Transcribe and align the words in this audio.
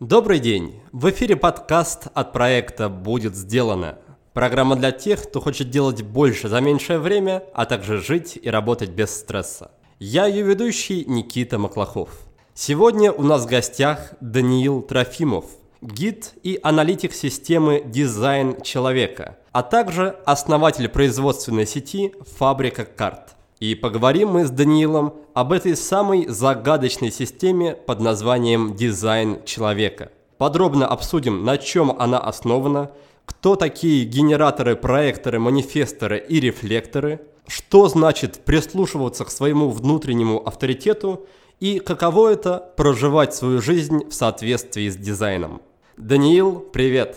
Добрый 0.00 0.40
день! 0.40 0.80
В 0.90 1.08
эфире 1.10 1.36
подкаст 1.36 2.08
от 2.14 2.32
проекта 2.32 2.88
«Будет 2.88 3.36
сделано». 3.36 3.96
Программа 4.32 4.74
для 4.74 4.90
тех, 4.90 5.22
кто 5.22 5.40
хочет 5.40 5.70
делать 5.70 6.02
больше 6.02 6.48
за 6.48 6.60
меньшее 6.60 6.98
время, 6.98 7.44
а 7.54 7.64
также 7.64 8.00
жить 8.00 8.36
и 8.42 8.50
работать 8.50 8.90
без 8.90 9.14
стресса. 9.14 9.70
Я 10.00 10.26
ее 10.26 10.42
ведущий 10.42 11.04
Никита 11.04 11.58
Маклахов. 11.58 12.10
Сегодня 12.54 13.12
у 13.12 13.22
нас 13.22 13.44
в 13.44 13.48
гостях 13.48 14.14
Даниил 14.20 14.82
Трофимов, 14.82 15.44
гид 15.80 16.32
и 16.42 16.58
аналитик 16.60 17.14
системы 17.14 17.80
«Дизайн 17.86 18.60
человека», 18.62 19.38
а 19.52 19.62
также 19.62 20.16
основатель 20.26 20.88
производственной 20.88 21.68
сети 21.68 22.12
«Фабрика 22.36 22.84
карт». 22.84 23.36
И 23.64 23.74
поговорим 23.74 24.28
мы 24.28 24.44
с 24.44 24.50
Даниилом 24.50 25.14
об 25.32 25.50
этой 25.50 25.74
самой 25.74 26.26
загадочной 26.26 27.10
системе 27.10 27.74
под 27.74 27.98
названием 27.98 28.74
«Дизайн 28.74 29.42
человека». 29.46 30.12
Подробно 30.36 30.86
обсудим, 30.86 31.46
на 31.46 31.56
чем 31.56 31.90
она 31.98 32.18
основана, 32.18 32.90
кто 33.24 33.56
такие 33.56 34.04
генераторы, 34.04 34.76
проекторы, 34.76 35.38
манифесторы 35.38 36.18
и 36.18 36.40
рефлекторы, 36.40 37.22
что 37.46 37.88
значит 37.88 38.44
прислушиваться 38.44 39.24
к 39.24 39.30
своему 39.30 39.70
внутреннему 39.70 40.46
авторитету 40.46 41.26
и 41.58 41.78
каково 41.78 42.34
это 42.34 42.70
проживать 42.76 43.34
свою 43.34 43.62
жизнь 43.62 44.10
в 44.10 44.12
соответствии 44.12 44.90
с 44.90 44.96
дизайном. 44.96 45.62
Даниил, 45.96 46.60
привет! 46.60 47.16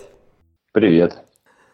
Привет! 0.71 1.27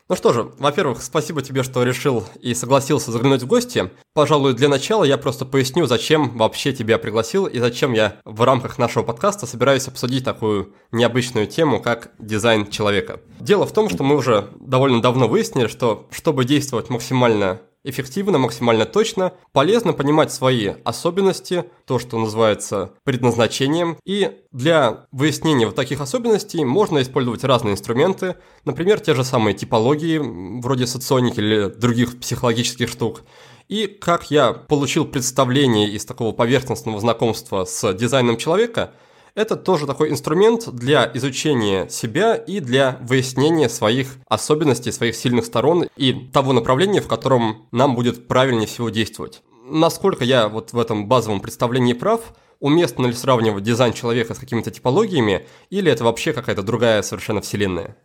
Ну 0.09 0.18
что 0.18 0.34
же, 0.34 0.52
во-первых, 0.59 1.02
спасибо 1.02 1.42
тебе, 1.42 1.64
что 1.64 1.82
решил 1.84 2.26
и 2.42 2.54
согласился 2.54 3.12
заглянуть 3.12 3.44
в 3.44 3.48
гости. 3.48 3.90
Пожалуй, 4.14 4.54
для 4.54 4.68
начала 4.68 5.06
я 5.06 5.18
просто 5.18 5.46
поясню, 5.46 5.86
зачем 5.86 6.38
вообще 6.38 6.73
тебя 6.73 6.98
пригласил 6.98 7.46
и 7.46 7.58
зачем 7.59 7.94
я 7.94 8.18
в 8.26 8.42
рамках 8.42 8.78
нашего 8.78 9.04
подкаста 9.04 9.48
собираюсь 9.48 9.88
обсудить 9.88 10.26
такую 10.26 10.74
необычную 10.92 11.48
тему, 11.48 11.81
как 11.81 12.12
дизайн 12.20 12.70
человека. 12.70 13.22
Дело 13.40 13.66
в 13.66 13.72
том, 13.72 13.90
что 13.90 14.04
мы 14.04 14.18
уже 14.18 14.50
довольно 14.59 15.02
давно 15.02 15.30
выяснили, 15.30 15.68
что 15.68 16.06
чтобы 16.12 16.44
действовать 16.44 16.90
максимально 16.90 17.62
эффективно, 17.84 18.38
максимально 18.38 18.86
точно. 18.86 19.34
Полезно 19.52 19.94
понимать 19.94 20.31
свои 20.31 20.73
особенности, 20.84 21.66
то, 21.86 22.00
что 22.00 22.17
называется 22.17 22.92
предназначением. 23.03 23.98
И 24.06 24.40
для 24.52 25.06
выяснения 25.12 25.66
вот 25.66 25.75
таких 25.75 26.02
особенностей 26.02 26.64
можно 26.64 27.02
использовать 27.02 27.44
разные 27.44 27.73
инструменты, 27.73 28.36
например, 28.66 29.00
те 29.00 29.14
же 29.14 29.23
самые 29.23 29.53
типологии, 29.53 30.20
вроде 30.62 30.88
соционики 30.88 31.40
или 31.40 31.67
других 31.67 32.20
психологических 32.20 32.90
штук. 32.90 33.23
И 33.70 33.88
как 33.88 34.30
я 34.30 34.53
получил 34.53 35.06
представление 35.06 35.90
из 35.90 36.06
такого 36.06 36.31
поверхностного 36.34 37.00
знакомства 37.00 37.66
с 37.66 37.94
дизайном 37.94 38.38
человека– 38.38 38.92
это 39.36 39.56
тоже 39.56 39.88
такой 39.88 40.09
инструмент 40.09 40.70
для 40.70 41.09
изучения 41.14 41.89
себя 41.89 42.36
и 42.36 42.59
для 42.59 43.00
выяснения 43.02 43.70
своих 43.70 44.17
особенностей, 44.28 44.92
своих 44.92 45.16
сильных 45.16 45.45
сторон 45.45 45.88
и 45.95 46.14
того 46.14 46.53
направления, 46.53 47.02
в 47.02 47.08
котором 47.08 47.67
нам 47.72 47.95
будет 47.95 48.28
правильнее 48.28 48.67
всего 48.67 48.90
действовать. 48.90 49.42
Насколько 49.66 50.24
я 50.24 50.50
вот 50.50 50.74
в 50.74 50.80
этом 50.80 51.07
базовом 51.07 51.40
представлении 51.40 51.94
прав, 51.94 52.34
уместно 52.59 53.07
ли 53.07 53.13
сравнивать 53.13 53.63
дизайн 53.63 53.94
человека 53.94 54.34
с 54.34 54.40
какими-то 54.40 54.72
типологиями, 54.72 55.47
или 55.69 55.91
это 55.91 56.03
вообще 56.03 56.34
какая-то 56.34 56.63
другая 56.63 57.02
совершенно 57.02 57.41
вселенная? 57.41 57.97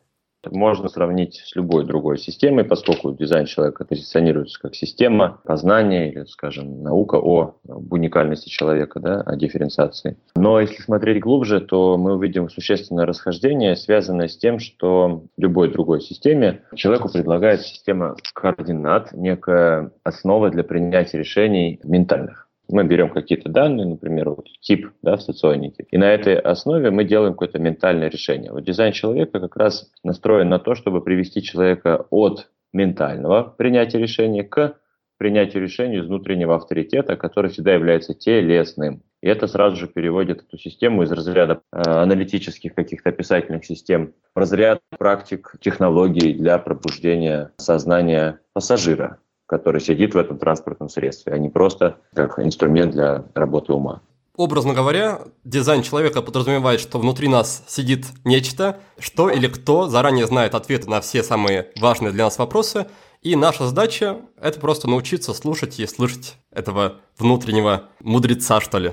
Можно 0.46 0.88
сравнить 0.88 1.42
с 1.44 1.54
любой 1.56 1.84
другой 1.84 2.18
системой, 2.18 2.64
поскольку 2.64 3.12
дизайн 3.12 3.46
человека 3.46 3.84
позиционируется 3.84 4.58
как 4.60 4.74
система 4.74 5.40
познания 5.44 6.10
или, 6.10 6.24
скажем, 6.24 6.82
наука 6.82 7.16
о 7.16 7.56
уникальности 7.66 8.48
человека, 8.48 9.00
да, 9.00 9.20
о 9.22 9.36
дифференциации. 9.36 10.16
Но 10.36 10.60
если 10.60 10.82
смотреть 10.82 11.20
глубже, 11.20 11.60
то 11.60 11.96
мы 11.96 12.14
увидим 12.14 12.48
существенное 12.48 13.06
расхождение, 13.06 13.76
связанное 13.76 14.28
с 14.28 14.36
тем, 14.36 14.58
что 14.58 15.24
в 15.36 15.40
любой 15.40 15.70
другой 15.70 16.00
системе 16.00 16.62
человеку 16.74 17.10
предлагает 17.10 17.62
система 17.62 18.16
координат, 18.34 19.12
некая 19.12 19.92
основа 20.02 20.50
для 20.50 20.64
принятия 20.64 21.18
решений 21.18 21.80
ментальных 21.82 22.47
мы 22.68 22.84
берем 22.84 23.10
какие-то 23.10 23.48
данные, 23.48 23.86
например, 23.86 24.30
вот 24.30 24.46
тип 24.60 24.90
да, 25.02 25.16
в 25.16 25.22
соционике, 25.22 25.86
и 25.90 25.98
на 25.98 26.12
этой 26.12 26.38
основе 26.38 26.90
мы 26.90 27.04
делаем 27.04 27.32
какое-то 27.32 27.58
ментальное 27.58 28.08
решение. 28.08 28.52
Вот 28.52 28.64
дизайн 28.64 28.92
человека 28.92 29.40
как 29.40 29.56
раз 29.56 29.90
настроен 30.02 30.48
на 30.48 30.58
то, 30.58 30.74
чтобы 30.74 31.02
привести 31.02 31.42
человека 31.42 32.06
от 32.10 32.50
ментального 32.72 33.42
принятия 33.42 33.98
решения 33.98 34.44
к 34.44 34.76
принятию 35.18 35.62
решения 35.62 35.98
из 35.98 36.06
внутреннего 36.06 36.54
авторитета, 36.54 37.16
который 37.16 37.50
всегда 37.50 37.74
является 37.74 38.14
телесным. 38.14 39.02
И 39.20 39.26
это 39.26 39.48
сразу 39.48 39.76
же 39.76 39.88
переводит 39.88 40.42
эту 40.42 40.56
систему 40.58 41.02
из 41.02 41.10
разряда 41.10 41.60
э, 41.72 41.80
аналитических 41.82 42.74
каких-то 42.74 43.08
описательных 43.08 43.64
систем 43.64 44.14
в 44.34 44.38
разряд 44.38 44.80
практик 44.96 45.54
технологий 45.60 46.34
для 46.34 46.56
пробуждения 46.58 47.50
сознания 47.56 48.38
пассажира 48.52 49.18
который 49.48 49.80
сидит 49.80 50.14
в 50.14 50.18
этом 50.18 50.38
транспортном 50.38 50.88
средстве, 50.88 51.32
а 51.32 51.38
не 51.38 51.48
просто 51.48 51.96
как 52.14 52.38
инструмент 52.38 52.92
для 52.92 53.24
работы 53.34 53.72
ума. 53.72 54.02
Образно 54.36 54.72
говоря, 54.72 55.22
дизайн 55.42 55.82
человека 55.82 56.22
подразумевает, 56.22 56.78
что 56.80 56.98
внутри 57.00 57.26
нас 57.26 57.64
сидит 57.66 58.06
нечто, 58.24 58.78
что 59.00 59.30
или 59.30 59.48
кто 59.48 59.88
заранее 59.88 60.28
знает 60.28 60.54
ответы 60.54 60.88
на 60.88 61.00
все 61.00 61.24
самые 61.24 61.72
важные 61.80 62.12
для 62.12 62.24
нас 62.24 62.38
вопросы, 62.38 62.86
и 63.22 63.34
наша 63.34 63.66
задача– 63.66 64.18
это 64.40 64.60
просто 64.60 64.88
научиться 64.88 65.34
слушать 65.34 65.80
и 65.80 65.86
слышать 65.86 66.36
этого 66.52 66.98
внутреннего 67.18 67.88
мудреца, 68.00 68.60
что 68.60 68.78
ли. 68.78 68.92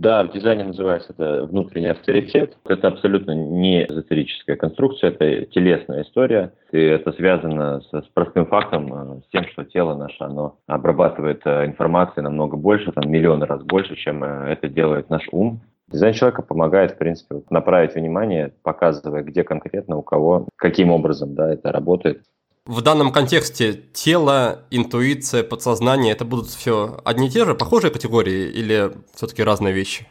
Да, 0.00 0.24
в 0.24 0.32
дизайне 0.32 0.64
называется 0.64 1.12
это 1.12 1.44
внутренний 1.44 1.88
авторитет. 1.88 2.56
Это 2.64 2.88
абсолютно 2.88 3.32
не 3.32 3.84
эзотерическая 3.84 4.56
конструкция, 4.56 5.10
это 5.10 5.44
телесная 5.44 6.04
история. 6.04 6.54
И 6.72 6.80
это 6.80 7.12
связано 7.12 7.82
с, 7.82 7.92
с 7.92 8.06
простым 8.14 8.46
фактом, 8.46 9.18
э, 9.18 9.20
с 9.20 9.30
тем, 9.30 9.44
что 9.48 9.62
тело 9.66 9.94
наше, 9.94 10.24
оно 10.24 10.56
обрабатывает 10.66 11.42
э, 11.44 11.66
информацию 11.66 12.24
намного 12.24 12.56
больше, 12.56 12.92
там 12.92 13.10
миллионы 13.10 13.44
раз 13.44 13.62
больше, 13.62 13.94
чем 13.94 14.24
э, 14.24 14.52
это 14.52 14.68
делает 14.68 15.10
наш 15.10 15.28
ум. 15.32 15.60
Дизайн 15.88 16.14
человека 16.14 16.40
помогает, 16.40 16.92
в 16.92 16.96
принципе, 16.96 17.42
направить 17.50 17.94
внимание, 17.94 18.54
показывая, 18.62 19.22
где 19.22 19.44
конкретно, 19.44 19.98
у 19.98 20.02
кого, 20.02 20.48
каким 20.56 20.90
образом 20.92 21.34
да, 21.34 21.52
это 21.52 21.72
работает. 21.72 22.22
В 22.66 22.82
данном 22.82 23.10
контексте 23.10 23.72
тело, 23.72 24.60
интуиция, 24.70 25.42
подсознание– 25.42 26.12
это 26.14 26.26
будут 26.26 26.48
все 26.48 27.00
одни 27.04 27.28
и 27.28 27.30
те 27.30 27.46
же, 27.46 27.54
похожие 27.54 27.90
категории 27.90 28.50
или 28.50 28.92
все-таки 29.14 29.42
разные 29.42 29.72
вещи? 29.72 30.06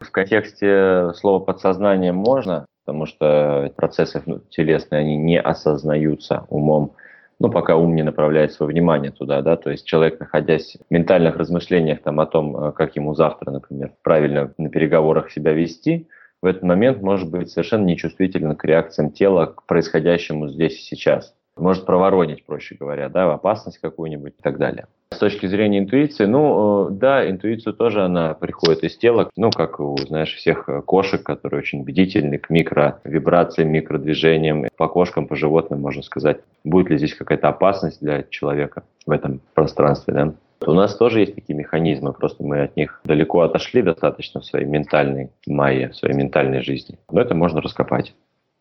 В 0.00 0.10
контексте 0.10 1.12
слова 1.14 1.40
«подсознание» 1.40 2.12
можно, 2.12 2.64
потому 2.86 3.04
что 3.04 3.70
процессы 3.76 4.22
телесные, 4.48 5.00
они 5.00 5.16
не 5.16 5.38
осознаются 5.38 6.46
умом, 6.48 6.94
ну, 7.38 7.50
пока 7.50 7.76
ум 7.76 7.94
не 7.94 8.02
направляет 8.02 8.52
свое 8.52 8.72
внимание 8.72 9.10
туда, 9.10 9.42
да, 9.42 9.56
то 9.56 9.70
есть 9.70 9.86
человек, 9.86 10.20
находясь 10.20 10.78
в 10.88 10.92
ментальных 10.92 11.36
размышлениях 11.36 12.00
там 12.02 12.18
о 12.20 12.26
том, 12.26 12.56
э, 12.56 12.72
как 12.72 12.96
ему 12.96 13.14
завтра, 13.14 13.50
например, 13.50 13.92
правильно 14.02 14.52
на 14.56 14.70
переговорах 14.70 15.30
себя 15.30 15.52
вести, 15.52 16.08
в 16.42 16.46
этот 16.46 16.62
момент 16.62 17.02
может 17.02 17.30
быть 17.30 17.50
совершенно 17.50 17.84
нечувствителен 17.84 18.56
к 18.56 18.64
реакциям 18.64 19.10
тела, 19.10 19.46
к 19.46 19.66
происходящему 19.66 20.48
здесь 20.48 20.78
и 20.78 20.96
сейчас 20.96 21.34
может 21.60 21.86
проворонить, 21.86 22.44
проще 22.44 22.76
говоря, 22.78 23.08
да, 23.08 23.32
опасность 23.32 23.78
какую-нибудь 23.78 24.34
и 24.38 24.42
так 24.42 24.58
далее. 24.58 24.86
С 25.12 25.18
точки 25.18 25.46
зрения 25.46 25.80
интуиции, 25.80 26.24
ну, 26.24 26.88
э, 26.88 26.90
да, 26.92 27.28
интуицию 27.28 27.74
тоже 27.74 28.04
она 28.04 28.34
приходит 28.34 28.84
из 28.84 28.96
тела, 28.96 29.30
ну, 29.36 29.50
как 29.50 29.80
у, 29.80 29.96
знаешь, 29.98 30.34
всех 30.34 30.68
кошек, 30.86 31.22
которые 31.22 31.58
очень 31.60 31.82
бдительны 31.82 32.38
к 32.38 32.48
микровибрациям, 32.48 33.70
микродвижениям, 33.70 34.66
по 34.76 34.88
кошкам, 34.88 35.26
по 35.26 35.36
животным, 35.36 35.80
можно 35.80 36.02
сказать, 36.02 36.38
будет 36.64 36.90
ли 36.90 36.98
здесь 36.98 37.14
какая-то 37.14 37.48
опасность 37.48 38.00
для 38.00 38.22
человека 38.22 38.84
в 39.06 39.10
этом 39.10 39.40
пространстве, 39.54 40.14
да. 40.14 40.34
У 40.66 40.74
нас 40.74 40.94
тоже 40.94 41.20
есть 41.20 41.34
такие 41.34 41.56
механизмы, 41.56 42.12
просто 42.12 42.44
мы 42.44 42.62
от 42.62 42.76
них 42.76 43.00
далеко 43.04 43.40
отошли 43.40 43.80
достаточно 43.80 44.40
в 44.40 44.44
своей 44.44 44.66
ментальной 44.66 45.30
майе, 45.46 45.88
в 45.88 45.96
своей 45.96 46.14
ментальной 46.14 46.62
жизни. 46.62 46.98
Но 47.10 47.20
это 47.20 47.34
можно 47.34 47.62
раскопать. 47.62 48.14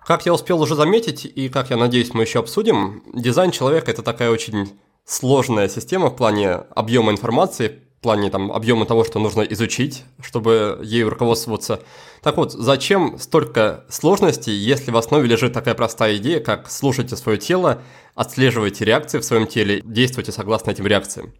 Как 0.09 0.25
я 0.25 0.33
успел 0.33 0.59
уже 0.59 0.73
заметить, 0.73 1.23
и 1.23 1.49
как 1.49 1.69
я 1.69 1.77
надеюсь 1.77 2.15
мы 2.15 2.23
еще 2.23 2.39
обсудим, 2.39 3.03
дизайн 3.13 3.51
человека– 3.51 3.91
это 3.93 4.01
такая 4.01 4.31
очень 4.31 4.71
сложная 5.05 5.69
система 5.69 6.09
в 6.09 6.15
плане 6.15 6.63
объема 6.75 7.11
информации, 7.11 7.83
в 7.99 8.01
плане 8.01 8.31
там 8.31 8.51
объема 8.51 8.87
того, 8.87 9.03
что 9.03 9.19
нужно 9.19 9.43
изучить, 9.43 10.05
чтобы 10.19 10.79
ею 10.81 11.11
руководствоваться. 11.11 11.83
Так 12.23 12.37
вот, 12.37 12.53
зачем 12.53 13.19
столько 13.19 13.85
сложностей, 13.87 14.51
если 14.51 14.89
в 14.89 14.97
основе 14.97 15.27
лежит 15.27 15.53
такая 15.53 15.75
простая 15.75 16.17
идея, 16.17 16.39
как 16.39 16.71
слушайте 16.71 17.15
свое 17.15 17.37
тело, 17.37 17.83
отслеживайте 18.15 18.85
реакции 18.85 19.19
в 19.19 19.23
своем 19.23 19.45
теле, 19.45 19.79
действуйте 19.85 20.31
согласно 20.31 20.71
этим 20.71 20.87
реакциям? 20.87 21.33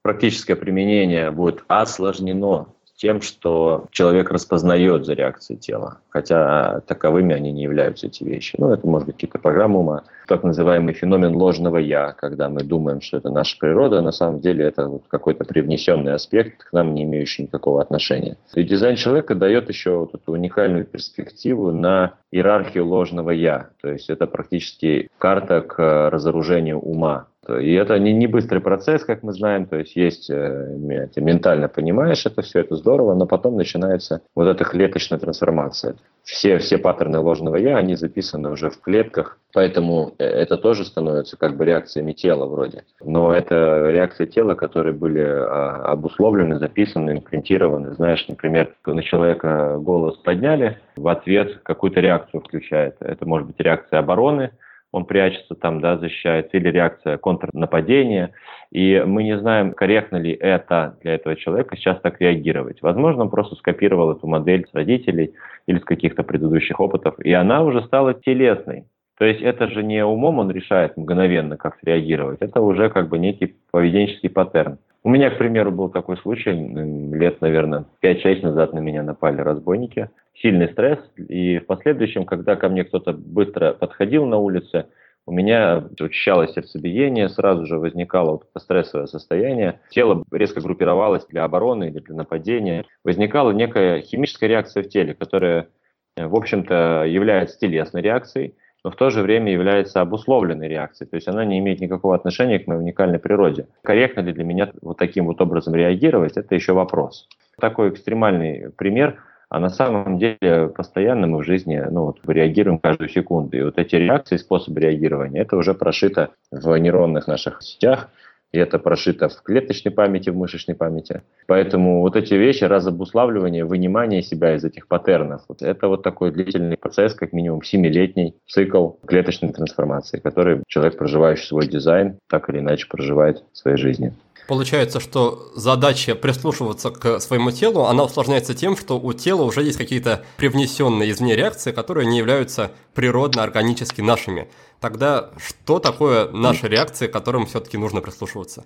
Практическое 0.00 0.56
применение 0.56 1.30
будет 1.30 1.62
осложнено 1.68 2.68
тем, 3.04 3.20
что 3.20 3.84
человек 3.90 4.30
распознает 4.30 5.04
за 5.04 5.12
реакцией 5.12 5.58
тела, 5.58 5.98
хотя 6.08 6.80
таковыми 6.86 7.34
они 7.34 7.52
не 7.52 7.64
являются, 7.64 8.06
эти 8.06 8.24
вещи. 8.24 8.56
Ну, 8.56 8.72
это 8.72 8.86
может 8.86 9.04
быть 9.04 9.16
какие-то 9.16 9.38
программы 9.38 9.80
ума, 9.80 10.04
так 10.26 10.42
называемый 10.42 10.94
феномен 10.94 11.36
ложного 11.36 11.76
«я», 11.76 12.12
когда 12.12 12.48
мы 12.48 12.62
думаем, 12.62 13.02
что 13.02 13.18
это 13.18 13.28
наша 13.28 13.58
природа, 13.58 13.98
а 13.98 14.02
на 14.02 14.10
самом 14.10 14.40
деле 14.40 14.64
это 14.64 14.88
вот 14.88 15.02
какой-то 15.08 15.44
привнесенный 15.44 16.14
аспект, 16.14 16.64
к 16.64 16.72
нам 16.72 16.94
не 16.94 17.02
имеющий 17.02 17.42
никакого 17.42 17.82
отношения. 17.82 18.38
И 18.54 18.62
дизайн 18.62 18.96
человека 18.96 19.34
дает 19.34 19.68
еще 19.68 19.98
вот 19.98 20.14
эту 20.14 20.32
уникальную 20.32 20.86
перспективу 20.86 21.72
на 21.72 22.14
иерархию 22.30 22.86
ложного 22.86 23.32
«я», 23.32 23.68
то 23.82 23.88
есть 23.90 24.08
это 24.08 24.26
практически 24.26 25.10
карта 25.18 25.60
к 25.60 26.08
разоружению 26.10 26.78
ума, 26.78 27.26
и 27.48 27.72
это 27.74 27.98
не, 27.98 28.12
не 28.12 28.26
быстрый 28.26 28.60
процесс, 28.60 29.04
как 29.04 29.22
мы 29.22 29.32
знаем, 29.32 29.66
то 29.66 29.76
есть 29.76 29.96
есть, 29.96 30.30
э, 30.30 31.08
ты 31.14 31.20
ментально 31.20 31.68
понимаешь 31.68 32.26
это 32.26 32.42
все, 32.42 32.60
это 32.60 32.76
здорово, 32.76 33.14
но 33.14 33.26
потом 33.26 33.56
начинается 33.56 34.22
вот 34.34 34.48
эта 34.48 34.64
клеточная 34.64 35.18
трансформация. 35.18 35.96
Все, 36.22 36.56
все 36.58 36.78
паттерны 36.78 37.18
ложного 37.18 37.56
«я», 37.56 37.76
они 37.76 37.96
записаны 37.96 38.50
уже 38.50 38.70
в 38.70 38.80
клетках, 38.80 39.38
поэтому 39.52 40.14
э, 40.18 40.24
это 40.24 40.56
тоже 40.56 40.84
становится 40.84 41.36
как 41.36 41.56
бы 41.56 41.64
реакциями 41.64 42.12
тела 42.12 42.46
вроде. 42.46 42.84
Но 43.02 43.34
это 43.34 43.90
реакции 43.90 44.24
тела, 44.24 44.54
которые 44.54 44.94
были 44.94 45.20
а, 45.20 45.92
обусловлены, 45.92 46.58
записаны, 46.58 47.12
импринтированы. 47.12 47.94
Знаешь, 47.94 48.26
например, 48.26 48.74
на 48.86 49.02
человека 49.02 49.76
голос 49.78 50.16
подняли, 50.16 50.78
в 50.96 51.08
ответ 51.08 51.60
какую-то 51.62 52.00
реакцию 52.00 52.40
включает. 52.40 52.96
Это 53.00 53.26
может 53.26 53.48
быть 53.48 53.60
реакция 53.60 53.98
обороны, 53.98 54.50
он 54.94 55.06
прячется 55.06 55.56
там, 55.56 55.80
да, 55.80 55.98
защищается, 55.98 56.56
или 56.56 56.68
реакция 56.68 57.18
контрнападения. 57.18 58.30
И 58.70 59.02
мы 59.04 59.24
не 59.24 59.36
знаем, 59.36 59.72
корректно 59.72 60.18
ли 60.18 60.30
это 60.32 60.96
для 61.02 61.14
этого 61.14 61.34
человека 61.34 61.76
сейчас 61.76 62.00
так 62.00 62.20
реагировать. 62.20 62.80
Возможно, 62.80 63.22
он 63.22 63.30
просто 63.30 63.56
скопировал 63.56 64.12
эту 64.12 64.28
модель 64.28 64.66
с 64.70 64.74
родителей 64.74 65.34
или 65.66 65.80
с 65.80 65.84
каких-то 65.84 66.22
предыдущих 66.22 66.78
опытов, 66.78 67.18
и 67.18 67.32
она 67.32 67.64
уже 67.64 67.82
стала 67.82 68.14
телесной. 68.14 68.84
То 69.18 69.24
есть 69.24 69.42
это 69.42 69.68
же 69.68 69.82
не 69.82 70.04
умом 70.04 70.38
он 70.38 70.52
решает 70.52 70.96
мгновенно, 70.96 71.56
как 71.56 71.76
среагировать, 71.80 72.40
это 72.40 72.60
уже 72.60 72.88
как 72.88 73.08
бы 73.08 73.18
некий 73.18 73.56
поведенческий 73.72 74.30
паттерн. 74.30 74.78
У 75.06 75.10
меня, 75.10 75.28
к 75.28 75.36
примеру, 75.36 75.70
был 75.70 75.90
такой 75.90 76.16
случай, 76.16 76.50
лет, 76.50 77.42
наверное, 77.42 77.84
5-6 78.02 78.40
назад 78.40 78.72
на 78.72 78.78
меня 78.78 79.02
напали 79.02 79.42
разбойники. 79.42 80.08
Сильный 80.34 80.68
стресс, 80.68 80.98
и 81.16 81.58
в 81.58 81.66
последующем, 81.66 82.24
когда 82.24 82.56
ко 82.56 82.70
мне 82.70 82.84
кто-то 82.84 83.12
быстро 83.12 83.74
подходил 83.74 84.24
на 84.24 84.38
улице, 84.38 84.86
у 85.26 85.32
меня 85.32 85.84
учащалось 86.00 86.54
сердцебиение, 86.54 87.28
сразу 87.28 87.66
же 87.66 87.78
возникало 87.78 88.32
вот 88.32 88.46
стрессовое 88.58 89.06
состояние, 89.06 89.80
тело 89.90 90.24
резко 90.32 90.62
группировалось 90.62 91.26
для 91.26 91.44
обороны 91.44 91.84
или 91.84 91.98
для 91.98 92.14
нападения, 92.14 92.86
возникала 93.04 93.50
некая 93.50 94.00
химическая 94.00 94.48
реакция 94.48 94.82
в 94.82 94.88
теле, 94.88 95.14
которая, 95.14 95.68
в 96.16 96.34
общем-то, 96.34 97.04
является 97.06 97.58
телесной 97.58 98.00
реакцией, 98.00 98.54
но 98.84 98.90
в 98.90 98.96
то 98.96 99.10
же 99.10 99.22
время 99.22 99.50
является 99.50 100.02
обусловленной 100.02 100.68
реакцией, 100.68 101.08
то 101.08 101.16
есть 101.16 101.26
она 101.26 101.44
не 101.44 101.58
имеет 101.58 101.80
никакого 101.80 102.14
отношения 102.14 102.58
к 102.58 102.66
моей 102.66 102.80
уникальной 102.80 103.18
природе. 103.18 103.66
Корректно 103.82 104.20
ли 104.20 104.32
для 104.32 104.44
меня 104.44 104.70
вот 104.82 104.98
таким 104.98 105.24
вот 105.26 105.40
образом 105.40 105.74
реагировать, 105.74 106.36
это 106.36 106.54
еще 106.54 106.74
вопрос. 106.74 107.26
Такой 107.58 107.88
экстремальный 107.88 108.70
пример, 108.76 109.16
а 109.48 109.58
на 109.58 109.70
самом 109.70 110.18
деле 110.18 110.68
постоянно 110.76 111.26
мы 111.26 111.38
в 111.38 111.44
жизни 111.44 111.82
ну, 111.90 112.06
вот, 112.06 112.18
реагируем 112.26 112.78
каждую 112.78 113.08
секунду. 113.08 113.56
И 113.56 113.62
вот 113.62 113.78
эти 113.78 113.96
реакции, 113.96 114.36
способы 114.36 114.80
реагирования, 114.80 115.40
это 115.40 115.56
уже 115.56 115.74
прошито 115.74 116.30
в 116.50 116.76
нейронных 116.76 117.26
наших 117.26 117.62
сетях, 117.62 118.10
и 118.54 118.58
это 118.58 118.78
прошито 118.78 119.28
в 119.28 119.42
клеточной 119.42 119.90
памяти, 119.90 120.30
в 120.30 120.36
мышечной 120.36 120.76
памяти. 120.76 121.22
Поэтому 121.48 122.02
вот 122.02 122.14
эти 122.14 122.34
вещи, 122.34 122.62
разобуславливание, 122.62 123.64
вынимание 123.64 124.22
себя 124.22 124.54
из 124.54 124.64
этих 124.64 124.86
паттернов, 124.86 125.42
вот 125.48 125.60
это 125.60 125.88
вот 125.88 126.04
такой 126.04 126.30
длительный 126.30 126.76
процесс, 126.76 127.14
как 127.14 127.32
минимум 127.32 127.64
семилетний 127.64 128.36
цикл 128.46 128.90
клеточной 129.06 129.52
трансформации, 129.52 130.20
который 130.20 130.62
человек, 130.68 130.96
проживающий 130.96 131.46
свой 131.46 131.66
дизайн, 131.66 132.18
так 132.28 132.48
или 132.48 132.60
иначе 132.60 132.86
проживает 132.88 133.42
в 133.52 133.58
своей 133.58 133.76
жизни. 133.76 134.12
Получается, 134.46 135.00
что 135.00 135.50
задача 135.54 136.14
прислушиваться 136.14 136.90
к 136.90 137.18
своему 137.20 137.50
телу, 137.50 137.84
она 137.84 138.04
усложняется 138.04 138.54
тем, 138.54 138.76
что 138.76 139.00
у 139.00 139.12
тела 139.14 139.42
уже 139.42 139.62
есть 139.62 139.78
какие-то 139.78 140.22
привнесенные 140.36 141.10
извне 141.10 141.34
реакции, 141.34 141.72
которые 141.72 142.06
не 142.06 142.18
являются 142.18 142.70
природно-органически 142.94 144.02
нашими. 144.02 144.48
Тогда 144.80 145.30
что 145.38 145.78
такое 145.78 146.28
наши 146.30 146.68
реакции, 146.68 147.06
к 147.06 147.12
которым 147.12 147.46
все-таки 147.46 147.78
нужно 147.78 148.02
прислушиваться? 148.02 148.64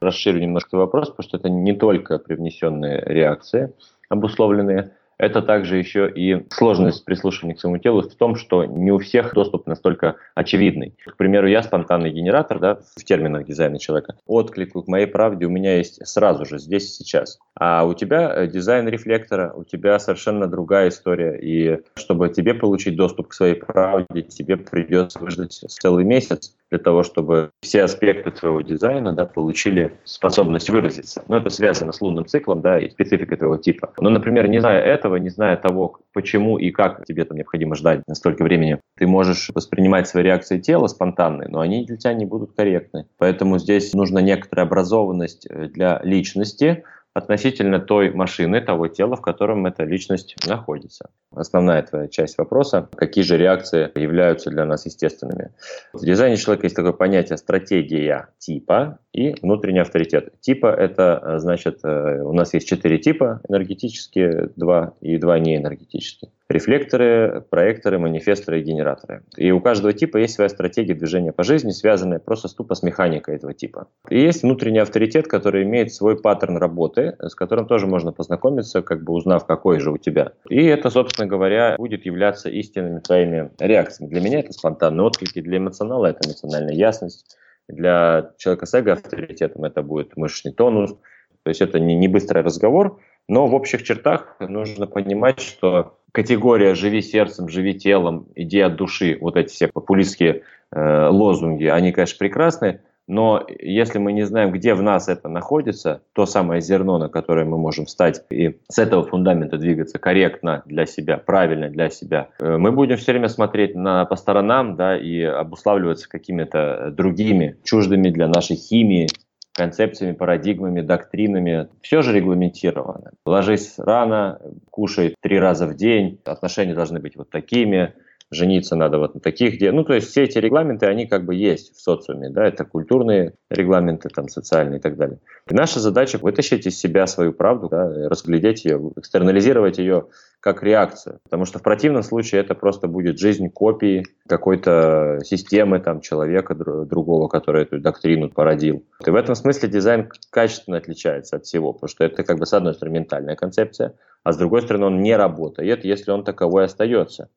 Расширю 0.00 0.40
немножко 0.40 0.76
вопрос, 0.76 1.08
потому 1.08 1.26
что 1.26 1.36
это 1.38 1.48
не 1.48 1.72
только 1.72 2.18
привнесенные 2.18 3.02
реакции, 3.06 3.72
обусловленные 4.10 4.92
это 5.18 5.42
также 5.42 5.76
еще 5.76 6.10
и 6.10 6.44
сложность 6.50 7.04
прислушивания 7.04 7.56
к 7.56 7.60
своему 7.60 7.78
телу 7.78 8.02
в 8.02 8.14
том, 8.14 8.36
что 8.36 8.64
не 8.64 8.90
у 8.92 8.98
всех 8.98 9.34
доступ 9.34 9.66
настолько 9.66 10.16
очевидный. 10.34 10.94
К 11.04 11.16
примеру, 11.16 11.46
я 11.46 11.62
спонтанный 11.62 12.10
генератор, 12.10 12.58
да, 12.58 12.78
в 12.96 13.04
терминах 13.04 13.46
дизайна 13.46 13.78
человека. 13.78 14.16
Отклик 14.26 14.72
к 14.72 14.88
моей 14.88 15.06
правде 15.06 15.46
у 15.46 15.50
меня 15.50 15.76
есть 15.76 16.04
сразу 16.06 16.44
же, 16.44 16.58
здесь 16.58 16.84
и 16.84 17.04
сейчас. 17.04 17.38
А 17.58 17.84
у 17.84 17.94
тебя 17.94 18.34
э, 18.34 18.48
дизайн 18.48 18.88
рефлектора, 18.88 19.52
у 19.54 19.64
тебя 19.64 19.98
совершенно 19.98 20.46
другая 20.46 20.88
история. 20.88 21.38
И 21.38 21.80
чтобы 21.94 22.28
тебе 22.28 22.54
получить 22.54 22.96
доступ 22.96 23.28
к 23.28 23.34
своей 23.34 23.54
правде, 23.54 24.22
тебе 24.22 24.56
придется 24.56 25.18
выждать 25.18 25.52
целый 25.52 26.04
месяц 26.04 26.56
для 26.70 26.78
того, 26.78 27.04
чтобы 27.04 27.50
все 27.60 27.84
аспекты 27.84 28.32
твоего 28.32 28.60
дизайна 28.60 29.12
да, 29.12 29.26
получили 29.26 29.92
способность 30.04 30.70
выразиться. 30.70 31.22
Но 31.28 31.36
это 31.36 31.50
связано 31.50 31.92
с 31.92 32.00
лунным 32.00 32.26
циклом 32.26 32.62
да, 32.62 32.80
и 32.80 32.90
спецификой 32.90 33.36
твоего 33.36 33.56
типа. 33.56 33.92
Но, 34.00 34.10
например, 34.10 34.48
не 34.48 34.58
зная 34.58 34.82
этого, 35.04 35.16
не 35.16 35.28
зная 35.28 35.56
того, 35.56 36.00
почему 36.12 36.58
и 36.58 36.70
как 36.70 37.04
тебе 37.04 37.24
там 37.24 37.36
необходимо 37.36 37.74
ждать 37.74 38.00
столько 38.12 38.42
времени, 38.42 38.80
ты 38.96 39.06
можешь 39.06 39.50
воспринимать 39.54 40.08
свои 40.08 40.22
реакции 40.24 40.58
тела 40.58 40.86
спонтанные, 40.86 41.48
но 41.48 41.60
они 41.60 41.84
для 41.84 41.96
тебя 41.96 42.14
не 42.14 42.24
будут 42.24 42.52
корректны. 42.56 43.06
Поэтому 43.18 43.58
здесь 43.58 43.92
нужна 43.92 44.22
некоторая 44.22 44.66
образованность 44.66 45.46
э, 45.48 45.68
для 45.68 46.00
личности, 46.02 46.84
относительно 47.14 47.78
той 47.78 48.10
машины, 48.10 48.60
того 48.60 48.88
тела, 48.88 49.16
в 49.16 49.22
котором 49.22 49.66
эта 49.66 49.84
личность 49.84 50.34
находится. 50.46 51.10
Основная 51.34 51.82
твоя 51.82 52.08
часть 52.08 52.36
вопроса, 52.38 52.88
какие 52.96 53.24
же 53.24 53.38
реакции 53.38 53.90
являются 53.94 54.50
для 54.50 54.64
нас 54.64 54.84
естественными. 54.84 55.52
В 55.92 56.04
дизайне 56.04 56.36
человека 56.36 56.66
есть 56.66 56.76
такое 56.76 56.92
понятие 56.92 57.38
стратегия 57.38 58.28
типа 58.38 58.98
и 59.12 59.34
внутренний 59.42 59.78
авторитет. 59.78 60.40
Типа 60.40 60.66
это 60.66 61.20
э, 61.22 61.38
значит, 61.38 61.80
э, 61.84 62.20
у 62.22 62.32
нас 62.32 62.52
есть 62.52 62.68
четыре 62.68 62.98
типа 62.98 63.40
энергетические, 63.48 64.50
два 64.56 64.94
и 65.00 65.16
два 65.16 65.38
неэнергетические 65.38 66.30
рефлекторы, 66.48 67.44
проекторы, 67.48 67.98
манифесторы 67.98 68.60
и 68.60 68.62
генераторы. 68.62 69.22
И 69.36 69.50
у 69.50 69.60
каждого 69.60 69.92
типа 69.92 70.18
есть 70.18 70.34
своя 70.34 70.48
стратегия 70.48 70.94
движения 70.94 71.32
по 71.32 71.42
жизни, 71.42 71.70
связанная 71.70 72.18
просто 72.18 72.54
тупо 72.54 72.74
с 72.74 72.82
механикой 72.82 73.36
этого 73.36 73.54
типа. 73.54 73.88
И 74.10 74.20
есть 74.20 74.42
внутренний 74.42 74.78
авторитет, 74.78 75.26
который 75.26 75.62
имеет 75.64 75.92
свой 75.92 76.20
паттерн 76.20 76.56
работы, 76.58 77.03
с 77.20 77.34
которым 77.34 77.66
тоже 77.66 77.86
можно 77.86 78.12
познакомиться, 78.12 78.82
как 78.82 79.04
бы 79.04 79.12
узнав, 79.12 79.46
какой 79.46 79.80
же 79.80 79.90
у 79.90 79.98
тебя. 79.98 80.32
И 80.48 80.64
это, 80.64 80.90
собственно 80.90 81.26
говоря, 81.26 81.76
будет 81.78 82.06
являться 82.06 82.48
истинными 82.48 83.00
твоими 83.00 83.50
реакциями. 83.58 84.10
Для 84.10 84.20
меня 84.20 84.40
это 84.40 84.52
спонтанные 84.52 85.04
отклики, 85.04 85.40
для 85.40 85.58
эмоционала 85.58 86.06
это 86.06 86.28
эмоциональная 86.28 86.74
ясность, 86.74 87.36
для 87.68 88.32
человека 88.38 88.66
с 88.66 88.74
эго-авторитетом 88.74 89.64
это 89.64 89.82
будет 89.82 90.16
мышечный 90.16 90.52
тонус. 90.52 90.96
То 91.42 91.48
есть 91.48 91.60
это 91.60 91.78
не, 91.78 91.94
не 91.94 92.08
быстрый 92.08 92.42
разговор, 92.42 93.00
но 93.28 93.46
в 93.46 93.54
общих 93.54 93.82
чертах 93.82 94.36
нужно 94.40 94.86
понимать, 94.86 95.40
что 95.40 95.98
категория 96.12 96.74
«живи 96.74 97.02
сердцем, 97.02 97.48
живи 97.48 97.74
телом, 97.74 98.28
иди 98.34 98.60
от 98.60 98.76
души», 98.76 99.18
вот 99.20 99.36
эти 99.36 99.52
все 99.52 99.68
популистские 99.68 100.42
э, 100.70 101.08
лозунги, 101.08 101.64
они, 101.64 101.92
конечно, 101.92 102.18
прекрасны, 102.18 102.80
но 103.06 103.44
если 103.60 103.98
мы 103.98 104.12
не 104.12 104.24
знаем, 104.24 104.50
где 104.50 104.74
в 104.74 104.82
нас 104.82 105.08
это 105.08 105.28
находится, 105.28 106.02
то 106.12 106.26
самое 106.26 106.60
зерно, 106.60 106.98
на 106.98 107.08
которое 107.08 107.44
мы 107.44 107.58
можем 107.58 107.86
встать 107.86 108.24
и 108.30 108.56
с 108.68 108.78
этого 108.78 109.04
фундамента 109.04 109.58
двигаться 109.58 109.98
корректно 109.98 110.62
для 110.66 110.86
себя, 110.86 111.18
правильно 111.18 111.68
для 111.68 111.90
себя, 111.90 112.28
э, 112.40 112.56
мы 112.56 112.72
будем 112.72 112.96
все 112.96 113.12
время 113.12 113.28
смотреть 113.28 113.74
на, 113.74 114.04
по 114.06 114.16
сторонам 114.16 114.76
да, 114.76 114.96
и 114.96 115.20
обуславливаться 115.20 116.08
какими-то 116.08 116.92
другими, 116.96 117.56
чуждыми 117.62 118.08
для 118.08 118.28
нашей 118.28 118.56
химии, 118.56 119.08
концепциями, 119.54 120.14
парадигмами, 120.14 120.80
доктринами. 120.80 121.68
Все 121.80 122.02
же 122.02 122.12
регламентировано. 122.12 123.12
Ложись 123.24 123.74
рано, 123.78 124.40
кушай 124.70 125.14
три 125.20 125.38
раза 125.38 125.66
в 125.66 125.76
день, 125.76 126.20
отношения 126.24 126.74
должны 126.74 127.00
быть 127.00 127.16
вот 127.16 127.30
такими, 127.30 127.94
жениться 128.34 128.76
надо 128.76 128.98
вот 128.98 129.14
на 129.14 129.20
таких, 129.20 129.54
где, 129.54 129.72
ну, 129.72 129.84
то 129.84 129.94
есть 129.94 130.08
все 130.08 130.24
эти 130.24 130.38
регламенты, 130.38 130.86
они 130.86 131.06
как 131.06 131.24
бы 131.24 131.34
есть 131.34 131.74
в 131.74 131.80
социуме, 131.80 132.30
да, 132.30 132.46
это 132.46 132.64
культурные 132.64 133.34
регламенты, 133.50 134.08
там, 134.08 134.28
социальные 134.28 134.78
и 134.78 134.82
так 134.82 134.96
далее. 134.96 135.20
И 135.48 135.54
наша 135.54 135.80
задача 135.80 136.18
вытащить 136.18 136.66
из 136.66 136.78
себя 136.78 137.06
свою 137.06 137.32
правду, 137.32 137.68
да, 137.68 138.08
разглядеть 138.08 138.64
ее, 138.64 138.92
экстернализировать 138.96 139.78
ее 139.78 140.08
как 140.40 140.62
реакцию, 140.62 141.20
потому 141.24 141.46
что 141.46 141.58
в 141.58 141.62
противном 141.62 142.02
случае 142.02 142.42
это 142.42 142.54
просто 142.54 142.86
будет 142.86 143.18
жизнь 143.18 143.48
копии 143.48 144.04
какой-то 144.28 145.20
системы, 145.24 145.80
там, 145.80 146.02
человека 146.02 146.54
другого, 146.54 147.28
который 147.28 147.62
эту 147.62 147.80
доктрину 147.80 148.28
породил. 148.28 148.84
И 149.06 149.10
в 149.10 149.14
этом 149.14 149.34
смысле 149.34 149.70
дизайн 149.70 150.10
качественно 150.30 150.76
отличается 150.76 151.36
от 151.36 151.46
всего, 151.46 151.72
потому 151.72 151.88
что 151.88 152.04
это 152.04 152.24
как 152.24 152.38
бы 152.38 152.44
с 152.44 152.52
одной 152.52 152.74
стороны 152.74 152.98
ментальная 152.98 153.36
концепция, 153.36 153.94
а 154.22 154.32
с 154.32 154.36
другой 154.36 154.62
стороны 154.62 154.86
он 154.86 155.00
не 155.00 155.16
работает, 155.16 155.84
если 155.84 156.10
он 156.10 156.24
таковой 156.24 156.64
остается. 156.64 157.28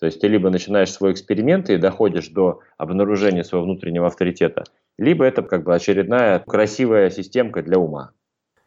То 0.00 0.06
есть 0.06 0.20
ты 0.20 0.28
либо 0.28 0.48
начинаешь 0.48 0.90
свой 0.90 1.12
эксперимент 1.12 1.68
и 1.68 1.76
доходишь 1.76 2.28
до 2.28 2.60
обнаружения 2.78 3.44
своего 3.44 3.66
внутреннего 3.66 4.06
авторитета, 4.06 4.64
либо 4.96 5.24
это 5.26 5.42
как 5.42 5.62
бы 5.62 5.74
очередная 5.74 6.38
красивая 6.38 7.10
системка 7.10 7.62
для 7.62 7.78
ума. 7.78 8.12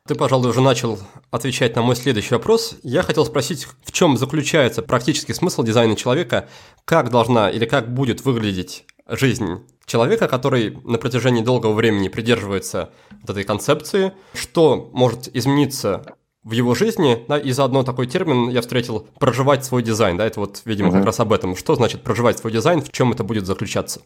Ты, 0.08 0.16
пожалуй, 0.16 0.50
уже 0.50 0.62
начал 0.62 1.00
отвечать 1.32 1.76
на 1.76 1.82
мой 1.82 1.96
следующий 1.96 2.36
вопрос. 2.36 2.78
Я 2.84 3.02
хотел 3.02 3.26
спросить, 3.26 3.66
в 3.84 3.92
чем 3.92 4.18
заключается 4.18 4.84
практический 4.84 5.34
смысл 5.34 5.64
дизайна 5.64 5.96
человека, 5.96 6.50
как 6.86 7.10
должна 7.10 7.50
или 7.50 7.66
как 7.66 7.92
будет 7.92 8.26
выглядеть 8.26 8.86
жизнь 9.08 9.66
человека, 9.86 10.28
который 10.28 10.78
на 10.84 10.98
протяжении 10.98 11.42
долгого 11.42 11.74
времени 11.74 12.10
придерживается 12.10 12.92
вот 13.22 13.32
этой 13.32 13.44
концепции, 13.44 14.14
что 14.34 14.90
может 14.94 15.34
измениться 15.36 16.06
в 16.44 16.52
его 16.52 16.76
жизни, 16.76 17.24
да, 17.28 17.38
и 17.38 17.52
заодно 17.52 17.84
такой 17.84 18.08
термин 18.08 18.50
я 18.50 18.62
встретил 18.62 19.08
«проживать 19.20 19.64
свой 19.64 19.82
дизайн», 19.82 20.18
да, 20.18 20.26
это 20.26 20.40
вот, 20.40 20.62
видимо, 20.66 20.90
угу. 20.90 20.98
как 20.98 21.06
раз 21.06 21.20
об 21.20 21.32
этом. 21.32 21.56
Что 21.56 21.76
значит 21.76 22.02
проживать 22.02 22.38
свой 22.38 22.52
дизайн, 22.52 22.82
в 22.82 22.92
чем 22.92 23.12
это 23.12 23.24
будет 23.24 23.46
заключаться? 23.46 24.02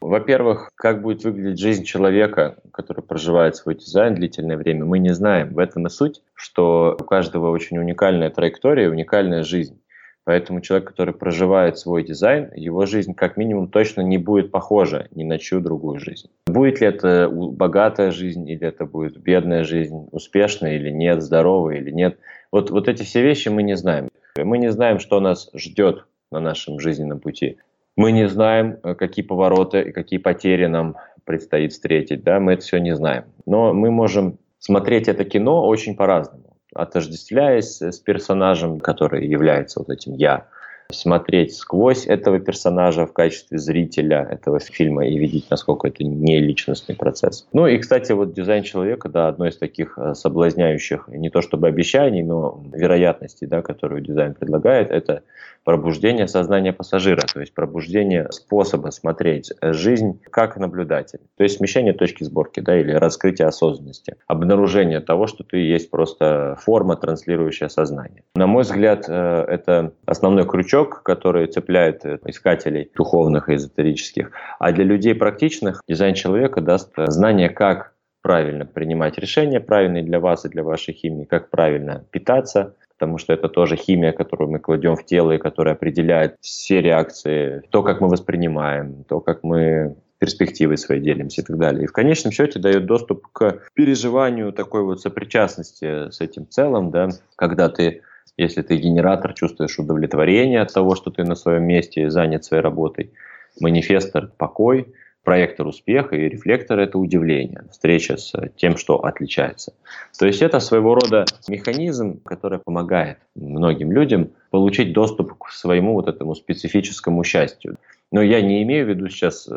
Во-первых, 0.00 0.70
как 0.74 1.00
будет 1.00 1.22
выглядеть 1.22 1.60
жизнь 1.60 1.84
человека, 1.84 2.56
который 2.72 3.02
проживает 3.04 3.54
свой 3.54 3.76
дизайн 3.76 4.16
длительное 4.16 4.56
время, 4.56 4.84
мы 4.84 4.98
не 4.98 5.14
знаем. 5.14 5.54
В 5.54 5.60
этом 5.60 5.86
и 5.86 5.90
суть, 5.90 6.22
что 6.34 6.96
у 6.98 7.04
каждого 7.04 7.50
очень 7.50 7.78
уникальная 7.78 8.30
траектория, 8.30 8.90
уникальная 8.90 9.44
жизнь. 9.44 9.80
Поэтому 10.24 10.60
человек, 10.60 10.88
который 10.88 11.14
проживает 11.14 11.78
свой 11.78 12.04
дизайн, 12.04 12.50
его 12.54 12.86
жизнь 12.86 13.12
как 13.12 13.36
минимум 13.36 13.68
точно 13.68 14.02
не 14.02 14.18
будет 14.18 14.52
похожа 14.52 15.08
ни 15.10 15.24
на 15.24 15.38
чью 15.38 15.60
другую 15.60 15.98
жизнь. 15.98 16.28
Будет 16.46 16.80
ли 16.80 16.86
это 16.86 17.28
богатая 17.28 18.12
жизнь, 18.12 18.48
или 18.48 18.66
это 18.66 18.86
будет 18.86 19.16
бедная 19.16 19.64
жизнь, 19.64 20.08
успешная 20.12 20.76
или 20.76 20.90
нет, 20.90 21.22
здоровая 21.22 21.78
или 21.78 21.90
нет. 21.90 22.18
Вот, 22.52 22.70
вот 22.70 22.88
эти 22.88 23.02
все 23.02 23.22
вещи 23.22 23.48
мы 23.48 23.64
не 23.64 23.76
знаем. 23.76 24.08
Мы 24.36 24.58
не 24.58 24.70
знаем, 24.70 25.00
что 25.00 25.18
нас 25.18 25.50
ждет 25.54 26.06
на 26.30 26.38
нашем 26.38 26.78
жизненном 26.78 27.18
пути. 27.18 27.58
Мы 27.96 28.12
не 28.12 28.28
знаем, 28.28 28.78
э, 28.82 28.94
какие 28.94 29.24
повороты 29.24 29.82
и 29.82 29.92
какие 29.92 30.18
потери 30.18 30.66
нам 30.66 30.96
предстоит 31.24 31.72
встретить. 31.72 32.22
Да? 32.22 32.40
Мы 32.40 32.54
это 32.54 32.62
все 32.62 32.78
не 32.78 32.94
знаем. 32.94 33.24
Но 33.44 33.74
мы 33.74 33.90
можем 33.90 34.38
смотреть 34.58 35.08
это 35.08 35.24
кино 35.24 35.66
очень 35.66 35.96
по-разному 35.96 36.41
отождествляясь 36.74 37.80
с 37.80 37.98
персонажем, 37.98 38.80
который 38.80 39.26
является 39.26 39.80
вот 39.80 39.90
этим 39.90 40.14
«я», 40.14 40.46
смотреть 40.90 41.54
сквозь 41.56 42.06
этого 42.06 42.38
персонажа 42.38 43.06
в 43.06 43.12
качестве 43.12 43.58
зрителя 43.58 44.28
этого 44.30 44.60
фильма 44.60 45.06
и 45.06 45.18
видеть, 45.18 45.46
насколько 45.50 45.88
это 45.88 46.04
не 46.04 46.38
личностный 46.40 46.94
процесс. 46.94 47.46
Ну 47.52 47.66
и, 47.66 47.78
кстати, 47.78 48.12
вот 48.12 48.34
дизайн 48.34 48.62
человека, 48.62 49.08
да, 49.08 49.28
одно 49.28 49.46
из 49.46 49.56
таких 49.56 49.98
э, 49.98 50.14
соблазняющих, 50.14 51.08
не 51.08 51.30
то 51.30 51.40
чтобы 51.40 51.68
обещаний, 51.68 52.22
но 52.22 52.60
вероятностей, 52.72 53.46
да, 53.46 53.62
которую 53.62 54.02
дизайн 54.02 54.34
предлагает, 54.34 54.90
это 54.90 55.22
пробуждение 55.64 56.28
сознания 56.28 56.72
пассажира, 56.72 57.22
то 57.32 57.40
есть 57.40 57.54
пробуждение 57.54 58.30
способа 58.30 58.90
смотреть 58.90 59.52
жизнь 59.62 60.20
как 60.30 60.56
наблюдатель. 60.56 61.20
То 61.36 61.44
есть 61.44 61.58
смещение 61.58 61.92
точки 61.92 62.24
сборки 62.24 62.60
да, 62.60 62.78
или 62.78 62.92
раскрытие 62.92 63.48
осознанности, 63.48 64.16
обнаружение 64.26 65.00
того, 65.00 65.26
что 65.26 65.44
ты 65.44 65.58
есть 65.58 65.90
просто 65.90 66.56
форма, 66.60 66.96
транслирующая 66.96 67.68
сознание. 67.68 68.24
На 68.34 68.46
мой 68.46 68.62
взгляд, 68.62 69.06
э, 69.08 69.44
это 69.48 69.92
основной 70.06 70.46
крючок, 70.46 71.02
который 71.02 71.46
цепляет 71.46 72.04
э, 72.04 72.18
искателей 72.26 72.90
духовных 72.94 73.48
и 73.48 73.54
эзотерических. 73.54 74.32
А 74.58 74.72
для 74.72 74.84
людей 74.84 75.14
практичных 75.14 75.82
дизайн 75.88 76.14
человека 76.14 76.60
даст 76.60 76.92
знание, 76.96 77.48
как 77.48 77.92
правильно 78.22 78.64
принимать 78.64 79.18
решения, 79.18 79.60
правильные 79.60 80.02
для 80.02 80.20
вас 80.20 80.44
и 80.44 80.48
для 80.48 80.62
вашей 80.62 80.94
химии, 80.94 81.24
как 81.24 81.50
правильно 81.50 82.04
питаться, 82.10 82.76
потому 83.02 83.18
что 83.18 83.32
это 83.32 83.48
тоже 83.48 83.74
химия, 83.74 84.12
которую 84.12 84.48
мы 84.48 84.60
кладем 84.60 84.94
в 84.94 85.04
тело 85.04 85.32
и 85.32 85.38
которая 85.38 85.74
определяет 85.74 86.36
все 86.40 86.80
реакции, 86.80 87.62
то, 87.70 87.82
как 87.82 88.00
мы 88.00 88.06
воспринимаем, 88.06 89.02
то, 89.08 89.18
как 89.18 89.42
мы 89.42 89.96
перспективы 90.20 90.76
свои 90.76 91.00
делимся 91.00 91.40
и 91.40 91.44
так 91.44 91.58
далее. 91.58 91.82
И 91.82 91.86
в 91.88 91.92
конечном 91.92 92.30
счете 92.30 92.60
дает 92.60 92.86
доступ 92.86 93.26
к 93.32 93.58
переживанию 93.74 94.52
такой 94.52 94.84
вот 94.84 95.00
сопричастности 95.00 96.12
с 96.12 96.20
этим 96.20 96.46
целым, 96.48 96.92
да, 96.92 97.08
когда 97.34 97.68
ты, 97.68 98.02
если 98.36 98.62
ты 98.62 98.76
генератор, 98.76 99.34
чувствуешь 99.34 99.80
удовлетворение 99.80 100.60
от 100.60 100.72
того, 100.72 100.94
что 100.94 101.10
ты 101.10 101.24
на 101.24 101.34
своем 101.34 101.64
месте 101.64 102.08
занят 102.08 102.44
своей 102.44 102.62
работой, 102.62 103.10
манифестор– 103.58 104.30
покой, 104.38 104.94
проектор 105.22 105.66
успеха 105.66 106.16
и 106.16 106.28
рефлектор– 106.28 106.78
это 106.80 106.98
удивление, 106.98 107.64
встреча 107.70 108.16
с 108.16 108.32
тем, 108.56 108.76
что 108.76 109.04
отличается. 109.04 109.72
То 110.18 110.26
есть 110.26 110.42
это 110.42 110.60
своего 110.60 110.94
рода 110.94 111.24
механизм, 111.48 112.20
который 112.20 112.58
помогает 112.58 113.18
многим 113.34 113.92
людям 113.92 114.30
получить 114.50 114.92
доступ 114.92 115.38
к 115.38 115.50
своему 115.50 115.94
вот 115.94 116.08
этому 116.08 116.34
специфическому 116.34 117.22
счастью. 117.24 117.76
Но 118.10 118.20
я 118.20 118.42
не 118.42 118.62
имею 118.62 118.84
в 118.84 118.90
виду 118.90 119.08
сейчас 119.08 119.48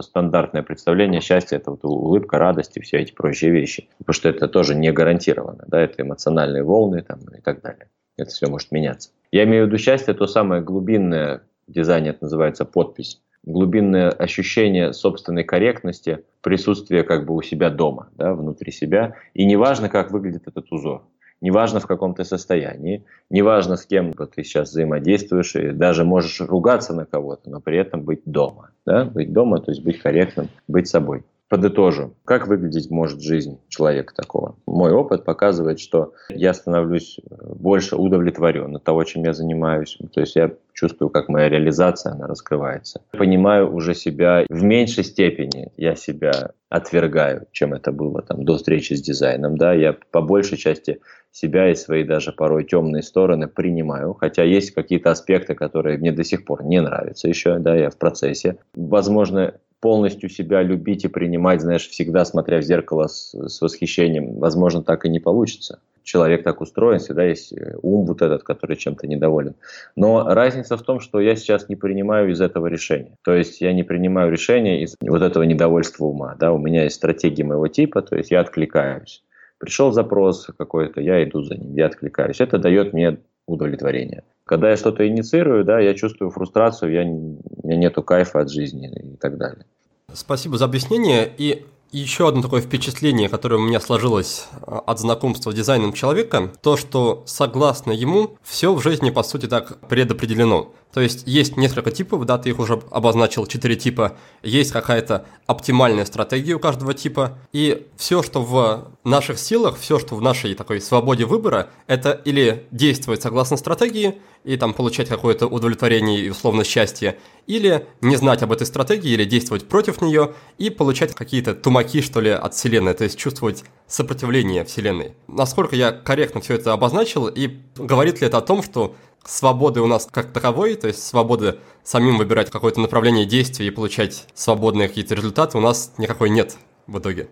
стандартное 0.00 0.62
представление 0.62 1.20
счастья, 1.20 1.56
это 1.56 1.70
вот 1.70 1.84
улыбка, 1.84 2.38
радость 2.38 2.76
и 2.76 2.80
все 2.80 2.98
эти 2.98 3.12
прочие 3.12 3.50
вещи, 3.50 3.88
потому 3.98 4.14
что 4.14 4.28
это 4.28 4.48
тоже 4.48 4.74
не 4.74 4.92
гарантировано, 4.92 5.64
да, 5.66 5.80
это 5.80 6.02
эмоциональные 6.02 6.62
волны 6.62 7.02
там, 7.02 7.20
и 7.36 7.40
так 7.40 7.62
далее. 7.62 7.88
Это 8.18 8.30
все 8.30 8.48
может 8.48 8.70
меняться. 8.70 9.10
Я 9.30 9.44
имею 9.44 9.64
в 9.64 9.68
виду 9.68 9.78
счастье, 9.78 10.12
то 10.12 10.26
самое 10.26 10.60
глубинное 10.60 11.42
в 11.66 11.78
это 11.78 12.18
называется 12.20 12.64
подпись 12.66 13.22
глубинное 13.44 14.10
ощущение 14.10 14.92
собственной 14.92 15.44
корректности, 15.44 16.24
присутствие 16.42 17.02
как 17.02 17.26
бы 17.26 17.34
у 17.34 17.42
себя 17.42 17.70
дома, 17.70 18.08
да, 18.16 18.34
внутри 18.34 18.72
себя. 18.72 19.16
И 19.34 19.44
неважно, 19.44 19.88
как 19.88 20.10
выглядит 20.10 20.46
этот 20.46 20.70
узор, 20.70 21.02
неважно 21.40 21.80
в 21.80 21.86
каком 21.86 22.14
ты 22.14 22.24
состоянии, 22.24 23.04
неважно 23.30 23.76
с 23.76 23.84
кем 23.84 24.12
ты 24.12 24.44
сейчас 24.44 24.70
взаимодействуешь, 24.70 25.56
и 25.56 25.70
даже 25.72 26.04
можешь 26.04 26.40
ругаться 26.40 26.94
на 26.94 27.04
кого-то, 27.04 27.50
но 27.50 27.60
при 27.60 27.78
этом 27.78 28.02
быть 28.02 28.22
дома. 28.24 28.70
Да? 28.86 29.04
Быть 29.04 29.32
дома, 29.32 29.60
то 29.60 29.70
есть 29.70 29.82
быть 29.82 29.98
корректным, 30.00 30.48
быть 30.68 30.88
собой 30.88 31.24
подытожу, 31.52 32.14
как 32.24 32.46
выглядеть 32.46 32.90
может 32.90 33.20
жизнь 33.20 33.58
человека 33.68 34.14
такого. 34.14 34.56
Мой 34.64 34.90
опыт 34.90 35.26
показывает, 35.26 35.80
что 35.80 36.14
я 36.30 36.54
становлюсь 36.54 37.20
больше 37.30 37.96
удовлетворен 37.96 38.74
от 38.74 38.84
того, 38.84 39.04
чем 39.04 39.24
я 39.24 39.34
занимаюсь. 39.34 39.98
То 40.14 40.20
есть 40.20 40.34
я 40.34 40.52
чувствую, 40.72 41.10
как 41.10 41.28
моя 41.28 41.50
реализация, 41.50 42.12
она 42.12 42.26
раскрывается. 42.26 43.02
Понимаю 43.10 43.70
уже 43.70 43.94
себя 43.94 44.46
в 44.48 44.62
меньшей 44.62 45.04
степени, 45.04 45.70
я 45.76 45.94
себя 45.94 46.52
отвергаю, 46.70 47.46
чем 47.52 47.74
это 47.74 47.92
было 47.92 48.22
там 48.22 48.46
до 48.46 48.56
встречи 48.56 48.94
с 48.94 49.02
дизайном. 49.02 49.58
Да? 49.58 49.74
Я 49.74 49.94
по 50.10 50.22
большей 50.22 50.56
части 50.56 51.00
себя 51.32 51.70
и 51.70 51.74
свои 51.74 52.02
даже 52.02 52.32
порой 52.32 52.64
темные 52.64 53.02
стороны 53.02 53.46
принимаю, 53.46 54.14
хотя 54.14 54.42
есть 54.42 54.70
какие-то 54.70 55.10
аспекты, 55.10 55.54
которые 55.54 55.98
мне 55.98 56.12
до 56.12 56.24
сих 56.24 56.46
пор 56.46 56.64
не 56.64 56.80
нравятся 56.80 57.28
еще, 57.28 57.58
да, 57.58 57.76
я 57.76 57.90
в 57.90 57.98
процессе. 57.98 58.56
Возможно, 58.74 59.54
полностью 59.82 60.30
себя 60.30 60.62
любить 60.62 61.04
и 61.04 61.08
принимать, 61.08 61.60
знаешь, 61.60 61.88
всегда 61.88 62.24
смотря 62.24 62.58
в 62.58 62.62
зеркало 62.62 63.08
с, 63.08 63.34
с 63.34 63.60
восхищением, 63.60 64.38
возможно, 64.38 64.84
так 64.84 65.04
и 65.04 65.08
не 65.08 65.18
получится. 65.18 65.80
Человек 66.04 66.44
так 66.44 66.60
устроен, 66.60 67.00
всегда 67.00 67.24
есть 67.24 67.52
э, 67.52 67.76
ум 67.82 68.06
вот 68.06 68.22
этот, 68.22 68.44
который 68.44 68.76
чем-то 68.76 69.08
недоволен. 69.08 69.56
Но 69.96 70.24
разница 70.24 70.76
в 70.76 70.82
том, 70.82 71.00
что 71.00 71.20
я 71.20 71.34
сейчас 71.34 71.68
не 71.68 71.74
принимаю 71.74 72.30
из 72.30 72.40
этого 72.40 72.68
решения. 72.68 73.16
То 73.24 73.34
есть 73.34 73.60
я 73.60 73.72
не 73.72 73.82
принимаю 73.82 74.30
решения 74.30 74.82
из 74.82 74.94
вот 75.00 75.20
этого 75.20 75.42
недовольства 75.42 76.04
ума. 76.04 76.36
Да? 76.38 76.52
У 76.52 76.58
меня 76.58 76.84
есть 76.84 76.96
стратегия 76.96 77.42
моего 77.42 77.66
типа, 77.66 78.02
то 78.02 78.16
есть 78.16 78.30
я 78.30 78.40
откликаюсь. 78.40 79.24
Пришел 79.58 79.90
запрос 79.90 80.48
какой-то, 80.56 81.00
я 81.00 81.24
иду 81.24 81.42
за 81.42 81.56
ним, 81.56 81.74
я 81.74 81.86
откликаюсь. 81.86 82.40
Это 82.40 82.58
дает 82.58 82.92
мне 82.92 83.18
удовлетворение. 83.48 84.22
Когда 84.44 84.70
я 84.70 84.76
что-то 84.76 85.06
инициирую, 85.06 85.64
да, 85.64 85.78
я 85.78 85.94
чувствую 85.94 86.30
фрустрацию, 86.30 86.92
я, 86.92 87.02
у 87.02 87.66
меня 87.66 87.76
нету 87.76 88.02
кайфа 88.02 88.40
от 88.40 88.50
жизни 88.50 89.14
и 89.14 89.16
так 89.16 89.38
далее. 89.38 89.64
Спасибо 90.12 90.58
за 90.58 90.64
объяснение. 90.64 91.32
И 91.38 91.64
еще 91.92 92.28
одно 92.28 92.40
такое 92.40 92.62
впечатление, 92.62 93.28
которое 93.28 93.56
у 93.56 93.60
меня 93.60 93.78
сложилось 93.78 94.46
а, 94.62 94.78
от 94.78 94.98
знакомства 94.98 95.52
с 95.52 95.54
дизайном 95.54 95.92
человека, 95.92 96.50
то, 96.62 96.78
что 96.78 97.22
согласно 97.26 97.92
ему, 97.92 98.38
все 98.42 98.72
в 98.72 98.82
жизни, 98.82 99.10
по 99.10 99.22
сути, 99.22 99.46
так 99.46 99.78
предопределено. 99.88 100.72
То 100.92 101.00
есть 101.00 101.22
есть 101.26 101.56
несколько 101.56 101.90
типов, 101.90 102.24
да, 102.26 102.36
ты 102.36 102.50
их 102.50 102.58
уже 102.58 102.80
обозначил, 102.90 103.46
четыре 103.46 103.76
типа. 103.76 104.16
Есть 104.42 104.72
какая-то 104.72 105.24
оптимальная 105.46 106.04
стратегия 106.04 106.54
у 106.54 106.58
каждого 106.58 106.92
типа. 106.92 107.38
И 107.52 107.86
все, 107.96 108.22
что 108.22 108.42
в 108.42 108.92
наших 109.02 109.38
силах, 109.38 109.78
все, 109.78 109.98
что 109.98 110.16
в 110.16 110.20
нашей 110.20 110.54
такой 110.54 110.80
свободе 110.80 111.24
выбора, 111.24 111.70
это 111.86 112.12
или 112.12 112.66
действовать 112.70 113.22
согласно 113.22 113.56
стратегии 113.56 114.20
и 114.44 114.56
там 114.56 114.74
получать 114.74 115.08
какое-то 115.08 115.46
удовлетворение 115.46 116.20
и 116.20 116.28
условно 116.28 116.64
счастье, 116.64 117.16
или 117.46 117.86
не 118.00 118.16
знать 118.16 118.42
об 118.42 118.52
этой 118.52 118.66
стратегии, 118.66 119.12
или 119.12 119.24
действовать 119.24 119.68
против 119.68 120.02
нее 120.02 120.34
и 120.58 120.68
получать 120.68 121.14
какие-то 121.14 121.54
тумаки, 121.54 122.00
что 122.00 122.20
ли, 122.20 122.30
от 122.30 122.54
Вселенной, 122.54 122.94
то 122.94 123.04
есть 123.04 123.16
чувствовать 123.16 123.64
сопротивление 123.86 124.64
Вселенной. 124.64 125.14
Насколько 125.28 125.76
я 125.76 125.92
корректно 125.92 126.40
все 126.40 126.54
это 126.54 126.72
обозначил, 126.72 127.28
и 127.28 127.58
говорит 127.76 128.20
ли 128.20 128.26
это 128.26 128.38
о 128.38 128.42
том, 128.42 128.62
что 128.62 128.96
свободы 129.24 129.80
у 129.80 129.86
нас 129.86 130.08
как 130.10 130.32
таковой, 130.32 130.74
то 130.76 130.88
есть 130.88 131.04
свободы 131.04 131.58
самим 131.82 132.18
выбирать 132.18 132.50
какое-то 132.50 132.80
направление 132.80 133.26
действия 133.26 133.66
и 133.66 133.70
получать 133.70 134.26
свободные 134.34 134.88
какие-то 134.88 135.14
результаты 135.14 135.58
у 135.58 135.60
нас 135.60 135.94
никакой 135.98 136.30
нет 136.30 136.56
в 136.86 136.98
итоге. 136.98 137.28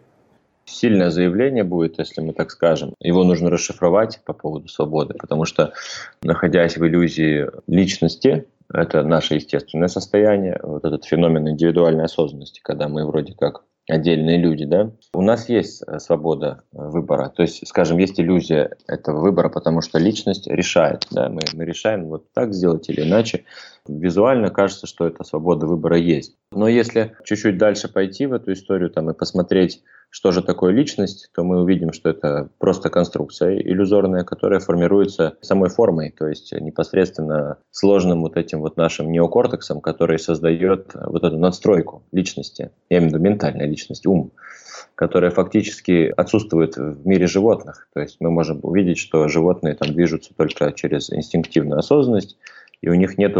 Сильное 0.64 1.10
заявление 1.10 1.64
будет, 1.64 1.98
если 1.98 2.20
мы 2.20 2.32
так 2.32 2.50
скажем. 2.50 2.94
Его 3.00 3.24
нужно 3.24 3.50
расшифровать 3.50 4.20
по 4.24 4.32
поводу 4.32 4.68
свободы, 4.68 5.14
потому 5.14 5.44
что, 5.44 5.72
находясь 6.22 6.76
в 6.76 6.86
иллюзии 6.86 7.48
личности, 7.66 8.46
это 8.72 9.02
наше 9.02 9.34
естественное 9.34 9.88
состояние, 9.88 10.60
вот 10.62 10.84
этот 10.84 11.04
феномен 11.04 11.48
индивидуальной 11.48 12.04
осознанности, 12.04 12.60
когда 12.62 12.88
мы 12.88 13.04
вроде 13.04 13.34
как 13.34 13.64
отдельные 13.90 14.38
люди, 14.38 14.64
да, 14.64 14.90
у 15.12 15.22
нас 15.22 15.48
есть 15.48 15.82
э, 15.86 15.98
свобода 15.98 16.62
э, 16.72 16.76
выбора. 16.78 17.28
То 17.28 17.42
есть, 17.42 17.66
скажем, 17.66 17.98
есть 17.98 18.20
иллюзия 18.20 18.76
этого 18.86 19.20
выбора, 19.20 19.48
потому 19.48 19.80
что 19.80 19.98
личность 19.98 20.46
решает, 20.46 21.06
да, 21.10 21.28
мы, 21.28 21.40
мы 21.54 21.64
решаем 21.64 22.06
вот 22.06 22.32
так 22.32 22.54
сделать 22.54 22.88
или 22.88 23.02
иначе. 23.02 23.44
Визуально 23.98 24.50
кажется, 24.50 24.86
что 24.86 25.06
эта 25.06 25.24
свобода 25.24 25.66
выбора 25.66 25.96
есть. 25.98 26.36
Но 26.52 26.68
если 26.68 27.16
чуть-чуть 27.24 27.58
дальше 27.58 27.88
пойти 27.88 28.26
в 28.26 28.32
эту 28.32 28.52
историю 28.52 28.90
там, 28.90 29.10
и 29.10 29.14
посмотреть 29.14 29.82
что 30.10 30.32
же 30.32 30.42
такое 30.42 30.72
личность, 30.72 31.30
то 31.34 31.44
мы 31.44 31.62
увидим, 31.62 31.92
что 31.92 32.10
это 32.10 32.50
просто 32.58 32.90
конструкция 32.90 33.56
иллюзорная, 33.60 34.24
которая 34.24 34.58
формируется 34.58 35.38
самой 35.40 35.70
формой, 35.70 36.10
то 36.10 36.26
есть 36.26 36.52
непосредственно 36.52 37.58
сложным 37.70 38.22
вот 38.22 38.36
этим 38.36 38.60
вот 38.60 38.76
нашим 38.76 39.12
неокортексом, 39.12 39.80
который 39.80 40.18
создает 40.18 40.92
вот 40.94 41.22
эту 41.22 41.38
надстройку 41.38 42.02
личности, 42.10 42.72
я 42.90 42.98
имею 42.98 43.10
в 43.10 43.14
виду 43.14 43.22
ментальная 43.22 43.66
личность, 43.66 44.04
ум, 44.04 44.32
которая 44.96 45.30
фактически 45.30 46.12
отсутствует 46.16 46.76
в 46.76 47.06
мире 47.06 47.28
животных. 47.28 47.88
То 47.94 48.00
есть 48.00 48.16
мы 48.18 48.30
можем 48.30 48.58
увидеть, 48.62 48.98
что 48.98 49.28
животные 49.28 49.74
там 49.74 49.94
движутся 49.94 50.34
только 50.36 50.72
через 50.72 51.10
инстинктивную 51.10 51.78
осознанность, 51.78 52.36
и 52.80 52.88
у 52.88 52.94
них 52.94 53.18
нет 53.18 53.36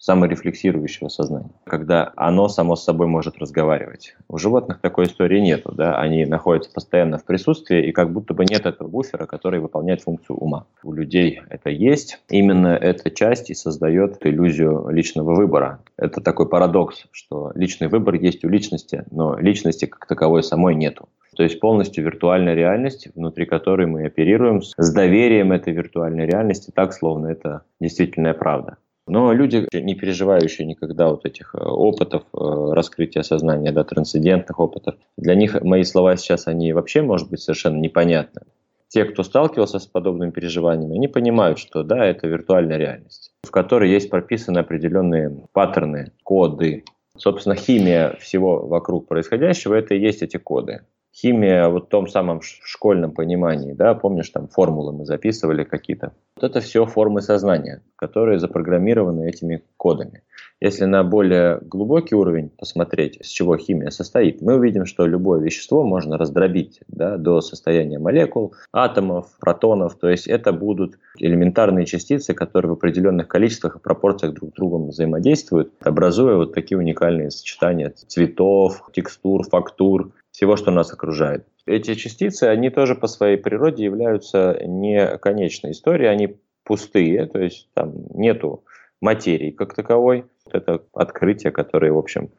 саморефлексирующего 0.00 1.08
сознания, 1.08 1.50
когда 1.64 2.12
оно 2.16 2.48
само 2.48 2.76
с 2.76 2.84
собой 2.84 3.06
может 3.06 3.38
разговаривать. 3.38 4.16
У 4.28 4.38
животных 4.38 4.80
такой 4.80 5.06
истории 5.06 5.40
нету, 5.40 5.72
да, 5.72 5.98
они 5.98 6.24
находятся 6.24 6.70
постоянно 6.72 7.18
в 7.18 7.24
присутствии, 7.24 7.86
и 7.86 7.92
как 7.92 8.12
будто 8.12 8.34
бы 8.34 8.44
нет 8.44 8.66
этого 8.66 8.88
буфера, 8.88 9.26
который 9.26 9.60
выполняет 9.60 10.02
функцию 10.02 10.36
ума. 10.36 10.66
У 10.82 10.92
людей 10.92 11.40
это 11.48 11.70
есть. 11.70 12.20
Именно 12.28 12.68
эта 12.68 13.10
часть 13.10 13.50
и 13.50 13.54
создает 13.54 14.24
иллюзию 14.24 14.88
личного 14.88 15.34
выбора. 15.34 15.80
Это 15.96 16.20
такой 16.20 16.48
парадокс, 16.48 17.06
что 17.12 17.52
личный 17.54 17.88
выбор 17.88 18.14
есть 18.14 18.44
у 18.44 18.48
личности, 18.48 19.04
но 19.10 19.36
личности 19.38 19.86
как 19.86 20.06
таковой 20.06 20.42
самой 20.42 20.74
нету. 20.74 21.08
То 21.36 21.42
есть 21.42 21.60
полностью 21.60 22.04
виртуальная 22.04 22.54
реальность, 22.54 23.08
внутри 23.14 23.44
которой 23.46 23.86
мы 23.86 24.06
оперируем 24.06 24.62
с 24.62 24.92
доверием 24.92 25.50
этой 25.52 25.72
виртуальной 25.72 26.26
реальности, 26.26 26.70
так, 26.72 26.92
словно 26.92 27.26
это 27.26 27.62
действительная 27.80 28.34
правда. 28.34 28.76
Но 29.06 29.32
люди, 29.32 29.66
не 29.72 29.94
переживающие 29.94 30.66
никогда 30.66 31.08
вот 31.08 31.26
этих 31.26 31.54
э, 31.54 31.58
опытов 31.58 32.22
э, 32.32 32.72
раскрытия 32.72 33.22
сознания, 33.22 33.70
да, 33.70 33.84
трансцендентных 33.84 34.58
опытов, 34.58 34.94
для 35.18 35.34
них 35.34 35.60
мои 35.62 35.84
слова 35.84 36.16
сейчас, 36.16 36.46
они 36.46 36.72
вообще, 36.72 37.02
может 37.02 37.28
быть, 37.28 37.40
совершенно 37.40 37.76
непонятны. 37.76 38.42
Те, 38.88 39.04
кто 39.04 39.22
сталкивался 39.22 39.78
с 39.78 39.86
подобными 39.86 40.30
переживаниями, 40.30 40.96
они 40.96 41.08
понимают, 41.08 41.58
что 41.58 41.82
да, 41.82 42.04
это 42.04 42.26
виртуальная 42.28 42.78
реальность, 42.78 43.32
в 43.42 43.50
которой 43.50 43.90
есть 43.90 44.08
прописаны 44.08 44.58
определенные 44.58 45.36
паттерны, 45.52 46.12
коды. 46.22 46.84
Собственно, 47.16 47.56
химия 47.56 48.16
всего 48.20 48.66
вокруг 48.66 49.06
происходящего– 49.06 49.74
это 49.76 49.94
и 49.94 50.00
есть 50.00 50.22
эти 50.22 50.38
коды 50.38 50.82
химия 51.14 51.68
вот 51.68 51.86
в 51.86 51.88
том 51.88 52.08
самом 52.08 52.40
школьном 52.42 53.12
понимании, 53.12 53.72
да, 53.72 53.94
помнишь, 53.94 54.30
там 54.30 54.48
формулы 54.48 54.92
мы 54.92 55.04
записывали 55.04 55.64
какие-то. 55.64 56.12
Вот 56.36 56.50
это 56.50 56.60
все 56.60 56.84
формы 56.86 57.22
сознания, 57.22 57.82
которые 57.96 58.40
запрограммированы 58.40 59.28
этими 59.28 59.62
кодами. 59.76 60.22
Если 60.60 60.86
на 60.86 61.04
более 61.04 61.58
глубокий 61.60 62.14
уровень 62.14 62.48
посмотреть, 62.48 63.18
с 63.22 63.28
чего 63.28 63.56
химия 63.56 63.90
состоит, 63.90 64.40
мы 64.40 64.54
увидим, 64.54 64.86
что 64.86 65.06
любое 65.06 65.40
вещество 65.40 65.84
можно 65.84 66.16
раздробить 66.16 66.80
да, 66.88 67.16
до 67.16 67.40
состояния 67.40 67.98
молекул, 67.98 68.54
атомов, 68.72 69.26
протонов. 69.40 69.96
То 69.96 70.08
есть 70.08 70.26
это 70.26 70.52
будут 70.52 70.98
элементарные 71.18 71.86
частицы, 71.86 72.34
которые 72.34 72.70
в 72.70 72.74
определенных 72.74 73.28
количествах 73.28 73.76
и 73.76 73.78
пропорциях 73.80 74.34
друг 74.34 74.50
с 74.50 74.54
другом 74.54 74.88
взаимодействуют, 74.88 75.72
образуя 75.80 76.36
вот 76.36 76.54
такие 76.54 76.78
уникальные 76.78 77.30
сочетания 77.30 77.90
цветов, 77.90 78.88
текстур, 78.92 79.44
фактур, 79.44 80.12
всего, 80.34 80.56
что 80.56 80.72
нас 80.72 80.92
окружает. 80.92 81.46
Эти 81.64 81.94
частицы, 81.94 82.44
они 82.44 82.68
тоже 82.68 82.96
по 82.96 83.06
своей 83.06 83.36
природе 83.36 83.84
являются 83.84 84.58
не 84.66 85.16
конечной 85.18 85.70
историей, 85.70 86.08
они 86.08 86.36
пустые, 86.64 87.26
то 87.26 87.38
есть 87.38 87.68
там 87.72 87.92
нету 88.12 88.64
материи 89.00 89.52
как 89.52 89.74
таковой. 89.74 90.24
Это 90.50 90.82
открытие, 90.92 91.52
которое, 91.52 91.92
в 91.92 91.98
общем, 91.98 92.30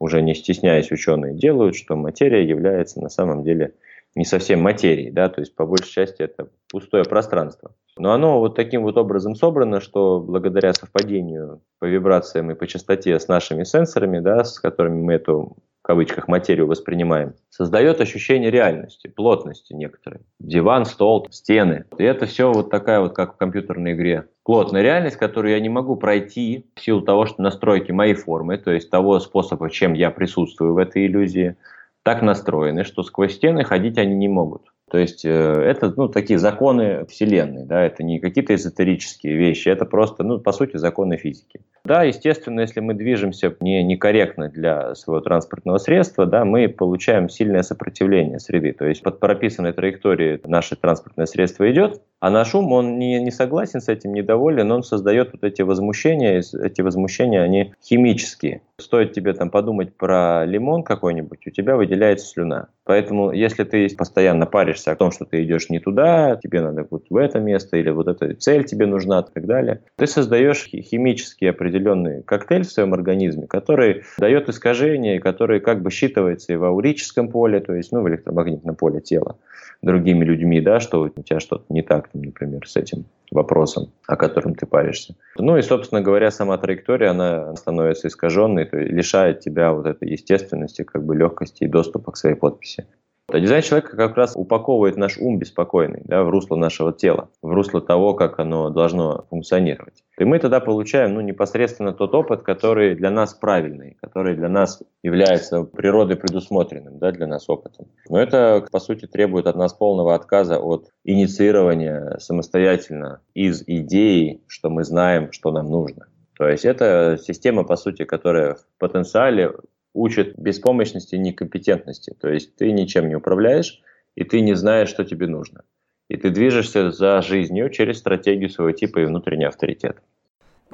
уже 0.00 0.22
не 0.22 0.34
стесняясь 0.34 0.90
ученые 0.90 1.34
делают, 1.34 1.76
что 1.76 1.94
материя 1.94 2.42
является 2.48 3.02
на 3.02 3.10
самом 3.10 3.44
деле 3.44 3.74
не 4.14 4.24
совсем 4.24 4.62
материей, 4.62 5.10
да, 5.10 5.28
то 5.28 5.40
есть 5.40 5.54
по 5.54 5.66
большей 5.66 5.92
части 5.92 6.22
это 6.22 6.48
пустое 6.70 7.04
пространство. 7.04 7.74
Но 7.98 8.12
оно 8.12 8.40
вот 8.40 8.56
таким 8.56 8.82
вот 8.82 8.96
образом 8.96 9.34
собрано, 9.34 9.80
что 9.80 10.20
благодаря 10.20 10.72
совпадению 10.72 11.60
по 11.78 11.84
вибрациям 11.84 12.50
и 12.50 12.54
по 12.54 12.66
частоте 12.66 13.18
с 13.20 13.28
нашими 13.28 13.64
сенсорами, 13.64 14.20
да, 14.20 14.42
с 14.42 14.58
которыми 14.58 15.02
мы 15.02 15.12
эту 15.14 15.58
в 15.82 15.86
кавычках 15.86 16.28
материю 16.28 16.68
воспринимаем, 16.68 17.34
создает 17.50 18.00
ощущение 18.00 18.52
реальности, 18.52 19.08
плотности 19.08 19.72
некоторой. 19.72 20.20
Диван, 20.38 20.84
стол, 20.84 21.26
стены. 21.32 21.86
И 21.98 22.04
это 22.04 22.26
все 22.26 22.52
вот 22.52 22.70
такая 22.70 23.00
вот, 23.00 23.14
как 23.14 23.34
в 23.34 23.36
компьютерной 23.36 23.94
игре. 23.94 24.28
Плотная 24.44 24.82
реальность, 24.82 25.16
которую 25.16 25.52
я 25.52 25.60
не 25.60 25.68
могу 25.68 25.96
пройти 25.96 26.66
в 26.76 26.80
силу 26.80 27.02
того, 27.02 27.26
что 27.26 27.42
настройки 27.42 27.90
моей 27.90 28.14
формы, 28.14 28.58
то 28.58 28.70
есть 28.70 28.90
того 28.90 29.18
способа, 29.18 29.70
чем 29.70 29.94
я 29.94 30.12
присутствую 30.12 30.74
в 30.74 30.78
этой 30.78 31.06
иллюзии, 31.06 31.56
так 32.04 32.22
настроены, 32.22 32.84
что 32.84 33.02
сквозь 33.02 33.34
стены 33.34 33.64
ходить 33.64 33.98
они 33.98 34.14
не 34.14 34.28
могут. 34.28 34.71
То 34.92 34.98
есть 34.98 35.24
э, 35.24 35.30
это 35.30 35.90
ну, 35.96 36.08
такие 36.08 36.38
законы 36.38 37.06
Вселенной, 37.06 37.64
да, 37.64 37.82
это 37.82 38.02
не 38.02 38.20
какие-то 38.20 38.54
эзотерические 38.54 39.38
вещи, 39.38 39.70
это 39.70 39.86
просто, 39.86 40.22
ну, 40.22 40.38
по 40.38 40.52
сути, 40.52 40.76
законы 40.76 41.16
физики. 41.16 41.62
Да, 41.82 42.02
естественно, 42.02 42.60
если 42.60 42.80
мы 42.80 42.92
движемся 42.92 43.56
не, 43.60 43.82
некорректно 43.82 44.50
для 44.50 44.94
своего 44.94 45.22
транспортного 45.22 45.78
средства, 45.78 46.26
да, 46.26 46.44
мы 46.44 46.68
получаем 46.68 47.30
сильное 47.30 47.62
сопротивление 47.62 48.38
среды. 48.38 48.74
То 48.74 48.84
есть 48.84 49.02
под 49.02 49.18
прописанной 49.18 49.72
траекторией 49.72 50.38
наше 50.44 50.76
транспортное 50.76 51.24
средство 51.24 51.70
идет, 51.72 52.02
а 52.22 52.30
наш 52.30 52.54
ум, 52.54 52.70
он 52.70 53.00
не, 53.00 53.20
не 53.20 53.32
согласен 53.32 53.80
с 53.80 53.88
этим, 53.88 54.14
недоволен, 54.14 54.70
он 54.70 54.84
создает 54.84 55.32
вот 55.32 55.42
эти 55.42 55.62
возмущения, 55.62 56.40
эти 56.62 56.80
возмущения, 56.80 57.42
они 57.42 57.74
химические. 57.82 58.62
Стоит 58.78 59.12
тебе 59.12 59.32
там 59.32 59.50
подумать 59.50 59.96
про 59.96 60.44
лимон 60.44 60.84
какой-нибудь, 60.84 61.44
у 61.48 61.50
тебя 61.50 61.74
выделяется 61.74 62.28
слюна. 62.28 62.68
Поэтому, 62.84 63.32
если 63.32 63.64
ты 63.64 63.88
постоянно 63.96 64.46
паришься 64.46 64.92
о 64.92 64.94
том, 64.94 65.10
что 65.10 65.24
ты 65.24 65.42
идешь 65.42 65.68
не 65.68 65.80
туда, 65.80 66.38
тебе 66.40 66.60
надо 66.60 66.86
вот 66.88 67.06
в 67.10 67.16
это 67.16 67.40
место, 67.40 67.76
или 67.76 67.90
вот 67.90 68.06
эта 68.06 68.36
цель 68.36 68.62
тебе 68.62 68.86
нужна 68.86 69.18
и 69.18 69.34
так 69.34 69.44
далее, 69.44 69.80
ты 69.96 70.06
создаешь 70.06 70.66
химический 70.66 71.50
определенный 71.50 72.22
коктейль 72.22 72.62
в 72.62 72.70
своем 72.70 72.94
организме, 72.94 73.48
который 73.48 74.04
дает 74.18 74.48
искажение, 74.48 75.18
который 75.18 75.58
как 75.58 75.82
бы 75.82 75.90
считывается 75.90 76.52
и 76.52 76.56
в 76.56 76.62
аурическом 76.62 77.30
поле, 77.30 77.58
то 77.58 77.74
есть 77.74 77.90
ну, 77.90 78.00
в 78.02 78.08
электромагнитном 78.08 78.76
поле 78.76 79.00
тела 79.00 79.38
другими 79.82 80.24
людьми, 80.24 80.60
да, 80.60 80.80
что 80.80 81.02
у 81.02 81.08
тебя 81.08 81.40
что-то 81.40 81.64
не 81.68 81.82
так, 81.82 82.08
например, 82.18 82.66
с 82.66 82.76
этим 82.76 83.04
вопросом, 83.30 83.92
о 84.06 84.16
котором 84.16 84.54
ты 84.54 84.66
паришься. 84.66 85.14
Ну 85.36 85.56
и, 85.56 85.62
собственно 85.62 86.00
говоря, 86.00 86.30
сама 86.30 86.58
траектория, 86.58 87.08
она 87.08 87.56
становится 87.56 88.08
искаженной, 88.08 88.66
то 88.66 88.78
есть 88.78 88.92
лишает 88.92 89.40
тебя 89.40 89.72
вот 89.72 89.86
этой 89.86 90.10
естественности, 90.10 90.82
как 90.82 91.04
бы 91.04 91.16
легкости 91.16 91.64
и 91.64 91.68
доступа 91.68 92.12
к 92.12 92.16
своей 92.16 92.36
подписи. 92.36 92.86
А 93.32 93.40
дизайн 93.40 93.62
человека 93.62 93.96
как 93.96 94.14
раз 94.14 94.36
упаковывает 94.36 94.98
наш 94.98 95.16
ум 95.16 95.38
беспокойный 95.38 96.02
да, 96.04 96.22
в 96.22 96.28
русло 96.28 96.54
нашего 96.54 96.92
тела, 96.92 97.30
в 97.40 97.50
русло 97.50 97.80
того, 97.80 98.12
как 98.12 98.38
оно 98.38 98.68
должно 98.68 99.24
функционировать. 99.30 100.04
И 100.18 100.24
мы 100.24 100.38
тогда 100.38 100.60
получаем 100.60 101.14
ну, 101.14 101.22
непосредственно 101.22 101.94
тот 101.94 102.14
опыт, 102.14 102.42
который 102.42 102.94
для 102.94 103.10
нас 103.10 103.32
правильный, 103.32 103.96
который 104.02 104.36
для 104.36 104.50
нас 104.50 104.82
является 105.02 105.62
природой 105.62 106.16
предусмотренным 106.16 106.98
да, 106.98 107.10
для 107.10 107.26
нас 107.26 107.48
опытом. 107.48 107.86
Но 108.10 108.20
это, 108.20 108.66
по 108.70 108.80
сути, 108.80 109.06
требует 109.06 109.46
от 109.46 109.56
нас 109.56 109.72
полного 109.72 110.14
отказа 110.14 110.58
от 110.58 110.90
инициирования 111.02 112.18
самостоятельно 112.18 113.22
из 113.32 113.62
идеи, 113.66 114.42
что 114.46 114.68
мы 114.68 114.84
знаем, 114.84 115.32
что 115.32 115.52
нам 115.52 115.70
нужно. 115.70 116.06
То 116.36 116.48
есть 116.48 116.66
это 116.66 117.18
система, 117.22 117.64
по 117.64 117.76
сути, 117.76 118.04
которая 118.04 118.56
в 118.56 118.66
потенциале 118.78 119.52
учит 119.94 120.38
беспомощности 120.38 121.14
и 121.14 121.18
некомпетентности. 121.18 122.14
То 122.20 122.28
есть 122.28 122.56
ты 122.56 122.72
ничем 122.72 123.08
не 123.08 123.14
управляешь, 123.14 123.80
и 124.14 124.24
ты 124.24 124.40
не 124.40 124.54
знаешь, 124.54 124.88
что 124.88 125.04
тебе 125.04 125.26
нужно. 125.26 125.64
И 126.08 126.16
ты 126.16 126.30
движешься 126.30 126.90
за 126.90 127.22
жизнью 127.22 127.70
через 127.70 127.98
стратегию 127.98 128.50
своего 128.50 128.72
типа 128.72 129.00
и 129.00 129.04
внутренний 129.04 129.46
авторитет. 129.46 129.98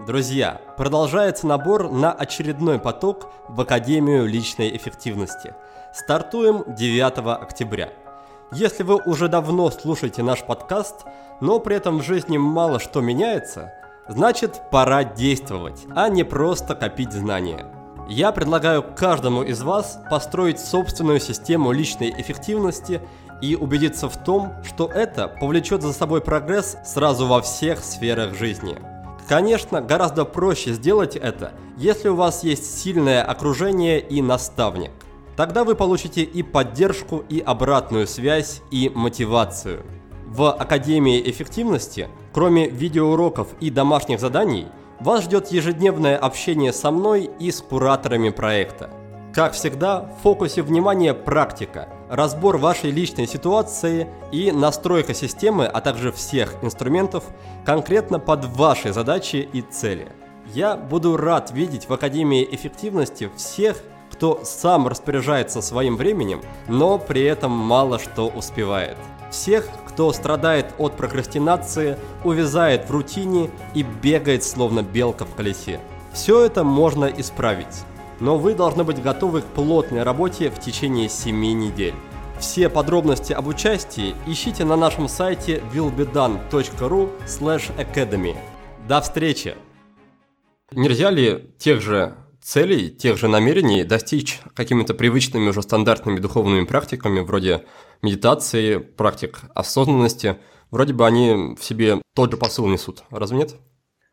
Друзья, 0.07 0.61
продолжается 0.77 1.47
набор 1.47 1.91
на 1.91 2.13
очередной 2.13 2.79
поток 2.79 3.33
в 3.49 3.61
Академию 3.61 4.27
личной 4.27 4.75
эффективности. 4.77 5.55
Стартуем 5.93 6.65
9 6.77 7.19
октября. 7.43 7.93
Если 8.53 8.83
вы 8.83 8.97
уже 8.97 9.29
давно 9.29 9.71
слушаете 9.71 10.23
наш 10.23 10.45
подкаст, 10.45 11.05
но 11.41 11.59
при 11.61 11.77
этом 11.77 11.99
в 11.99 12.03
жизни 12.03 12.39
мало 12.39 12.79
что 12.79 13.01
меняется, 13.01 13.75
значит 14.09 14.63
пора 14.71 15.05
действовать, 15.05 15.85
а 15.95 16.09
не 16.09 16.25
просто 16.25 16.75
копить 16.75 17.13
знания. 17.13 17.78
Я 18.09 18.33
предлагаю 18.33 18.83
каждому 18.83 19.43
из 19.43 19.61
вас 19.61 20.01
построить 20.11 20.59
собственную 20.59 21.21
систему 21.21 21.73
личной 21.73 22.11
эффективности 22.17 23.03
и 23.43 23.55
убедиться 23.55 24.09
в 24.09 24.17
том, 24.25 24.55
что 24.65 24.87
это 24.87 25.29
повлечет 25.29 25.83
за 25.83 25.93
собой 25.93 26.23
прогресс 26.23 26.79
сразу 26.87 27.27
во 27.27 27.43
всех 27.43 27.85
сферах 27.85 28.35
жизни. 28.35 28.79
Конечно, 29.29 29.83
гораздо 29.83 30.25
проще 30.25 30.73
сделать 30.73 31.17
это, 31.17 31.53
если 31.77 32.09
у 32.09 32.15
вас 32.15 32.45
есть 32.45 32.81
сильное 32.81 33.23
окружение 33.23 34.01
и 34.01 34.23
наставник. 34.23 34.93
Тогда 35.37 35.63
вы 35.63 35.75
получите 35.75 36.23
и 36.23 36.43
поддержку, 36.43 37.23
и 37.29 37.41
обратную 37.41 38.07
связь, 38.07 38.63
и 38.71 38.91
мотивацию. 38.93 39.85
В 40.27 40.51
Академии 40.51 41.23
эффективности, 41.31 42.09
кроме 42.33 42.71
видеоуроков 42.71 43.49
и 43.61 43.69
домашних 43.69 44.19
заданий, 44.19 44.67
вас 45.01 45.25
ждет 45.25 45.49
ежедневное 45.49 46.17
общение 46.17 46.73
со 46.73 46.91
мной 46.91 47.31
и 47.39 47.51
с 47.51 47.61
кураторами 47.61 48.31
проекта. 48.31 48.91
Как 49.33 49.53
всегда, 49.53 50.01
в 50.01 50.23
фокусе 50.23 50.63
внимания 50.63 51.15
практика, 51.15 51.89
разбор 52.09 52.57
вашей 52.57 52.91
личной 52.91 53.29
ситуации 53.29 54.09
и 54.33 54.51
настройка 54.51 55.15
системы, 55.15 55.67
а 55.67 55.81
также 55.81 56.11
всех 56.11 56.57
инструментов 56.63 57.25
конкретно 57.65 58.19
под 58.19 58.47
ваши 58.47 58.93
задачи 58.93 59.49
и 59.53 59.63
цели. 59.63 60.11
Я 60.55 60.77
буду 60.77 61.17
рад 61.17 61.51
видеть 61.53 61.89
в 61.89 61.93
Академии 61.93 62.49
эффективности 62.51 63.31
всех, 63.37 63.77
кто 64.11 64.41
сам 64.45 64.89
распоряжается 64.89 65.61
своим 65.61 65.97
временем, 65.97 66.43
но 66.67 66.99
при 66.99 67.23
этом 67.23 67.53
мало 67.53 67.99
что 67.99 68.29
успевает. 68.29 68.97
Всех, 69.31 69.69
кто 69.99 70.13
страдает 70.13 70.75
от 70.79 70.97
прокрастинации, 70.97 71.99
увязает 72.23 72.89
в 72.89 72.93
рутине 72.93 73.51
и 73.75 73.83
бегает 73.83 74.45
словно 74.45 74.85
белка 74.85 75.25
в 75.25 75.35
колесе. 75.35 75.81
Все 76.13 76.45
это 76.45 76.63
можно 76.63 77.07
исправить, 77.07 77.83
но 78.21 78.39
вы 78.39 78.55
должны 78.55 78.85
быть 78.85 79.03
готовы 79.03 79.43
к 79.43 79.47
плотной 79.47 80.05
работе 80.05 80.51
в 80.51 80.61
течение 80.61 81.09
7 81.09 81.35
недель. 81.35 81.95
Все 82.39 82.69
подробности 82.69 83.33
об 83.33 83.49
участии 83.49 84.15
ищите 84.29 84.65
на 84.65 84.77
нашем 84.77 85.09
сайте 85.09 85.65
willbedone.ru 85.75 87.11
academy. 87.77 88.37
До 88.87 89.01
встречи! 89.01 89.57
Нельзя 90.71 91.11
ли 91.11 91.51
тех 91.59 91.81
же 91.81 92.15
целей, 92.41 92.89
тех 92.91 93.19
же 93.19 93.27
намерений 93.27 93.83
достичь 93.83 94.39
какими-то 94.55 94.95
привычными 94.95 95.49
уже 95.49 95.61
стандартными 95.61 96.21
духовными 96.21 96.67
практиками, 96.67 97.19
вроде 97.19 97.65
медитации, 98.03 98.79
практик 98.79 99.41
осознанности, 99.55 100.37
вроде 100.71 100.95
бы 100.95 101.07
они 101.07 101.55
в 101.59 101.63
себе 101.63 102.01
тот 102.15 102.31
же 102.33 102.37
посыл 102.37 102.67
несут. 102.67 103.05
Разве 103.11 103.39
нет? 103.39 103.57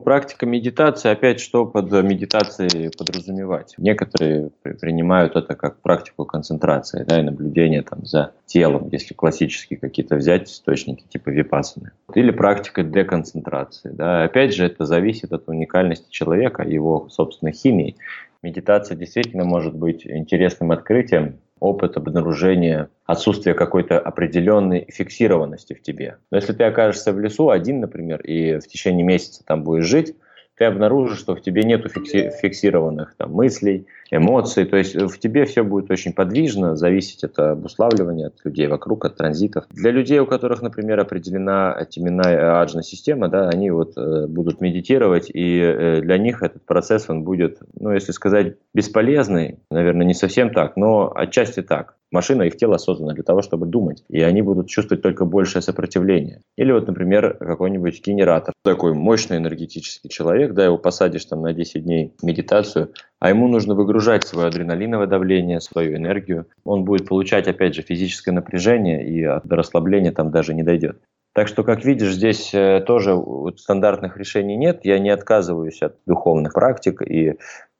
Практика 0.03 0.45
медитации, 0.45 1.09
опять 1.09 1.39
что 1.39 1.65
под 1.65 1.89
медитацией 1.89 2.91
подразумевать? 2.97 3.75
Некоторые 3.77 4.51
принимают 4.61 5.37
это 5.37 5.55
как 5.55 5.79
практику 5.79 6.25
концентрации 6.25 7.05
да, 7.07 7.21
и 7.21 7.23
наблюдения 7.23 7.81
там, 7.81 8.05
за 8.05 8.33
телом, 8.45 8.89
если 8.91 9.13
классические 9.13 9.79
какие-то 9.79 10.17
взять 10.17 10.49
источники 10.49 11.05
типа 11.07 11.29
випасаны. 11.29 11.91
Или 12.13 12.31
практика 12.31 12.83
деконцентрации. 12.83 13.89
Да. 13.89 14.23
Опять 14.23 14.53
же, 14.53 14.65
это 14.65 14.83
зависит 14.83 15.31
от 15.31 15.47
уникальности 15.47 16.11
человека, 16.11 16.63
его 16.63 17.07
собственной 17.09 17.53
химии. 17.53 17.95
Медитация 18.43 18.97
действительно 18.97 19.45
может 19.45 19.75
быть 19.75 20.05
интересным 20.05 20.71
открытием, 20.71 21.39
опыт 21.59 21.97
обнаружения 21.97 22.89
отсутствия 23.05 23.53
какой-то 23.53 23.99
определенной 23.99 24.87
фиксированности 24.89 25.73
в 25.73 25.81
тебе. 25.81 26.17
Но 26.31 26.37
если 26.37 26.53
ты 26.53 26.63
окажешься 26.63 27.13
в 27.13 27.19
лесу 27.19 27.49
один, 27.49 27.79
например, 27.79 28.21
и 28.21 28.59
в 28.59 28.67
течение 28.67 29.05
месяца 29.05 29.43
там 29.45 29.63
будешь 29.63 29.85
жить, 29.85 30.15
ты 30.57 30.65
обнаружишь, 30.65 31.19
что 31.19 31.35
в 31.35 31.41
тебе 31.41 31.63
нет 31.63 31.85
фикси- 31.85 32.31
фиксированных 32.41 33.15
там, 33.17 33.31
мыслей, 33.33 33.87
эмоций. 34.09 34.65
То 34.65 34.77
есть 34.77 34.95
в 34.95 35.17
тебе 35.19 35.45
все 35.45 35.63
будет 35.63 35.91
очень 35.91 36.13
подвижно, 36.13 36.75
зависеть 36.75 37.23
от 37.23 37.37
обуславливания, 37.39 38.27
от 38.27 38.35
людей 38.45 38.67
вокруг, 38.67 39.05
от 39.05 39.17
транзитов. 39.17 39.65
Для 39.69 39.91
людей, 39.91 40.19
у 40.19 40.25
которых, 40.25 40.61
например, 40.61 40.99
определена 40.99 41.85
теменная 41.89 42.61
аджна 42.61 42.83
система, 42.83 43.27
да, 43.27 43.49
они 43.49 43.69
вот 43.71 43.97
э, 43.97 44.27
будут 44.27 44.61
медитировать, 44.61 45.29
и 45.33 45.59
э, 45.59 46.01
для 46.01 46.17
них 46.17 46.41
этот 46.41 46.63
процесс, 46.65 47.09
он 47.09 47.23
будет, 47.23 47.59
ну, 47.77 47.91
если 47.91 48.11
сказать, 48.11 48.55
бесполезный, 48.73 49.59
наверное, 49.69 50.05
не 50.05 50.13
совсем 50.13 50.51
так, 50.51 50.77
но 50.77 51.11
отчасти 51.13 51.61
так. 51.61 51.95
Машина, 52.11 52.43
их 52.43 52.55
тело 52.57 52.77
создано 52.77 53.13
для 53.13 53.23
того, 53.23 53.41
чтобы 53.41 53.65
думать, 53.65 54.03
и 54.09 54.21
они 54.21 54.41
будут 54.41 54.67
чувствовать 54.69 55.01
только 55.01 55.25
большее 55.25 55.61
сопротивление. 55.61 56.41
Или 56.55 56.71
вот, 56.71 56.87
например, 56.87 57.35
какой-нибудь 57.37 58.05
генератор, 58.05 58.53
такой 58.63 58.93
мощный 58.93 59.37
энергетический 59.37 60.09
человек, 60.09 60.53
да, 60.53 60.65
его 60.65 60.77
посадишь 60.77 61.25
там 61.25 61.41
на 61.41 61.53
10 61.53 61.83
дней 61.83 62.13
в 62.17 62.23
медитацию, 62.23 62.91
а 63.19 63.29
ему 63.29 63.47
нужно 63.47 63.73
выгружать 63.73 64.23
свое 64.23 64.47
адреналиновое 64.47 65.07
давление, 65.07 65.59
свою 65.59 65.97
энергию. 65.97 66.45
Он 66.63 66.85
будет 66.85 67.07
получать, 67.07 67.47
опять 67.47 67.75
же, 67.75 67.81
физическое 67.81 68.31
напряжение, 68.31 69.07
и 69.07 69.23
до 69.43 69.55
расслабления 69.55 70.11
там 70.11 70.31
даже 70.31 70.53
не 70.53 70.63
дойдет. 70.63 70.99
Так 71.35 71.49
что, 71.49 71.65
как 71.65 71.83
видишь, 71.83 72.13
здесь 72.13 72.53
э, 72.53 72.81
тоже 72.87 73.13
вот 73.13 73.59
стандартных 73.59 74.15
решений 74.15 74.55
нет. 74.55 74.85
Я 74.85 74.99
не 74.99 75.09
отказываюсь 75.09 75.81
от 75.81 75.97
духовных 76.05 76.53
практик 76.53 77.01
и 77.01 77.33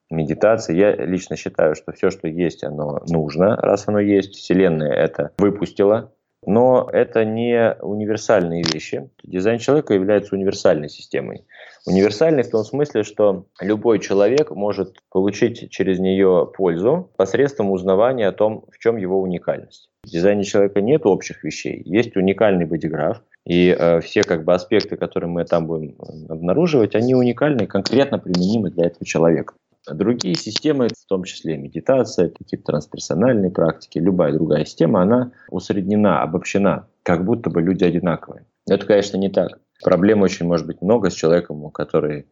медитации. 0.10 0.76
Я 0.76 0.96
лично 0.96 1.36
считаю, 1.36 1.76
что 1.76 1.92
все, 1.92 2.10
что 2.10 2.28
есть, 2.28 2.64
оно 2.64 3.02
нужно, 3.10 3.56
раз 3.58 3.88
оно 3.88 4.00
есть. 4.00 4.36
Вселенная 4.36 4.94
это 4.94 5.32
выпустила. 5.38 6.12
Но 6.46 6.88
это 6.94 7.26
не 7.26 7.76
универсальные 7.82 8.64
вещи. 8.64 9.10
Дизайн 9.24 9.58
человека 9.58 9.94
является 9.94 10.36
универсальной 10.36 10.90
системой. 10.90 11.46
Универсальной 11.88 12.44
в 12.44 12.50
том 12.52 12.64
смысле, 12.64 13.04
что 13.04 13.46
любой 13.60 14.00
человек 14.00 14.52
может 14.52 14.96
получить 15.12 15.72
через 15.72 16.00
нее 16.00 16.52
пользу 16.56 17.12
посредством 17.18 17.72
узнавания 17.72 18.28
о 18.28 18.32
том, 18.32 18.66
в 18.72 18.78
чем 18.78 18.98
его 18.98 19.20
уникальность. 19.22 19.90
В 20.04 20.10
дизайне 20.10 20.44
человека 20.44 20.82
нет 20.82 21.06
общих 21.06 21.44
вещей. 21.44 21.82
Есть 21.84 22.16
уникальный 22.16 22.66
бодиграф, 22.66 23.24
и 23.46 23.76
э, 23.78 24.02
все 24.02 24.24
как 24.24 24.44
бы 24.44 24.54
аспекты, 24.54 24.98
которые 24.98 25.30
мы 25.30 25.46
там 25.46 25.68
будем 25.68 25.96
обнаруживать, 26.30 26.96
они 26.96 27.14
уникальны 27.14 27.64
и 27.64 27.68
конкретно 27.68 28.18
применимы 28.18 28.72
для 28.72 28.88
этого 28.88 29.06
человека. 29.06 29.54
Другие 29.92 30.36
системы, 30.36 30.88
в 30.88 31.06
том 31.08 31.24
числе 31.24 31.58
медитация, 31.58 32.30
какие-то 32.30 32.66
трансперсональные 32.66 33.52
практики, 33.52 34.00
любая 34.00 34.34
другая 34.34 34.66
система, 34.66 35.04
она 35.04 35.32
усреднена, 35.50 36.24
обобщена, 36.24 36.88
как 37.04 37.24
будто 37.24 37.50
бы 37.50 37.62
люди 37.62 37.84
одинаковые. 37.84 38.46
Это, 38.68 38.86
конечно, 38.86 39.18
не 39.18 39.30
так. 39.30 39.60
Проблем 39.84 40.22
очень 40.22 40.48
может 40.48 40.66
быть 40.66 40.82
много 40.82 41.10
с 41.10 41.14
человеком, 41.14 41.70
который 41.70 42.26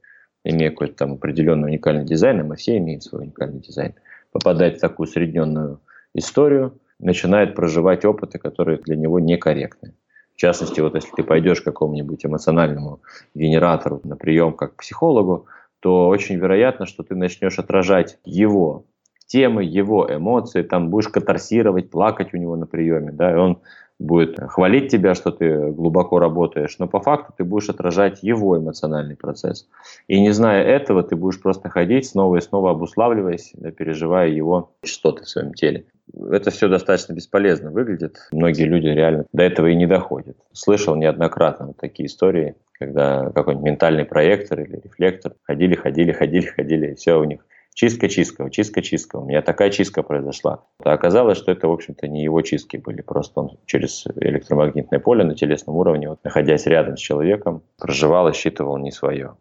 имеет 0.43 0.73
какой-то 0.73 0.95
там 0.95 1.13
определенный 1.13 1.69
уникальный 1.69 2.05
дизайн, 2.05 2.41
а 2.41 2.43
мы 2.43 2.55
все 2.55 2.77
имеем 2.77 3.01
свой 3.01 3.23
уникальный 3.23 3.59
дизайн, 3.59 3.93
попадает 4.31 4.77
в 4.77 4.81
такую 4.81 5.07
усредненную 5.07 5.79
историю, 6.15 6.79
начинает 6.99 7.55
проживать 7.55 8.03
опыты, 8.05 8.39
которые 8.39 8.79
для 8.79 8.95
него 8.95 9.19
некорректны. 9.19 9.93
В 10.33 10.37
частности, 10.37 10.79
вот 10.79 10.95
если 10.95 11.11
ты 11.11 11.23
пойдешь 11.23 11.61
к 11.61 11.65
какому-нибудь 11.65 12.25
эмоциональному 12.25 13.01
генератору 13.35 14.01
на 14.03 14.15
прием 14.15 14.53
как 14.53 14.75
к 14.75 14.79
психологу, 14.79 15.45
то 15.83 16.07
очень 16.07 16.37
вероятно, 16.37 16.85
что 16.85 17.03
ты 17.03 17.13
начнешь 17.13 17.59
отражать 17.59 18.17
его 18.23 18.85
темы, 19.27 19.65
его 19.65 20.07
эмоции, 20.09 20.61
там 20.61 20.89
будешь 20.89 21.09
катарсировать, 21.09 21.89
плакать 21.89 22.33
у 22.33 22.37
него 22.37 22.55
на 22.55 22.65
приеме, 22.65 23.11
да, 23.11 23.33
и 23.33 23.35
он 23.35 23.59
будет 23.99 24.39
хвалить 24.39 24.89
тебя, 24.89 25.13
что 25.13 25.31
ты 25.31 25.71
глубоко 25.71 26.19
работаешь, 26.19 26.77
но 26.79 26.87
по 26.87 27.01
факту 27.01 27.33
ты 27.37 27.43
будешь 27.43 27.69
отражать 27.69 28.23
его 28.23 28.57
эмоциональный 28.57 29.17
процесс. 29.17 29.67
И 30.07 30.21
не 30.21 30.31
зная 30.31 30.63
этого, 30.63 31.03
ты 31.03 31.17
будешь 31.17 31.41
просто 31.41 31.67
ходить, 31.67 32.05
снова 32.05 32.37
и 32.37 32.41
снова 32.41 32.71
обуславливаясь, 32.71 33.51
да, 33.53 33.71
переживая 33.71 34.29
его 34.29 34.71
частоты 34.83 35.23
в 35.23 35.29
своем 35.29 35.53
теле. 35.53 35.85
Это 36.29 36.49
все 36.49 36.69
достаточно 36.69 37.13
бесполезно 37.13 37.71
выглядит. 37.71 38.17
Многие 38.31 38.63
люди 38.63 38.87
реально 38.87 39.25
до 39.33 39.43
этого 39.43 39.67
и 39.67 39.75
не 39.75 39.87
доходят. 39.87 40.37
Слышал 40.53 40.95
неоднократно 40.95 41.67
вот 41.67 41.77
такие 41.77 42.07
истории, 42.07 42.55
когда 42.85 43.31
какой-нибудь 43.31 43.65
ментальный 43.65 44.05
проектор 44.05 44.59
или 44.59 44.79
рефлектор 44.83 45.33
ходили, 45.43 45.75
ходили, 45.75 46.11
ходили, 46.11 46.45
ходили, 46.47 46.91
и 46.91 46.95
все 46.95 47.19
у 47.19 47.23
них 47.23 47.45
чистка, 47.73 48.09
чистка, 48.09 48.49
чистка, 48.49 48.81
чистка. 48.81 49.15
У 49.17 49.25
меня 49.25 49.41
такая 49.41 49.69
чистка 49.69 50.03
произошла. 50.03 50.65
А 50.83 50.93
оказалось, 50.93 51.37
что 51.37 51.51
это, 51.51 51.67
в 51.67 51.71
общем-то, 51.71 52.07
не 52.07 52.23
его 52.23 52.41
чистки 52.41 52.77
были. 52.77 53.01
Просто 53.01 53.39
он 53.41 53.57
через 53.65 54.05
электромагнитное 54.15 54.99
поле 54.99 55.23
на 55.23 55.35
телесном 55.35 55.77
уровне, 55.77 56.09
вот, 56.09 56.23
находясь 56.23 56.65
рядом 56.65 56.97
с 56.97 56.99
человеком, 56.99 57.63
проживал 57.77 58.27
и 58.29 58.33
считывал 58.33 58.77
не 58.77 58.91
свое. 58.91 59.35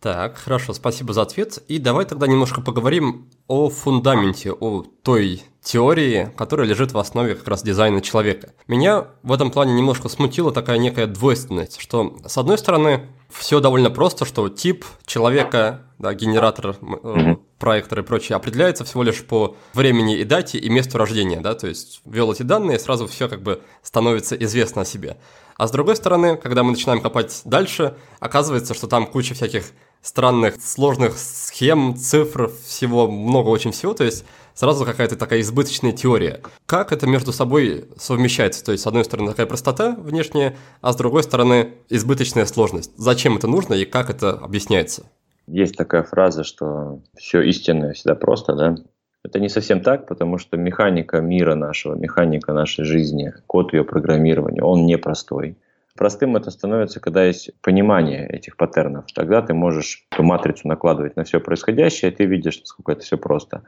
Так, 0.00 0.36
хорошо, 0.36 0.72
спасибо 0.72 1.12
за 1.12 1.22
ответ. 1.22 1.58
И 1.68 1.78
давай 1.78 2.04
тогда 2.04 2.26
немножко 2.26 2.60
поговорим 2.60 3.28
о 3.48 3.70
фундаменте, 3.70 4.52
о 4.52 4.84
той 5.02 5.42
теории, 5.66 6.32
которая 6.36 6.64
лежит 6.64 6.92
в 6.92 6.98
основе 6.98 7.34
как 7.34 7.48
раз 7.48 7.64
дизайна 7.64 8.00
человека. 8.00 8.52
Меня 8.68 9.08
в 9.24 9.32
этом 9.32 9.50
плане 9.50 9.72
немножко 9.74 10.08
смутила 10.08 10.52
такая 10.52 10.78
некая 10.78 11.08
двойственность, 11.08 11.80
что 11.80 12.16
с 12.24 12.38
одной 12.38 12.56
стороны 12.56 13.08
все 13.30 13.58
довольно 13.58 13.90
просто, 13.90 14.24
что 14.24 14.48
тип 14.48 14.84
человека, 15.06 15.82
да, 15.98 16.14
генератор, 16.14 16.76
э, 16.80 17.36
проектор 17.58 17.98
и 17.98 18.02
прочее 18.02 18.36
определяется 18.36 18.84
всего 18.84 19.02
лишь 19.02 19.24
по 19.24 19.56
времени 19.74 20.16
и 20.16 20.22
дате 20.22 20.58
и 20.58 20.68
месту 20.68 20.98
рождения, 20.98 21.40
да, 21.40 21.54
то 21.54 21.66
есть 21.66 22.00
ввел 22.04 22.32
эти 22.32 22.42
данные, 22.42 22.78
сразу 22.78 23.08
все 23.08 23.28
как 23.28 23.42
бы 23.42 23.60
становится 23.82 24.36
известно 24.36 24.82
о 24.82 24.84
себе. 24.84 25.16
А 25.56 25.66
с 25.66 25.72
другой 25.72 25.96
стороны, 25.96 26.36
когда 26.36 26.62
мы 26.62 26.70
начинаем 26.70 27.00
копать 27.00 27.40
дальше, 27.44 27.96
оказывается, 28.20 28.72
что 28.72 28.86
там 28.86 29.06
куча 29.06 29.34
всяких 29.34 29.64
странных, 30.00 30.62
сложных 30.62 31.18
схем, 31.18 31.96
цифр, 31.96 32.52
всего, 32.64 33.10
много 33.10 33.48
очень 33.48 33.72
всего, 33.72 33.94
то 33.94 34.04
есть 34.04 34.24
сразу 34.56 34.84
какая-то 34.84 35.16
такая 35.16 35.40
избыточная 35.42 35.92
теория. 35.92 36.40
Как 36.66 36.90
это 36.90 37.06
между 37.06 37.32
собой 37.32 37.84
совмещается? 37.96 38.64
То 38.64 38.72
есть, 38.72 38.82
с 38.82 38.86
одной 38.86 39.04
стороны, 39.04 39.30
такая 39.30 39.46
простота 39.46 39.94
внешняя, 39.96 40.56
а 40.80 40.92
с 40.92 40.96
другой 40.96 41.22
стороны, 41.22 41.74
избыточная 41.88 42.46
сложность. 42.46 42.90
Зачем 42.96 43.36
это 43.36 43.46
нужно 43.46 43.74
и 43.74 43.84
как 43.84 44.10
это 44.10 44.30
объясняется? 44.30 45.04
Есть 45.46 45.76
такая 45.76 46.02
фраза, 46.02 46.42
что 46.42 47.00
все 47.16 47.40
истинное 47.42 47.92
всегда 47.92 48.16
просто, 48.16 48.54
да? 48.54 48.76
Это 49.22 49.40
не 49.40 49.48
совсем 49.48 49.80
так, 49.80 50.06
потому 50.06 50.38
что 50.38 50.56
механика 50.56 51.20
мира 51.20 51.54
нашего, 51.54 51.94
механика 51.94 52.52
нашей 52.52 52.84
жизни, 52.84 53.32
код 53.46 53.72
ее 53.72 53.84
программирования, 53.84 54.62
он 54.62 54.86
непростой. 54.86 55.56
Простым 55.96 56.36
это 56.36 56.50
становится, 56.50 57.00
когда 57.00 57.24
есть 57.24 57.50
понимание 57.62 58.28
этих 58.28 58.56
паттернов. 58.56 59.06
Тогда 59.14 59.42
ты 59.42 59.54
можешь 59.54 60.06
эту 60.12 60.22
матрицу 60.22 60.68
накладывать 60.68 61.16
на 61.16 61.24
все 61.24 61.40
происходящее, 61.40 62.10
и 62.12 62.14
ты 62.14 62.24
видишь, 62.26 62.60
насколько 62.60 62.92
это 62.92 63.02
все 63.02 63.16
просто. 63.16 63.62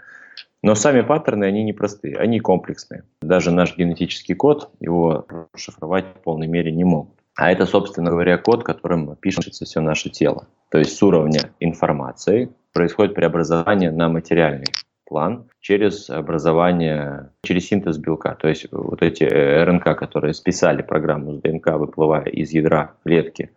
Но 0.62 0.74
сами 0.74 1.02
паттерны, 1.02 1.44
они 1.44 1.62
непростые, 1.62 2.16
они 2.16 2.40
комплексные. 2.40 3.04
Даже 3.22 3.50
наш 3.50 3.76
генетический 3.76 4.34
код, 4.34 4.70
его 4.80 5.26
шифровать 5.54 6.06
в 6.06 6.22
полной 6.22 6.48
мере 6.48 6.72
не 6.72 6.84
могут. 6.84 7.14
А 7.36 7.52
это, 7.52 7.66
собственно 7.66 8.10
говоря, 8.10 8.36
код, 8.36 8.64
которым 8.64 9.14
пишется 9.14 9.64
все 9.64 9.80
наше 9.80 10.10
тело. 10.10 10.48
То 10.70 10.78
есть 10.78 10.96
с 10.96 11.02
уровня 11.02 11.52
информации 11.60 12.50
происходит 12.72 13.14
преобразование 13.14 13.92
на 13.92 14.08
материальный 14.08 14.66
план 15.06 15.48
через 15.60 16.10
образование, 16.10 17.30
через 17.42 17.66
синтез 17.66 17.96
белка. 17.96 18.34
То 18.34 18.48
есть 18.48 18.66
вот 18.72 19.02
эти 19.02 19.22
э, 19.22 19.64
РНК, 19.64 19.96
которые 19.96 20.34
списали 20.34 20.82
программу 20.82 21.34
с 21.34 21.40
ДНК, 21.40 21.68
выплывая 21.74 22.24
из 22.24 22.50
ядра 22.50 22.94
клетки, 23.04 23.52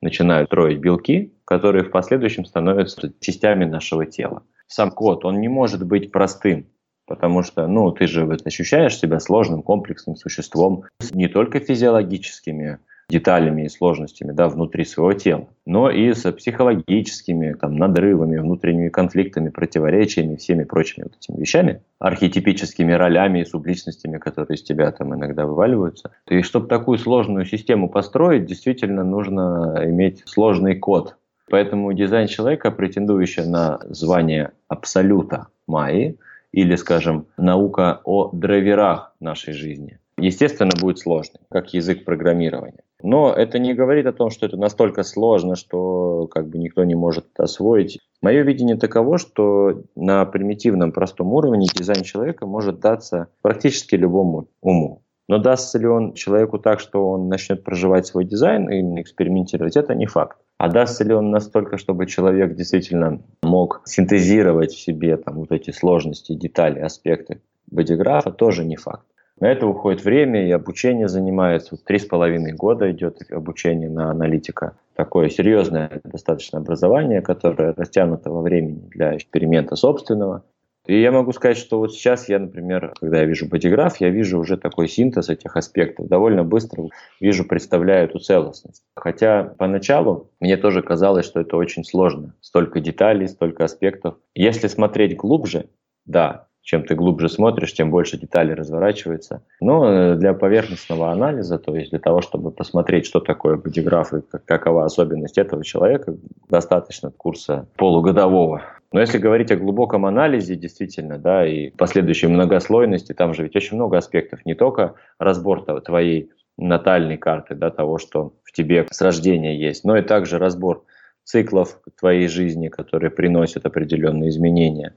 начинают 0.00 0.48
строить 0.48 0.78
белки, 0.78 1.34
которые 1.44 1.84
в 1.84 1.90
последующем 1.90 2.44
становятся 2.44 3.12
частями 3.20 3.64
нашего 3.64 4.06
тела. 4.06 4.44
Сам 4.66 4.90
код, 4.90 5.24
он 5.24 5.40
не 5.40 5.48
может 5.48 5.86
быть 5.86 6.10
простым, 6.10 6.66
потому 7.06 7.42
что, 7.42 7.66
ну, 7.66 7.90
ты 7.92 8.06
же 8.06 8.26
ощущаешь 8.44 8.98
себя 8.98 9.20
сложным, 9.20 9.62
комплексным 9.62 10.16
существом 10.16 10.84
не 11.12 11.28
только 11.28 11.60
физиологическими 11.60 12.78
деталями 13.08 13.66
и 13.66 13.68
сложностями 13.68 14.32
да, 14.32 14.48
внутри 14.48 14.84
своего 14.84 15.12
тела, 15.12 15.48
но 15.66 15.90
и 15.90 16.12
с 16.14 16.30
психологическими 16.32 17.52
там, 17.52 17.76
надрывами, 17.76 18.38
внутренними 18.38 18.88
конфликтами, 18.88 19.50
противоречиями, 19.50 20.36
всеми 20.36 20.64
прочими 20.64 21.04
вот 21.04 21.16
этими 21.16 21.40
вещами, 21.40 21.82
архетипическими 21.98 22.92
ролями 22.92 23.40
и 23.40 23.44
субличностями, 23.44 24.18
которые 24.18 24.56
из 24.56 24.62
тебя 24.62 24.90
там 24.90 25.14
иногда 25.14 25.46
вываливаются. 25.46 26.12
И 26.28 26.42
чтобы 26.42 26.68
такую 26.68 26.98
сложную 26.98 27.44
систему 27.44 27.88
построить, 27.88 28.46
действительно 28.46 29.04
нужно 29.04 29.82
иметь 29.84 30.22
сложный 30.26 30.76
код. 30.76 31.16
Поэтому 31.50 31.92
дизайн 31.92 32.26
человека, 32.26 32.70
претендующий 32.70 33.44
на 33.44 33.80
звание 33.88 34.52
абсолюта 34.68 35.48
Майи, 35.66 36.18
или, 36.52 36.76
скажем, 36.76 37.26
наука 37.36 38.00
о 38.04 38.30
драйверах 38.32 39.12
нашей 39.18 39.54
жизни, 39.54 39.98
естественно, 40.16 40.70
будет 40.80 41.00
сложный, 41.00 41.40
как 41.50 41.74
язык 41.74 42.04
программирования. 42.04 42.84
Но 43.02 43.32
это 43.32 43.58
не 43.58 43.74
говорит 43.74 44.06
о 44.06 44.12
том, 44.12 44.30
что 44.30 44.46
это 44.46 44.56
настолько 44.56 45.02
сложно, 45.02 45.56
что 45.56 46.26
как 46.28 46.48
бы 46.48 46.58
никто 46.58 46.84
не 46.84 46.94
может 46.94 47.26
освоить. 47.38 47.98
Мое 48.22 48.42
видение 48.42 48.76
таково, 48.76 49.18
что 49.18 49.82
на 49.94 50.24
примитивном 50.24 50.92
простом 50.92 51.32
уровне 51.34 51.66
дизайн 51.66 52.02
человека 52.02 52.46
может 52.46 52.80
даться 52.80 53.28
практически 53.42 53.96
любому 53.96 54.46
уму. 54.62 55.02
Но 55.28 55.38
дастся 55.38 55.78
ли 55.78 55.86
он 55.86 56.14
человеку 56.14 56.58
так, 56.58 56.80
что 56.80 57.10
он 57.10 57.28
начнет 57.28 57.64
проживать 57.64 58.06
свой 58.06 58.24
дизайн 58.24 58.70
и 58.70 59.02
экспериментировать, 59.02 59.76
это 59.76 59.94
не 59.94 60.06
факт. 60.06 60.38
А 60.58 60.68
дастся 60.68 61.04
ли 61.04 61.12
он 61.12 61.30
настолько, 61.30 61.78
чтобы 61.78 62.06
человек 62.06 62.54
действительно 62.54 63.20
мог 63.42 63.82
синтезировать 63.84 64.72
в 64.72 64.80
себе 64.80 65.16
там, 65.16 65.36
вот 65.36 65.52
эти 65.52 65.70
сложности, 65.70 66.34
детали, 66.34 66.78
аспекты 66.80 67.40
бодиграфа, 67.66 68.30
тоже 68.30 68.64
не 68.64 68.76
факт. 68.76 69.04
На 69.40 69.50
это 69.50 69.66
уходит 69.66 70.04
время 70.04 70.46
и 70.46 70.52
обучение 70.52 71.08
занимается. 71.08 71.76
Три 71.76 71.98
с 71.98 72.06
половиной 72.06 72.52
года 72.52 72.90
идет 72.92 73.18
обучение 73.32 73.90
на 73.90 74.10
аналитика. 74.10 74.76
Такое 74.94 75.28
серьезное 75.28 76.00
достаточно 76.04 76.60
образование, 76.60 77.20
которое 77.20 77.72
растянуто 77.72 78.30
во 78.30 78.42
времени 78.42 78.88
для 78.90 79.16
эксперимента 79.16 79.74
собственного. 79.74 80.44
И 80.86 81.00
я 81.00 81.12
могу 81.12 81.32
сказать, 81.32 81.56
что 81.56 81.78
вот 81.78 81.92
сейчас 81.92 82.28
я, 82.28 82.38
например, 82.38 82.92
когда 83.00 83.20
я 83.20 83.24
вижу 83.24 83.48
бодиграф, 83.48 84.00
я 84.00 84.10
вижу 84.10 84.38
уже 84.38 84.56
такой 84.56 84.88
синтез 84.88 85.30
этих 85.30 85.56
аспектов. 85.56 86.08
Довольно 86.08 86.44
быстро 86.44 86.84
вижу, 87.20 87.44
представляю 87.44 88.04
эту 88.04 88.18
целостность. 88.18 88.82
Хотя 88.94 89.44
поначалу 89.44 90.30
мне 90.40 90.56
тоже 90.56 90.82
казалось, 90.82 91.24
что 91.24 91.40
это 91.40 91.56
очень 91.56 91.84
сложно. 91.84 92.34
Столько 92.40 92.80
деталей, 92.80 93.28
столько 93.28 93.64
аспектов. 93.64 94.16
Если 94.34 94.66
смотреть 94.66 95.16
глубже, 95.16 95.66
да, 96.04 96.48
чем 96.64 96.82
ты 96.84 96.94
глубже 96.94 97.28
смотришь, 97.28 97.74
тем 97.74 97.90
больше 97.90 98.18
деталей 98.18 98.54
разворачивается. 98.54 99.42
Но 99.60 99.86
э, 99.86 100.16
для 100.16 100.32
поверхностного 100.32 101.12
анализа, 101.12 101.58
то 101.58 101.76
есть 101.76 101.90
для 101.90 101.98
того, 101.98 102.22
чтобы 102.22 102.50
посмотреть, 102.50 103.04
что 103.04 103.20
такое 103.20 103.56
бодиграф 103.56 104.14
и 104.14 104.22
какова 104.46 104.86
особенность 104.86 105.36
этого 105.36 105.62
человека, 105.62 106.16
достаточно 106.48 107.10
курса 107.10 107.66
полугодового. 107.76 108.62
Но 108.94 109.00
если 109.00 109.18
говорить 109.18 109.50
о 109.50 109.56
глубоком 109.56 110.06
анализе, 110.06 110.54
действительно, 110.54 111.18
да, 111.18 111.44
и 111.44 111.70
последующей 111.70 112.28
многослойности, 112.28 113.12
там 113.12 113.34
же 113.34 113.42
ведь 113.42 113.56
очень 113.56 113.74
много 113.74 113.98
аспектов, 113.98 114.46
не 114.46 114.54
только 114.54 114.94
разбор 115.18 115.64
твоей 115.80 116.30
натальной 116.56 117.16
карты, 117.16 117.56
да, 117.56 117.70
того, 117.70 117.98
что 117.98 118.34
в 118.44 118.52
тебе 118.52 118.86
с 118.88 119.00
рождения 119.00 119.58
есть, 119.58 119.82
но 119.82 119.96
и 119.96 120.02
также 120.02 120.38
разбор 120.38 120.84
циклов 121.24 121.80
твоей 121.98 122.28
жизни, 122.28 122.68
которые 122.68 123.10
приносят 123.10 123.66
определенные 123.66 124.30
изменения 124.30 124.94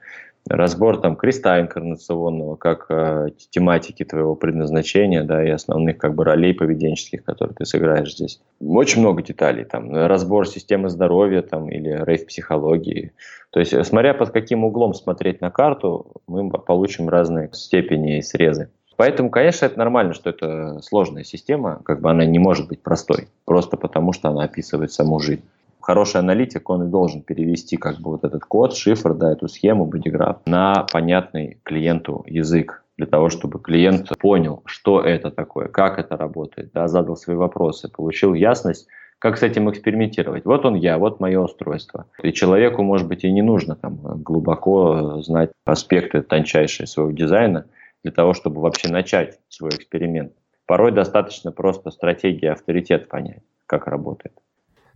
разбор 0.49 0.99
там 1.01 1.15
креста 1.15 1.59
инкарнационного, 1.61 2.55
как 2.55 2.87
э, 2.89 3.29
тематики 3.49 4.03
твоего 4.03 4.35
предназначения, 4.35 5.23
да, 5.23 5.43
и 5.43 5.49
основных 5.49 5.97
как 5.97 6.15
бы 6.15 6.23
ролей 6.23 6.53
поведенческих, 6.53 7.23
которые 7.23 7.55
ты 7.55 7.65
сыграешь 7.65 8.13
здесь. 8.13 8.41
Очень 8.59 9.01
много 9.01 9.21
деталей, 9.21 9.65
там, 9.65 9.91
разбор 9.93 10.47
системы 10.47 10.89
здоровья, 10.89 11.41
там, 11.41 11.69
или 11.69 12.03
рейв-психологии. 12.03 13.13
То 13.51 13.59
есть, 13.59 13.85
смотря 13.85 14.13
под 14.13 14.31
каким 14.31 14.63
углом 14.63 14.93
смотреть 14.93 15.41
на 15.41 15.51
карту, 15.51 16.07
мы 16.27 16.49
получим 16.49 17.09
разные 17.09 17.49
степени 17.53 18.17
и 18.17 18.21
срезы. 18.21 18.69
Поэтому, 18.97 19.29
конечно, 19.29 19.65
это 19.65 19.77
нормально, 19.77 20.13
что 20.13 20.31
это 20.31 20.81
сложная 20.81 21.23
система, 21.23 21.81
как 21.85 22.01
бы 22.01 22.09
она 22.09 22.25
не 22.25 22.39
может 22.39 22.67
быть 22.67 22.81
простой, 22.81 23.27
просто 23.45 23.77
потому 23.77 24.11
что 24.11 24.29
она 24.29 24.43
описывает 24.43 24.91
саму 24.91 25.19
жизнь 25.19 25.43
хороший 25.87 26.19
аналитик, 26.19 26.69
он 26.69 26.83
и 26.83 26.91
должен 26.91 27.21
перевести 27.21 27.77
как 27.77 27.99
бы 28.01 28.11
вот 28.11 28.25
этот 28.25 28.43
код, 28.43 28.75
шифр, 28.75 29.13
да, 29.13 29.31
эту 29.31 29.47
схему, 29.47 29.85
бодиграф 29.85 30.41
на 30.45 30.85
понятный 30.91 31.61
клиенту 31.63 32.25
язык 32.27 32.83
для 32.97 33.05
того, 33.05 33.29
чтобы 33.29 33.59
клиент 33.61 34.09
понял, 34.19 34.63
что 34.65 34.99
это 34.99 35.31
такое, 35.31 35.69
как 35.69 35.97
это 35.97 36.17
работает, 36.17 36.71
да, 36.73 36.89
задал 36.89 37.15
свои 37.15 37.37
вопросы, 37.37 37.89
получил 37.89 38.33
ясность, 38.33 38.89
как 39.17 39.37
с 39.37 39.43
этим 39.43 39.69
экспериментировать. 39.71 40.43
Вот 40.43 40.65
он 40.65 40.75
я, 40.75 40.97
вот 40.97 41.21
мое 41.21 41.39
устройство. 41.39 42.07
И 42.21 42.33
человеку, 42.33 42.83
может 42.83 43.07
быть, 43.07 43.23
и 43.23 43.31
не 43.31 43.41
нужно 43.41 43.77
там 43.77 43.97
глубоко 44.21 45.21
знать 45.21 45.51
аспекты 45.63 46.21
тончайшие 46.21 46.85
своего 46.85 47.11
дизайна 47.11 47.65
для 48.03 48.11
того, 48.11 48.33
чтобы 48.33 48.59
вообще 48.59 48.89
начать 48.89 49.39
свой 49.47 49.69
эксперимент. 49.69 50.33
Порой 50.65 50.91
достаточно 50.91 51.53
просто 51.53 51.91
стратегии 51.91 52.47
авторитет 52.47 53.07
понять, 53.07 53.43
как 53.67 53.87
работает. 53.87 54.33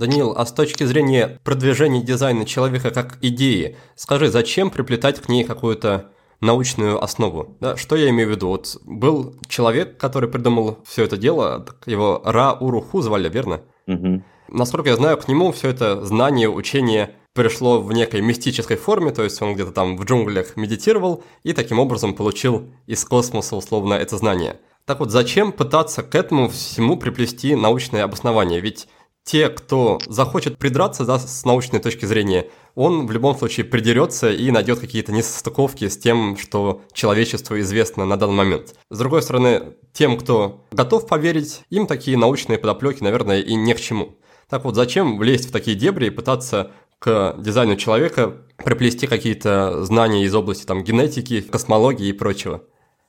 Даниил, 0.02 0.34
а 0.36 0.48
с 0.48 0.52
точки 0.52 0.84
зрения 0.84 1.40
продвижения 1.44 2.02
дизайна 2.02 2.44
человека 2.44 2.90
как 2.90 3.20
идеи, 3.22 3.78
скажи, 3.96 4.30
зачем 4.30 4.72
приплетать 4.72 5.22
к 5.22 5.30
ней 5.30 5.44
какую-то 5.44 6.10
научную 6.40 7.02
основу. 7.04 7.56
Да, 7.60 7.78
что 7.78 7.96
я 7.96 8.10
имею 8.10 8.30
в 8.30 8.32
виду? 8.32 8.48
Вот 8.48 8.78
был 8.84 9.36
человек, 9.48 9.98
который 9.98 10.28
придумал 10.28 10.80
все 10.86 11.04
это 11.04 11.18
дело, 11.18 11.64
его 11.86 12.20
Ра 12.26 12.54
Уруху 12.54 13.02
звали, 13.02 13.30
верно? 13.30 13.62
Угу. 13.86 14.24
Насколько 14.50 14.90
я 14.90 14.96
знаю, 14.96 15.18
к 15.18 15.28
нему 15.28 15.52
все 15.52 15.70
это 15.70 16.04
знание, 16.04 16.50
учение 16.50 17.12
пришло 17.34 17.80
в 17.80 17.94
некой 17.94 18.22
мистической 18.22 18.78
форме, 18.78 19.12
то 19.12 19.24
есть 19.24 19.40
он 19.42 19.54
где-то 19.54 19.72
там 19.72 19.98
в 19.98 20.04
джунглях 20.04 20.58
медитировал 20.58 21.24
и 21.44 21.54
таким 21.54 21.78
образом 21.78 22.16
получил 22.16 22.70
из 22.88 23.06
космоса 23.06 23.56
условно 23.56 23.94
это 23.94 24.18
знание. 24.18 24.60
Так 24.86 25.00
вот, 25.00 25.12
зачем 25.12 25.52
пытаться 25.52 26.02
к 26.02 26.16
этому 26.16 26.50
всему 26.50 26.98
приплести 26.98 27.56
научное 27.56 28.04
обоснование? 28.04 28.60
Ведь 28.60 28.88
те, 29.24 29.50
кто 29.50 30.00
захочет 30.08 30.58
придраться 30.58 31.06
да, 31.06 31.20
с 31.20 31.46
научной 31.46 31.80
точки 31.80 32.06
зрения, 32.06 32.48
он 32.76 33.06
в 33.06 33.12
любом 33.12 33.38
случае 33.38 33.66
придерется 33.66 34.32
и 34.32 34.50
найдет 34.52 34.80
какие-то 34.80 35.12
несостыковки 35.12 35.88
с 35.88 35.98
тем, 35.98 36.38
что 36.38 36.82
человечеству 36.94 37.60
известно 37.60 38.06
на 38.06 38.18
данный 38.18 38.36
момент. 38.36 38.76
С 38.90 38.98
другой 38.98 39.22
стороны, 39.22 39.74
тем, 39.94 40.18
кто 40.18 40.66
готов 40.72 41.08
поверить, 41.08 41.62
им 41.70 41.88
такие 41.88 42.18
научные 42.18 42.58
подоплеки, 42.58 43.04
наверное, 43.04 43.42
и 43.42 43.56
не 43.56 43.74
к 43.74 43.82
чему. 43.82 44.18
Так 44.50 44.66
вот, 44.66 44.76
зачем 44.76 45.18
влезть 45.18 45.50
в 45.50 45.52
такие 45.52 45.78
дебри 45.78 46.08
и 46.08 46.10
пытаться 46.10 46.72
к 47.00 47.36
дизайну 47.40 47.78
человека 47.78 48.38
приплести 48.58 49.08
какие-то 49.08 49.84
знания 49.86 50.24
из 50.24 50.36
области 50.36 50.66
там, 50.66 50.84
генетики, 50.84 51.42
космологии 51.42 52.08
и 52.08 52.14
прочего? 52.14 52.64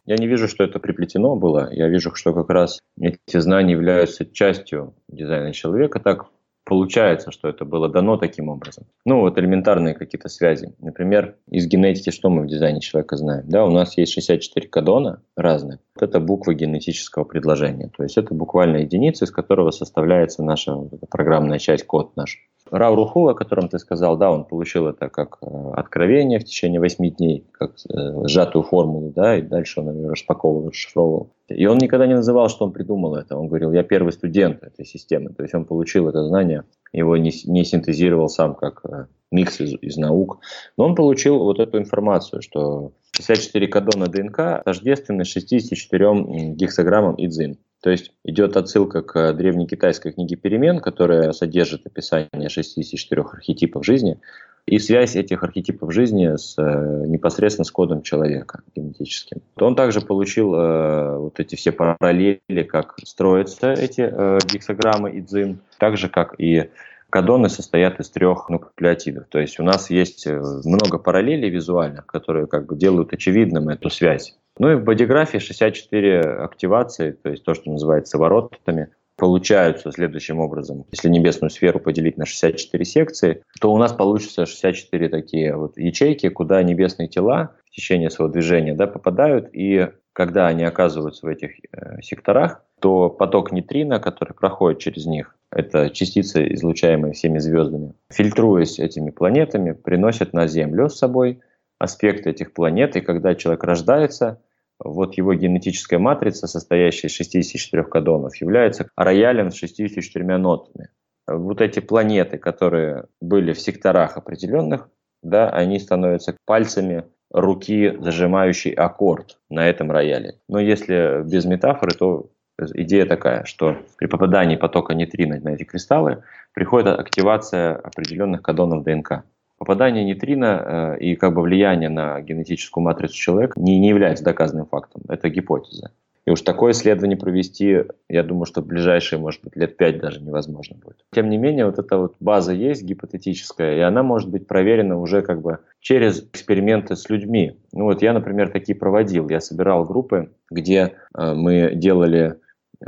Я 0.04 0.16
не 0.16 0.26
вижу, 0.26 0.48
что 0.48 0.64
это 0.64 0.78
приплетено 0.78 1.36
было. 1.36 1.68
Я 1.72 1.88
вижу, 1.88 2.14
что 2.14 2.34
как 2.34 2.50
раз 2.50 2.80
эти 3.00 3.38
знания 3.38 3.72
являются 3.72 4.26
частью 4.26 4.94
дизайна 5.08 5.52
человека. 5.52 6.00
Так 6.00 6.26
получается, 6.64 7.30
что 7.30 7.48
это 7.48 7.64
было 7.64 7.88
дано 7.88 8.16
таким 8.16 8.48
образом. 8.48 8.86
Ну, 9.04 9.20
вот 9.20 9.38
элементарные 9.38 9.94
какие-то 9.94 10.28
связи. 10.28 10.74
Например, 10.78 11.36
из 11.48 11.66
генетики 11.66 12.10
что 12.10 12.30
мы 12.30 12.42
в 12.42 12.46
дизайне 12.46 12.80
человека 12.80 13.16
знаем? 13.16 13.44
Да, 13.48 13.64
у 13.64 13.70
нас 13.70 13.96
есть 13.96 14.12
64 14.12 14.68
кодона 14.68 15.22
разных. 15.36 15.80
Вот 15.94 16.08
это 16.08 16.20
буквы 16.20 16.54
генетического 16.54 17.24
предложения. 17.24 17.90
То 17.96 18.02
есть 18.02 18.16
это 18.16 18.34
буквально 18.34 18.78
единица, 18.78 19.24
из 19.24 19.30
которого 19.30 19.70
составляется 19.70 20.42
наша 20.42 20.76
программная 21.10 21.58
часть, 21.58 21.84
код 21.86 22.16
наш. 22.16 22.38
Рау 22.72 22.94
Руху, 22.94 23.28
о 23.28 23.34
котором 23.34 23.68
ты 23.68 23.78
сказал, 23.78 24.16
да, 24.16 24.30
он 24.32 24.44
получил 24.44 24.86
это 24.86 25.10
как 25.10 25.36
э, 25.42 25.46
откровение 25.74 26.38
в 26.38 26.44
течение 26.44 26.80
восьми 26.80 27.10
дней, 27.10 27.44
как 27.52 27.72
э, 27.72 28.26
сжатую 28.26 28.62
формулу, 28.62 29.12
да, 29.14 29.36
и 29.36 29.42
дальше 29.42 29.80
он 29.80 29.94
ее 29.94 30.08
распаковывал, 30.08 30.70
расшифровывал. 30.70 31.34
И 31.48 31.66
он 31.66 31.76
никогда 31.76 32.06
не 32.06 32.14
называл, 32.14 32.48
что 32.48 32.64
он 32.64 32.72
придумал 32.72 33.14
это. 33.14 33.36
Он 33.36 33.48
говорил, 33.48 33.72
я 33.72 33.82
первый 33.82 34.14
студент 34.14 34.62
этой 34.62 34.86
системы. 34.86 35.34
То 35.34 35.42
есть 35.42 35.54
он 35.54 35.66
получил 35.66 36.08
это 36.08 36.24
знание, 36.24 36.64
его 36.94 37.18
не, 37.18 37.30
не 37.44 37.64
синтезировал 37.64 38.30
сам 38.30 38.54
как 38.54 38.80
э, 38.88 39.04
микс 39.30 39.60
из, 39.60 39.74
из 39.82 39.98
наук. 39.98 40.38
Но 40.78 40.86
он 40.86 40.94
получил 40.94 41.40
вот 41.40 41.60
эту 41.60 41.76
информацию, 41.76 42.40
что 42.40 42.92
64 43.14 43.68
кодона 43.68 44.06
ДНК 44.06 44.64
тождественны 44.64 45.24
64 45.24 46.54
гексограммам 46.54 47.16
идзин. 47.18 47.58
То 47.82 47.90
есть 47.90 48.12
идет 48.24 48.56
отсылка 48.56 49.02
к 49.02 49.32
древней 49.32 49.66
китайской 49.66 50.12
книге 50.12 50.36
перемен, 50.36 50.78
которая 50.78 51.32
содержит 51.32 51.84
описание 51.84 52.48
64 52.48 53.22
архетипов 53.22 53.84
жизни 53.84 54.20
и 54.66 54.78
связь 54.78 55.16
этих 55.16 55.42
архетипов 55.42 55.92
жизни 55.92 56.36
с, 56.36 56.56
э, 56.56 57.06
непосредственно 57.08 57.64
с 57.64 57.72
кодом 57.72 58.02
человека 58.02 58.62
генетическим. 58.76 59.42
Он 59.56 59.74
также 59.74 60.00
получил 60.00 60.54
э, 60.54 61.18
вот 61.18 61.40
эти 61.40 61.56
все 61.56 61.72
параллели, 61.72 62.62
как 62.62 62.94
строятся 63.02 63.72
эти 63.72 64.02
э, 64.02 64.38
гексограммы 64.52 65.10
и 65.10 65.20
дзин, 65.20 65.58
так 65.78 65.96
же, 65.96 66.08
как 66.08 66.36
и 66.38 66.70
кадоны 67.10 67.48
состоят 67.48 67.98
из 67.98 68.10
трех 68.10 68.48
нуклеотидов. 68.48 69.26
То 69.28 69.40
есть 69.40 69.58
у 69.58 69.64
нас 69.64 69.90
есть 69.90 70.28
э, 70.28 70.40
много 70.64 70.98
параллелей 70.98 71.50
визуальных, 71.50 72.06
которые 72.06 72.46
как 72.46 72.66
бы 72.66 72.76
делают 72.76 73.12
очевидным 73.12 73.70
эту 73.70 73.90
связь. 73.90 74.36
Ну 74.58 74.70
и 74.72 74.74
в 74.74 74.84
бодиграфии 74.84 75.38
64 75.38 76.20
активации, 76.20 77.12
то 77.12 77.30
есть 77.30 77.44
то, 77.44 77.54
что 77.54 77.70
называется 77.70 78.18
воротами, 78.18 78.88
получаются 79.16 79.92
следующим 79.92 80.40
образом. 80.40 80.84
Если 80.90 81.08
небесную 81.08 81.50
сферу 81.50 81.78
поделить 81.78 82.16
на 82.16 82.26
64 82.26 82.84
секции, 82.84 83.42
то 83.60 83.72
у 83.72 83.78
нас 83.78 83.92
получится 83.92 84.46
64 84.46 85.08
такие 85.08 85.56
вот 85.56 85.78
ячейки, 85.78 86.28
куда 86.28 86.62
небесные 86.62 87.08
тела 87.08 87.54
в 87.66 87.70
течение 87.70 88.10
своего 88.10 88.32
движения 88.32 88.74
да, 88.74 88.86
попадают, 88.86 89.48
и 89.52 89.88
когда 90.12 90.46
они 90.46 90.64
оказываются 90.64 91.24
в 91.26 91.28
этих 91.28 91.52
э, 91.72 92.02
секторах, 92.02 92.62
то 92.80 93.08
поток 93.08 93.52
нейтрино, 93.52 93.98
который 93.98 94.34
проходит 94.34 94.80
через 94.80 95.06
них, 95.06 95.36
это 95.50 95.88
частицы, 95.90 96.52
излучаемые 96.54 97.12
всеми 97.12 97.38
звездами, 97.38 97.94
фильтруясь 98.10 98.78
этими 98.78 99.10
планетами, 99.10 99.72
приносят 99.72 100.32
на 100.32 100.46
Землю 100.46 100.88
с 100.88 100.98
собой 100.98 101.40
аспекты 101.82 102.30
этих 102.30 102.52
планет, 102.52 102.96
и 102.96 103.00
когда 103.00 103.34
человек 103.34 103.64
рождается, 103.64 104.40
вот 104.78 105.14
его 105.14 105.34
генетическая 105.34 105.98
матрица, 105.98 106.46
состоящая 106.46 107.08
из 107.08 107.14
64 107.14 107.84
кодонов, 107.84 108.36
является 108.36 108.88
роялем 108.96 109.50
с 109.50 109.54
64 109.54 110.38
нотами. 110.38 110.88
Вот 111.26 111.60
эти 111.60 111.80
планеты, 111.80 112.38
которые 112.38 113.04
были 113.20 113.52
в 113.52 113.60
секторах 113.60 114.16
определенных, 114.16 114.88
да, 115.22 115.48
они 115.50 115.78
становятся 115.78 116.36
пальцами 116.46 117.04
руки, 117.30 117.96
зажимающей 118.00 118.72
аккорд 118.72 119.38
на 119.48 119.68
этом 119.68 119.90
рояле. 119.90 120.34
Но 120.48 120.60
если 120.60 121.22
без 121.24 121.44
метафоры, 121.44 121.92
то 121.92 122.30
идея 122.74 123.06
такая, 123.06 123.44
что 123.44 123.76
при 123.98 124.06
попадании 124.06 124.56
потока 124.56 124.94
нейтрино 124.94 125.38
на 125.40 125.50
эти 125.50 125.64
кристаллы 125.64 126.22
приходит 126.52 126.98
активация 126.98 127.76
определенных 127.76 128.42
кодонов 128.42 128.84
ДНК 128.84 129.24
попадание 129.62 130.02
нейтрино 130.02 130.96
э, 130.98 130.98
и 130.98 131.14
как 131.14 131.34
бы 131.34 131.42
влияние 131.42 131.88
на 131.88 132.20
генетическую 132.20 132.82
матрицу 132.82 133.14
человека 133.14 133.60
не, 133.60 133.78
не 133.78 133.90
является 133.90 134.24
доказанным 134.24 134.66
фактом. 134.66 135.02
Это 135.08 135.28
гипотеза. 135.28 135.92
И 136.26 136.32
уж 136.32 136.40
такое 136.40 136.72
исследование 136.72 137.16
провести, 137.16 137.84
я 138.08 138.24
думаю, 138.24 138.46
что 138.46 138.60
в 138.60 138.66
ближайшие, 138.66 139.20
может 139.20 139.40
быть, 139.44 139.54
лет 139.54 139.76
пять 139.76 140.00
даже 140.00 140.20
невозможно 140.20 140.78
будет. 140.82 140.96
Тем 141.12 141.30
не 141.30 141.38
менее, 141.38 141.66
вот 141.66 141.78
эта 141.78 141.96
вот 141.96 142.16
база 142.18 142.52
есть 142.52 142.82
гипотетическая, 142.82 143.76
и 143.76 143.80
она 143.80 144.02
может 144.02 144.30
быть 144.30 144.48
проверена 144.48 144.98
уже 144.98 145.22
как 145.22 145.40
бы 145.42 145.58
через 145.78 146.24
эксперименты 146.24 146.96
с 146.96 147.08
людьми. 147.08 147.56
Ну 147.72 147.84
вот 147.84 148.02
я, 148.02 148.12
например, 148.14 148.48
такие 148.48 148.76
проводил. 148.76 149.28
Я 149.28 149.40
собирал 149.40 149.84
группы, 149.84 150.30
где 150.50 150.94
э, 151.16 151.34
мы 151.34 151.76
делали 151.76 152.40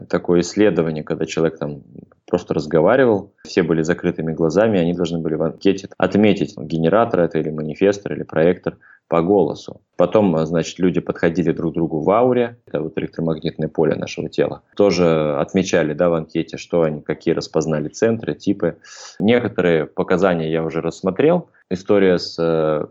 такое 0.08 0.40
исследование, 0.40 1.04
когда 1.04 1.24
человек 1.24 1.56
там 1.56 1.82
просто 2.26 2.54
разговаривал, 2.54 3.32
все 3.44 3.62
были 3.62 3.82
закрытыми 3.82 4.32
глазами, 4.32 4.80
они 4.80 4.94
должны 4.94 5.18
были 5.18 5.34
в 5.34 5.42
анкете 5.42 5.88
отметить 5.98 6.56
генератор 6.56 7.20
это 7.20 7.38
или 7.38 7.50
манифестор 7.50 8.12
или 8.14 8.22
проектор 8.22 8.76
по 9.08 9.20
голосу. 9.20 9.80
Потом, 9.96 10.46
значит, 10.46 10.78
люди 10.78 11.00
подходили 11.00 11.52
друг 11.52 11.72
к 11.72 11.74
другу 11.74 12.00
в 12.00 12.10
ауре, 12.10 12.58
это 12.66 12.80
вот 12.80 12.98
электромагнитное 12.98 13.68
поле 13.68 13.94
нашего 13.94 14.28
тела. 14.28 14.62
Тоже 14.76 15.36
отмечали, 15.38 15.92
да, 15.92 16.08
в 16.08 16.14
анкете, 16.14 16.56
что 16.56 16.82
они, 16.82 17.02
какие 17.02 17.34
распознали 17.34 17.88
центры, 17.88 18.34
типы. 18.34 18.78
Некоторые 19.18 19.86
показания 19.86 20.50
я 20.50 20.64
уже 20.64 20.80
рассмотрел. 20.80 21.48
История 21.70 22.18
с 22.18 22.36
э, 22.38 22.86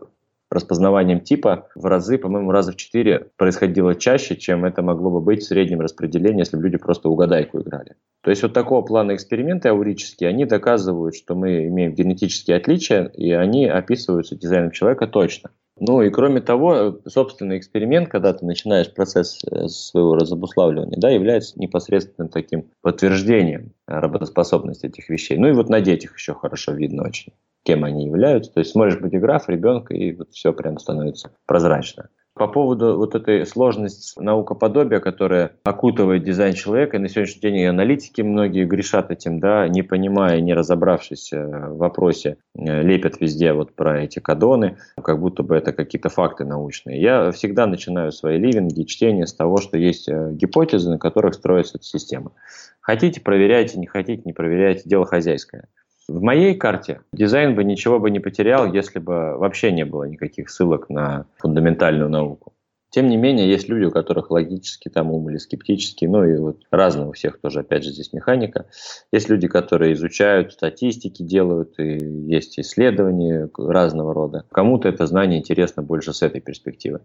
распознаванием 0.54 1.20
типа 1.20 1.68
в 1.74 1.84
разы, 1.86 2.18
по-моему, 2.18 2.50
раза 2.50 2.72
в 2.72 2.76
четыре 2.76 3.28
происходило 3.36 3.94
чаще, 3.94 4.36
чем 4.36 4.64
это 4.64 4.82
могло 4.82 5.10
бы 5.10 5.20
быть 5.20 5.42
в 5.42 5.46
среднем 5.46 5.80
распределении, 5.80 6.40
если 6.40 6.56
бы 6.56 6.62
люди 6.62 6.78
просто 6.78 7.08
угадайку 7.08 7.60
играли. 7.60 7.96
То 8.22 8.30
есть 8.30 8.42
вот 8.42 8.54
такого 8.54 8.82
плана 8.82 9.14
эксперименты 9.14 9.68
аурические, 9.68 10.30
они 10.30 10.46
доказывают, 10.46 11.14
что 11.14 11.34
мы 11.34 11.66
имеем 11.66 11.94
генетические 11.94 12.56
отличия, 12.56 13.04
и 13.04 13.32
они 13.32 13.66
описываются 13.66 14.36
дизайном 14.36 14.70
человека 14.70 15.06
точно. 15.06 15.50
Ну 15.78 16.02
и 16.02 16.10
кроме 16.10 16.40
того, 16.40 17.00
собственный 17.06 17.58
эксперимент, 17.58 18.08
когда 18.08 18.32
ты 18.32 18.46
начинаешь 18.46 18.92
процесс 18.94 19.40
э, 19.50 19.66
своего 19.66 20.14
разобуславливания, 20.14 20.96
да, 20.96 21.10
является 21.10 21.58
непосредственным 21.58 22.30
таким 22.30 22.70
подтверждением 22.80 23.72
работоспособности 23.86 24.86
этих 24.86 25.08
вещей. 25.08 25.36
Ну 25.36 25.48
и 25.48 25.52
вот 25.52 25.68
на 25.68 25.80
детях 25.80 26.14
еще 26.16 26.32
хорошо 26.34 26.72
видно 26.72 27.02
очень 27.02 27.32
кем 27.64 27.84
они 27.84 28.06
являются. 28.06 28.52
То 28.52 28.60
есть 28.60 28.72
смотришь 28.72 29.00
бодиграф 29.00 29.48
ребенка, 29.48 29.94
и 29.94 30.14
вот 30.14 30.30
все 30.32 30.52
прям 30.52 30.78
становится 30.78 31.32
прозрачно. 31.46 32.08
По 32.34 32.48
поводу 32.48 32.96
вот 32.96 33.14
этой 33.14 33.46
сложности 33.46 34.20
наукоподобия, 34.20 34.98
которая 34.98 35.52
окутывает 35.62 36.24
дизайн 36.24 36.54
человека, 36.54 36.96
и 36.96 37.00
на 37.00 37.08
сегодняшний 37.08 37.40
день 37.42 37.56
и 37.58 37.64
аналитики 37.64 38.22
многие 38.22 38.64
грешат 38.64 39.12
этим, 39.12 39.38
да, 39.38 39.68
не 39.68 39.82
понимая, 39.82 40.40
не 40.40 40.52
разобравшись 40.52 41.32
э, 41.32 41.46
в 41.46 41.76
вопросе, 41.76 42.38
э, 42.56 42.82
лепят 42.82 43.20
везде 43.20 43.52
вот 43.52 43.76
про 43.76 44.02
эти 44.02 44.18
кадоны, 44.18 44.78
как 45.00 45.20
будто 45.20 45.44
бы 45.44 45.54
это 45.54 45.72
какие-то 45.72 46.08
факты 46.08 46.44
научные. 46.44 47.00
Я 47.00 47.30
всегда 47.30 47.68
начинаю 47.68 48.10
свои 48.10 48.36
ливинги, 48.36 48.82
чтение 48.82 49.28
с 49.28 49.32
того, 49.32 49.58
что 49.58 49.78
есть 49.78 50.08
э, 50.08 50.32
гипотезы, 50.32 50.90
на 50.90 50.98
которых 50.98 51.34
строится 51.34 51.78
эта 51.78 51.84
система. 51.84 52.32
Хотите, 52.80 53.20
проверяйте, 53.20 53.78
не 53.78 53.86
хотите, 53.86 54.22
не 54.24 54.32
проверяйте, 54.32 54.82
дело 54.86 55.06
хозяйское. 55.06 55.68
В 56.08 56.22
моей 56.22 56.54
карте 56.54 57.00
дизайн 57.12 57.54
бы 57.54 57.64
ничего 57.64 57.98
бы 57.98 58.10
не 58.10 58.20
потерял, 58.20 58.72
если 58.72 58.98
бы 58.98 59.36
вообще 59.38 59.72
не 59.72 59.84
было 59.84 60.04
никаких 60.04 60.50
ссылок 60.50 60.90
на 60.90 61.26
фундаментальную 61.38 62.10
науку. 62.10 62.53
Тем 62.94 63.08
не 63.08 63.16
менее, 63.16 63.50
есть 63.50 63.68
люди, 63.68 63.86
у 63.86 63.90
которых 63.90 64.30
логический 64.30 64.88
там 64.88 65.10
ум 65.10 65.28
или 65.28 65.38
скептический, 65.38 66.06
ну 66.06 66.24
и 66.24 66.36
вот 66.36 66.62
разного 66.70 67.08
у 67.08 67.12
всех 67.12 67.40
тоже, 67.40 67.60
опять 67.60 67.82
же, 67.82 67.90
здесь 67.90 68.12
механика. 68.12 68.66
Есть 69.10 69.28
люди, 69.28 69.48
которые 69.48 69.94
изучают 69.94 70.52
статистики, 70.52 71.24
делают, 71.24 71.76
и 71.80 71.98
есть 71.98 72.56
исследования 72.60 73.50
разного 73.58 74.14
рода. 74.14 74.44
Кому-то 74.52 74.88
это 74.88 75.06
знание 75.06 75.40
интересно 75.40 75.82
больше 75.82 76.12
с 76.12 76.22
этой 76.22 76.40
перспективы. 76.40 77.00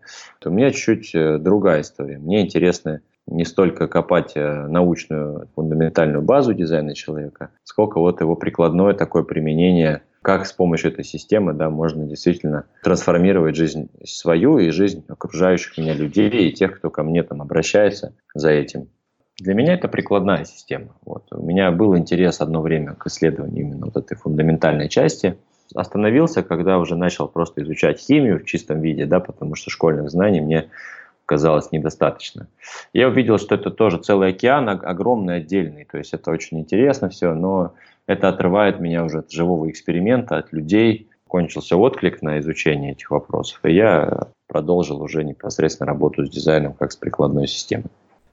У 0.46 0.52
меня 0.52 0.70
чуть-чуть 0.70 1.16
э, 1.16 1.40
другая 1.40 1.82
история. 1.82 2.20
Мне 2.20 2.42
интересны 2.42 3.02
не 3.26 3.44
столько 3.44 3.88
копать 3.88 4.34
э, 4.36 4.68
научную 4.68 5.48
фундаментальную 5.56 6.22
базу 6.22 6.54
дизайна 6.54 6.94
человека, 6.94 7.50
сколько 7.64 8.00
вот 8.00 8.22
его 8.22 8.36
прикладное 8.36 8.94
такое 8.94 9.24
применение, 9.24 10.04
как 10.22 10.46
с 10.46 10.54
помощью 10.54 10.92
этой 10.92 11.04
системы 11.04 11.54
да, 11.54 11.70
можно 11.70 12.06
действительно 12.06 12.66
трансформировать 12.84 13.56
жизнь 13.56 13.90
свою 14.04 14.60
и 14.60 14.70
жизнь 14.70 15.04
окружающих 15.08 15.78
меня 15.78 15.94
людей 15.94 16.30
и 16.30 16.54
тех, 16.54 16.78
кто 16.78 16.90
ко 16.90 17.04
мне 17.04 17.24
там 17.24 17.42
обращается 17.42 18.14
за 18.34 18.52
этим. 18.52 18.90
Для 19.40 19.54
меня 19.54 19.74
это 19.74 19.88
прикладная 19.88 20.44
система. 20.44 20.96
Вот. 21.06 21.24
У 21.32 21.42
меня 21.42 21.72
был 21.72 21.98
интерес 21.98 22.42
одно 22.42 22.62
время 22.62 22.96
к 22.96 23.08
исследованию 23.08 23.66
именно 23.66 23.86
вот 23.86 23.96
этой 23.96 24.18
фундаментальной 24.18 24.90
части. 24.90 25.38
Остановился, 25.74 26.44
когда 26.44 26.78
уже 26.78 26.96
начал 26.96 27.28
просто 27.28 27.64
изучать 27.64 28.00
химию 28.00 28.40
в 28.40 28.46
чистом 28.46 28.82
виде, 28.82 29.06
да, 29.06 29.20
потому 29.20 29.56
что 29.56 29.70
школьных 29.70 30.10
знаний 30.10 30.42
мне 30.42 30.70
казалось 31.26 31.72
недостаточно. 31.72 32.48
Я 32.92 33.08
увидел, 33.08 33.38
что 33.38 33.56
это 33.56 33.70
тоже 33.70 34.00
целый 34.00 34.30
океан, 34.30 34.68
огромный, 34.68 35.38
отдельный. 35.38 35.86
То 35.86 36.00
есть 36.00 36.14
это 36.14 36.32
очень 36.32 36.60
интересно 36.60 37.10
все, 37.10 37.34
но 37.34 37.76
это 38.10 38.28
отрывает 38.30 38.80
меня 38.80 39.06
уже 39.06 39.20
от 39.20 39.32
живого 39.32 39.70
эксперимента, 39.70 40.38
от 40.38 40.52
людей. 40.52 41.12
Кончился 41.28 41.78
отклик 41.78 42.24
на 42.24 42.40
изучение 42.40 42.94
этих 42.94 43.12
вопросов, 43.12 43.60
и 43.64 43.72
я 43.72 44.30
продолжил 44.48 45.00
уже 45.00 45.24
непосредственно 45.24 45.86
работу 45.86 46.26
с 46.26 46.30
дизайном 46.32 46.74
как 46.74 46.92
с 46.92 46.96
прикладной 46.96 47.48
системой. 47.48 47.92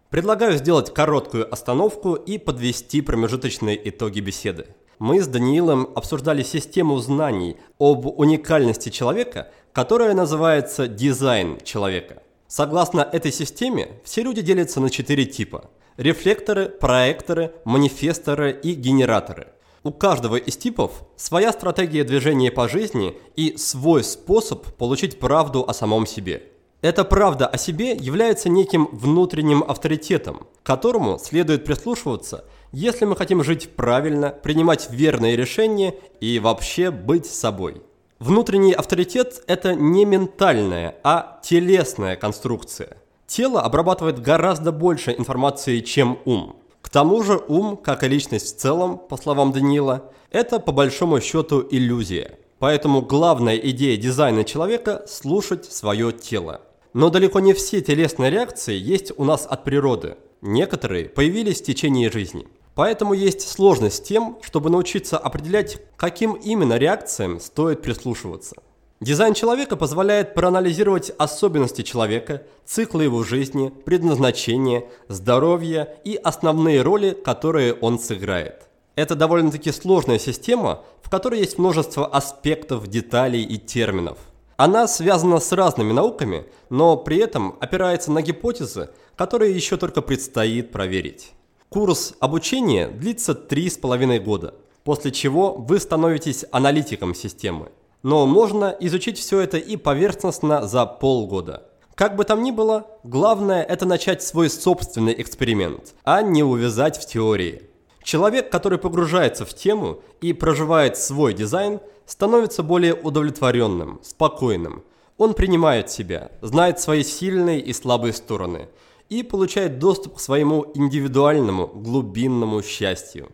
Предлагаю 0.09 0.57
сделать 0.57 0.95
короткую 0.95 1.53
остановку 1.53 2.14
и 2.14 2.39
подвести 2.39 3.03
промежуточные 3.03 3.79
итоги 3.91 4.20
беседы. 4.20 4.68
Мы 4.99 5.20
с 5.20 5.29
Даниилом 5.29 5.89
обсуждали 5.95 6.43
систему 6.43 6.97
знаний 6.97 7.59
об 7.79 8.07
уникальности 8.07 8.89
человека, 8.89 9.49
которая 9.74 10.14
называется 10.14 10.89
дизайн 10.89 11.59
человека. 11.62 12.22
Согласно 12.47 13.03
этой 13.03 13.31
системе, 13.31 13.89
все 14.05 14.22
люди 14.22 14.41
делятся 14.41 14.81
на 14.81 14.89
четыре 14.89 15.27
типа– 15.27 15.68
рефлекторы, 15.99 16.70
проекторы, 16.70 17.53
манифесторы 17.66 18.53
и 18.53 18.72
генераторы. 18.72 19.49
У 19.87 19.93
каждого 19.93 20.34
из 20.34 20.57
типов 20.57 21.05
своя 21.14 21.53
стратегия 21.53 22.03
движения 22.03 22.51
по 22.51 22.68
жизни 22.68 23.16
и 23.37 23.57
свой 23.57 24.03
способ 24.03 24.66
получить 24.72 25.20
правду 25.20 25.64
о 25.64 25.72
самом 25.72 26.07
себе. 26.09 26.43
Эта 26.80 27.05
правда 27.05 27.47
о 27.47 27.57
себе 27.57 27.93
является 27.93 28.49
неким 28.49 28.89
внутренним 28.91 29.62
авторитетом, 29.62 30.49
которому 30.64 31.20
следует 31.20 31.64
прислушиваться, 31.64 32.47
если 32.72 33.05
мы 33.05 33.14
хотим 33.14 33.45
жить 33.45 33.76
правильно, 33.76 34.30
принимать 34.30 34.91
верные 34.91 35.37
решения 35.37 35.95
и 36.20 36.41
вообще 36.41 36.91
быть 36.91 37.26
собой. 37.26 37.80
Внутренний 38.18 38.72
авторитет– 38.72 39.45
это 39.47 39.76
не 39.76 40.05
ментальная, 40.05 40.97
а 41.05 41.39
телесная 41.45 42.16
конструкция. 42.16 42.97
Тело 43.28 43.61
обрабатывает 43.62 44.20
гораздо 44.20 44.72
больше 44.72 45.14
информации, 45.16 45.78
чем 45.78 46.18
ум. 46.24 46.57
К 46.87 46.89
тому 46.89 47.20
же 47.24 47.43
ум, 47.49 47.76
как 47.76 48.05
и 48.05 48.09
личность 48.09 48.57
в 48.57 48.61
целом, 48.61 48.97
по 48.97 49.16
словам 49.16 49.51
Даниила, 49.51 50.12
это 50.30 50.61
по 50.61 50.70
большому 50.70 51.20
счету 51.20 51.66
иллюзия. 51.68 52.39
Поэтому 52.61 53.03
главная 53.03 53.57
идея 53.57 53.97
дизайна 53.97 54.45
человека– 54.45 55.05
слушать 55.09 55.64
свое 55.64 56.12
тело. 56.12 56.61
Но 56.93 57.11
далеко 57.11 57.41
не 57.41 57.55
все 57.55 57.80
телесные 57.80 58.30
реакции 58.30 58.78
есть 58.78 59.11
у 59.16 59.24
нас 59.24 59.47
от 59.51 59.64
природы. 59.64 60.16
Некоторые 60.43 61.07
появились 61.07 61.61
в 61.61 61.64
течение 61.64 62.09
жизни. 62.09 62.47
Поэтому 62.76 63.14
есть 63.14 63.49
сложность 63.49 63.97
с 63.97 64.01
тем, 64.07 64.39
чтобы 64.41 64.70
научиться 64.70 65.18
определять, 65.18 65.78
каким 65.97 66.34
именно 66.34 66.78
реакциям 66.78 67.41
стоит 67.41 67.82
прислушиваться. 67.82 68.55
Дизайн 69.01 69.34
человека 69.34 69.76
позволяет 69.76 70.32
проанализировать 70.32 71.12
особенности 71.18 71.82
человека, 71.82 72.44
циклы 72.64 73.05
его 73.05 73.22
жизни, 73.24 73.68
предназначение, 73.68 74.88
здоровье 75.09 75.99
и 76.05 76.16
основные 76.16 76.80
роли, 76.80 77.11
которые 77.11 77.74
он 77.74 77.99
сыграет. 77.99 78.68
Это 78.94 79.14
довольно-таки 79.14 79.70
сложная 79.70 80.18
система, 80.18 80.82
в 81.03 81.11
которой 81.11 81.40
есть 81.40 81.59
множество 81.59 82.07
аспектов, 82.07 82.86
деталей 82.86 83.42
и 83.42 83.59
терминов. 83.59 84.16
Она 84.57 84.88
связана 84.88 85.40
с 85.40 85.53
разными 85.53 85.92
науками, 85.92 86.47
но 86.70 86.97
при 86.97 87.18
этом 87.18 87.59
опирается 87.61 88.11
на 88.11 88.22
гипотезы, 88.22 88.88
которые 89.14 89.55
еще 89.55 89.76
только 89.76 90.01
предстоит 90.01 90.72
проверить. 90.72 91.32
Курс 91.68 92.14
обучения 92.20 92.88
длится 92.88 93.32
3,5 93.32 94.18
года, 94.20 94.55
после 94.84 95.11
чего 95.12 95.53
вы 95.53 95.78
становитесь 95.80 96.47
аналитиком 96.51 97.14
системы. 97.14 97.68
Но 98.07 98.24
можно 98.24 98.66
изучить 98.78 99.18
все 99.18 99.40
это 99.40 99.59
и 99.59 99.76
поверхностно 99.76 100.64
за 100.68 100.86
полгода. 100.86 101.64
Как 101.96 102.14
бы 102.14 102.22
там 102.22 102.44
ни 102.44 102.52
было, 102.52 102.86
главное 103.02 103.64
это 103.64 103.84
начать 103.84 104.22
свой 104.22 104.48
собственный 104.48 105.12
эксперимент, 105.20 105.96
а 106.04 106.22
не 106.22 106.44
увязать 106.44 106.98
в 106.98 107.07
теории. 107.09 107.62
Человек, 108.04 108.48
который 108.48 108.78
погружается 108.78 109.44
в 109.44 109.52
тему 109.54 110.02
и 110.20 110.32
проживает 110.32 110.96
свой 110.96 111.34
дизайн, 111.34 111.80
становится 112.07 112.62
более 112.62 112.94
удовлетворенным, 112.94 113.98
спокойным. 114.04 114.84
Он 115.18 115.34
принимает 115.34 115.90
себя, 115.90 116.30
знает 116.42 116.78
свои 116.78 117.02
сильные 117.02 117.59
и 117.59 117.72
слабые 117.72 118.12
стороны– 118.12 118.68
и 119.09 119.22
получает 119.24 119.78
доступ 119.78 120.16
к 120.16 120.20
своему 120.20 120.66
индивидуальному 120.74 121.68
глубинному 121.68 122.61
счастью. 122.61 123.30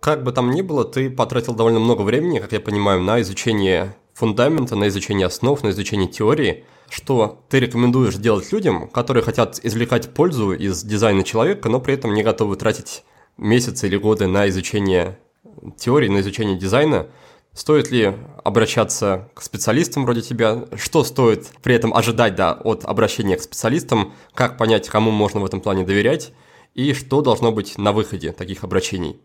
Как 0.00 0.24
бы 0.24 0.32
там 0.32 0.50
ни 0.50 0.62
было, 0.62 0.86
ты 0.86 1.10
потратил 1.10 1.54
довольно 1.54 1.80
много 1.80 2.00
времени, 2.00 2.38
как 2.38 2.52
я 2.52 2.60
понимаю, 2.60 3.02
на 3.02 3.20
изучение 3.20 3.94
фундамента, 4.14 4.76
на 4.76 4.88
изучение 4.88 5.26
основ, 5.26 5.62
на 5.62 5.70
изучение 5.70 6.08
теории. 6.08 6.64
Что 6.88 7.42
ты 7.48 7.58
рекомендуешь 7.60 8.16
делать 8.16 8.52
людям, 8.52 8.88
которые 8.88 9.22
хотят 9.22 9.58
извлекать 9.62 10.12
пользу 10.12 10.52
из 10.52 10.82
дизайна 10.82 11.24
человека, 11.24 11.68
но 11.68 11.80
при 11.80 11.94
этом 11.94 12.12
не 12.12 12.22
готовы 12.22 12.56
тратить 12.56 13.04
месяцы 13.38 13.86
или 13.86 13.96
годы 13.96 14.26
на 14.26 14.48
изучение 14.48 15.18
теории, 15.78 16.08
на 16.08 16.20
изучение 16.20 16.58
дизайна– 16.58 17.08
Стоит 17.54 17.90
ли 17.90 18.14
обращаться 18.44 19.28
к 19.34 19.42
специалистам 19.42 20.04
вроде 20.04 20.22
тебя? 20.22 20.64
Что 20.74 21.04
стоит 21.04 21.50
при 21.62 21.74
этом 21.74 21.94
ожидать 21.94 22.34
да, 22.34 22.52
от 22.52 22.84
обращения 22.86 23.36
к 23.36 23.42
специалистам? 23.42 24.14
Как 24.32 24.56
понять, 24.56 24.88
кому 24.88 25.10
можно 25.10 25.40
в 25.40 25.44
этом 25.44 25.60
плане 25.60 25.84
доверять? 25.84 26.32
И 26.74 26.94
что 26.94 27.20
должно 27.20 27.52
быть 27.52 27.76
на 27.76 27.92
выходе 27.92 28.32
таких 28.32 28.64
обращений? 28.64 29.20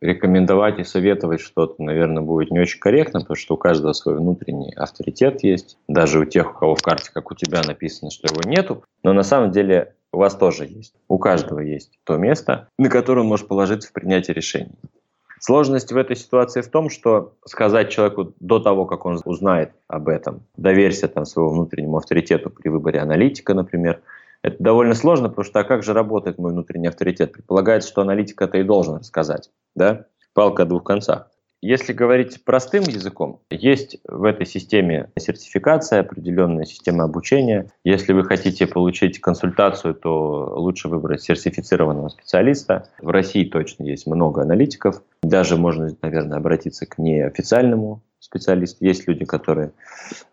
Рекомендовать 0.00 0.78
и 0.78 0.84
советовать 0.84 1.40
что-то, 1.40 1.82
наверное, 1.82 2.22
будет 2.22 2.50
не 2.52 2.60
очень 2.60 2.78
корректно, 2.78 3.20
потому 3.20 3.36
что 3.36 3.54
у 3.54 3.58
каждого 3.58 3.92
свой 3.92 4.16
внутренний 4.16 4.72
авторитет 4.74 5.42
есть. 5.42 5.76
Даже 5.88 6.20
у 6.20 6.24
тех, 6.24 6.50
у 6.50 6.58
кого 6.58 6.74
в 6.76 6.82
карте, 6.82 7.10
как 7.12 7.30
у 7.32 7.34
тебя, 7.34 7.62
написано, 7.66 8.10
что 8.10 8.28
его 8.32 8.48
нету. 8.48 8.84
Но 9.02 9.12
на 9.12 9.24
самом 9.24 9.50
деле 9.50 9.94
у 10.12 10.18
вас 10.18 10.36
тоже 10.36 10.66
есть. 10.66 10.94
У 11.08 11.18
каждого 11.18 11.58
есть 11.58 11.98
то 12.04 12.16
место, 12.16 12.68
на 12.78 12.88
которое 12.88 13.22
он 13.22 13.26
может 13.26 13.48
положиться 13.48 13.88
в 13.88 13.92
принятии 13.92 14.32
решений. 14.32 14.78
Сложность 15.40 15.92
в 15.92 15.96
этой 15.96 16.16
ситуации 16.16 16.62
в 16.62 16.68
том, 16.68 16.90
что 16.90 17.34
сказать 17.44 17.90
человеку 17.90 18.34
до 18.40 18.58
того, 18.58 18.86
как 18.86 19.06
он 19.06 19.20
узнает 19.24 19.70
об 19.86 20.08
этом, 20.08 20.42
доверься 20.56 21.08
там 21.08 21.24
своему 21.24 21.52
внутреннему 21.52 21.96
авторитету 21.96 22.50
при 22.50 22.68
выборе 22.68 23.00
аналитика, 23.00 23.54
например, 23.54 24.00
это 24.42 24.56
довольно 24.60 24.94
сложно, 24.94 25.28
потому 25.28 25.44
что 25.44 25.60
а 25.60 25.64
как 25.64 25.82
же 25.82 25.92
работает 25.92 26.38
мой 26.38 26.52
внутренний 26.52 26.88
авторитет? 26.88 27.32
Предполагается, 27.32 27.88
что 27.88 28.02
аналитик 28.02 28.40
это 28.40 28.58
и 28.58 28.62
должен 28.62 28.96
рассказать, 28.96 29.50
да? 29.78 30.04
Палка 30.34 30.64
о 30.64 30.66
двух 30.66 30.84
концах. 30.84 31.30
Если 31.60 31.92
говорить 31.92 32.44
простым 32.44 32.84
языком, 32.84 33.40
есть 33.50 33.98
в 34.06 34.22
этой 34.22 34.46
системе 34.46 35.10
сертификация, 35.18 36.00
определенная 36.00 36.64
система 36.64 37.02
обучения. 37.04 37.68
Если 37.82 38.12
вы 38.12 38.22
хотите 38.22 38.68
получить 38.68 39.20
консультацию, 39.20 39.94
то 39.94 40.54
лучше 40.54 40.88
выбрать 40.88 41.22
сертифицированного 41.22 42.10
специалиста. 42.10 42.88
В 43.00 43.08
России 43.08 43.44
точно 43.44 43.84
есть 43.84 44.06
много 44.06 44.42
аналитиков. 44.42 45.02
Даже 45.20 45.56
можно, 45.56 45.90
наверное, 46.00 46.38
обратиться 46.38 46.86
к 46.86 46.96
неофициальному 46.96 48.02
специалисту. 48.20 48.84
Есть 48.84 49.08
люди, 49.08 49.24
которые 49.24 49.72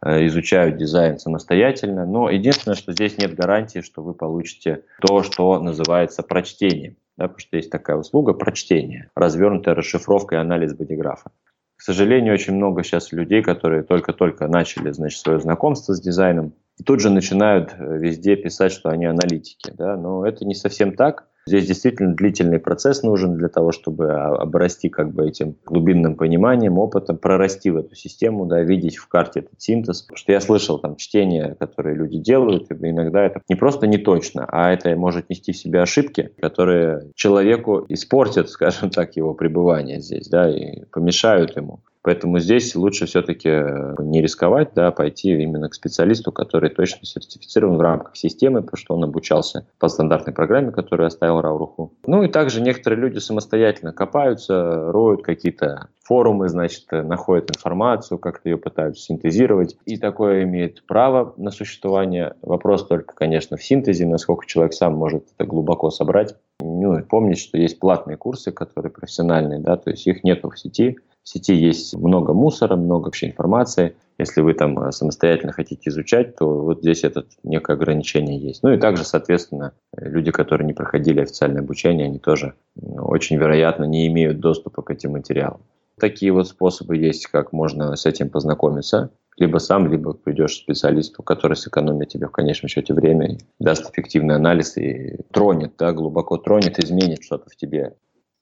э, 0.03 0.27
изучают 0.27 0.77
дизайн 0.77 1.17
самостоятельно. 1.17 2.05
Но 2.05 2.29
единственное, 2.29 2.75
что 2.75 2.93
здесь 2.93 3.17
нет 3.17 3.33
гарантии, 3.33 3.79
что 3.79 4.03
вы 4.03 4.13
получите 4.13 4.83
то, 5.01 5.23
что 5.23 5.59
называется 5.59 6.21
прочтением 6.21 6.97
да, 7.17 7.27
потому 7.27 7.39
что 7.39 7.57
есть 7.57 7.69
такая 7.69 7.97
услуга 7.97 8.33
прочтения, 8.33 9.09
развернутая 9.15 9.75
расшифровка 9.75 10.35
и 10.35 10.39
анализ 10.39 10.73
бодиграфа. 10.73 11.31
К 11.77 11.81
сожалению, 11.81 12.33
очень 12.33 12.55
много 12.55 12.83
сейчас 12.83 13.11
людей, 13.11 13.41
которые 13.41 13.83
только-только 13.83 14.47
начали 14.47 14.91
значит, 14.91 15.19
свое 15.19 15.39
знакомство 15.39 15.93
с 15.93 16.01
дизайном, 16.01 16.53
и 16.77 16.83
тут 16.83 16.99
же 16.99 17.09
начинают 17.09 17.73
э, 17.77 17.97
везде 17.97 18.35
писать, 18.35 18.71
что 18.71 18.89
они 18.89 19.05
аналитики. 19.05 19.71
Да? 19.77 19.95
Но 19.95 20.25
это 20.25 20.45
не 20.45 20.55
совсем 20.55 20.95
так. 20.95 21.27
Здесь 21.47 21.67
действительно 21.67 22.15
длительный 22.15 22.59
процесс 22.59 23.03
нужен 23.03 23.37
для 23.37 23.49
того, 23.49 23.71
чтобы 23.71 24.11
обрасти 24.11 24.89
как 24.89 25.13
бы 25.13 25.27
этим 25.27 25.55
глубинным 25.63 26.15
пониманием, 26.15 26.79
опытом, 26.79 27.17
прорасти 27.17 27.69
в 27.69 27.77
эту 27.77 27.93
систему, 27.93 28.47
да, 28.47 28.61
видеть 28.61 28.97
в 28.97 29.07
карте 29.07 29.41
этот 29.41 29.61
синтез. 29.61 30.01
Потому 30.01 30.17
что 30.17 30.31
я 30.31 30.41
слышал 30.41 30.79
там 30.79 30.95
чтения, 30.95 31.55
которые 31.59 31.95
люди 31.95 32.17
делают, 32.17 32.71
и 32.71 32.73
иногда 32.73 33.23
это 33.23 33.41
не 33.47 33.55
просто 33.55 33.85
не 33.85 33.99
точно, 33.99 34.45
а 34.47 34.71
это 34.71 34.95
может 34.95 35.29
нести 35.29 35.51
в 35.51 35.57
себе 35.57 35.81
ошибки, 35.81 36.31
которые 36.41 37.11
человеку 37.13 37.85
испортят, 37.89 38.49
скажем 38.49 38.89
так, 38.89 39.15
его 39.15 39.35
пребывание 39.35 40.01
здесь, 40.01 40.27
да, 40.27 40.49
и 40.49 40.85
помешают 40.85 41.55
ему. 41.55 41.81
Поэтому 42.05 42.37
здесь 42.37 42.75
лучше 42.75 43.07
все-таки 43.07 43.49
э, 43.49 43.95
не 43.97 44.21
рисковать, 44.21 44.75
да, 44.75 44.91
пойти 44.91 45.41
именно 45.41 45.69
к 45.69 45.73
специалисту, 45.73 46.31
который 46.31 46.69
точно 46.69 47.03
сертифицирован 47.03 47.77
в 47.77 47.81
рамках 47.81 48.15
системы, 48.15 48.61
потому 48.61 48.77
что 48.77 48.93
он 48.93 49.03
обучался 49.03 49.65
по 49.79 49.87
стандартной 49.87 50.31
программе, 50.31 50.71
которую 50.71 51.07
оставил 51.07 51.41
Рауруху. 51.41 51.93
Ну 52.05 52.21
и 52.21 52.27
также 52.27 52.61
некоторые 52.61 52.99
люди 52.99 53.17
самостоятельно 53.17 53.91
копаются, 53.91 54.91
роют 54.91 55.23
какие-то 55.23 55.87
форумы, 56.05 56.49
значит, 56.49 56.85
находят 56.91 57.49
информацию, 57.49 58.19
как-то 58.19 58.49
ее 58.49 58.57
пытаются 58.57 59.03
синтезировать. 59.03 59.75
И 59.85 59.97
такое 59.97 60.43
имеет 60.43 60.85
право 60.85 61.33
на 61.37 61.51
существование. 61.51 62.35
Вопрос 62.41 62.87
только, 62.87 63.15
конечно, 63.15 63.57
в 63.57 63.63
синтезе, 63.63 64.05
насколько 64.05 64.45
человек 64.45 64.73
сам 64.73 64.93
может 64.95 65.25
это 65.37 65.47
глубоко 65.47 65.89
собрать 65.89 66.35
ну, 66.59 67.01
помнить, 67.03 67.39
что 67.39 67.57
есть 67.57 67.79
платные 67.79 68.17
курсы, 68.17 68.51
которые 68.51 68.91
профессиональные, 68.91 69.59
да, 69.59 69.77
то 69.77 69.89
есть 69.89 70.05
их 70.07 70.23
нету 70.23 70.49
в 70.49 70.59
сети. 70.59 70.97
В 71.23 71.29
сети 71.29 71.55
есть 71.55 71.95
много 71.95 72.33
мусора, 72.33 72.75
много 72.75 73.05
вообще 73.05 73.27
информации. 73.27 73.95
Если 74.19 74.41
вы 74.41 74.53
там 74.53 74.77
э, 74.79 74.91
самостоятельно 74.91 75.51
хотите 75.51 75.89
изучать, 75.89 76.35
то 76.35 76.61
вот 76.61 76.81
здесь 76.81 77.03
это 77.03 77.25
некое 77.43 77.73
ограничение 77.73 78.37
есть. 78.37 78.61
Ну 78.61 78.71
и 78.71 78.77
также, 78.77 79.03
соответственно, 79.03 79.73
люди, 79.97 80.31
которые 80.31 80.67
не 80.67 80.73
проходили 80.73 81.21
официальное 81.21 81.61
обучение, 81.61 82.05
они 82.05 82.19
тоже 82.19 82.53
очень 82.75 83.37
вероятно 83.37 83.85
не 83.85 84.07
имеют 84.07 84.39
доступа 84.39 84.83
к 84.83 84.91
этим 84.91 85.13
материалам. 85.13 85.61
Такие 85.99 86.31
вот 86.31 86.47
способы 86.47 86.97
есть, 86.97 87.27
как 87.27 87.53
можно 87.53 87.95
с 87.95 88.05
этим 88.05 88.29
познакомиться. 88.29 89.11
Либо 89.37 89.57
сам, 89.57 89.91
либо 89.91 90.13
придешь 90.13 90.53
к 90.53 90.63
специалисту, 90.63 91.21
который 91.23 91.57
сэкономит 91.57 92.09
тебе 92.09 92.27
в 92.27 92.31
конечном 92.31 92.69
счете 92.69 92.93
время, 92.93 93.37
даст 93.59 93.89
эффективный 93.91 94.35
анализ 94.35 94.77
и 94.77 95.17
тронет, 95.31 95.73
да, 95.77 95.91
глубоко 95.91 96.37
тронет, 96.37 96.79
изменит 96.79 97.23
что-то 97.23 97.49
в 97.49 97.55
тебе. 97.55 97.95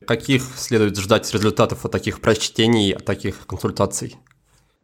Каких 0.05 0.43
следует 0.55 0.97
ждать 0.97 1.31
результатов 1.33 1.85
от 1.85 1.91
таких 1.91 2.21
прочтений, 2.21 2.91
от 2.91 3.05
таких 3.05 3.47
консультаций? 3.47 4.15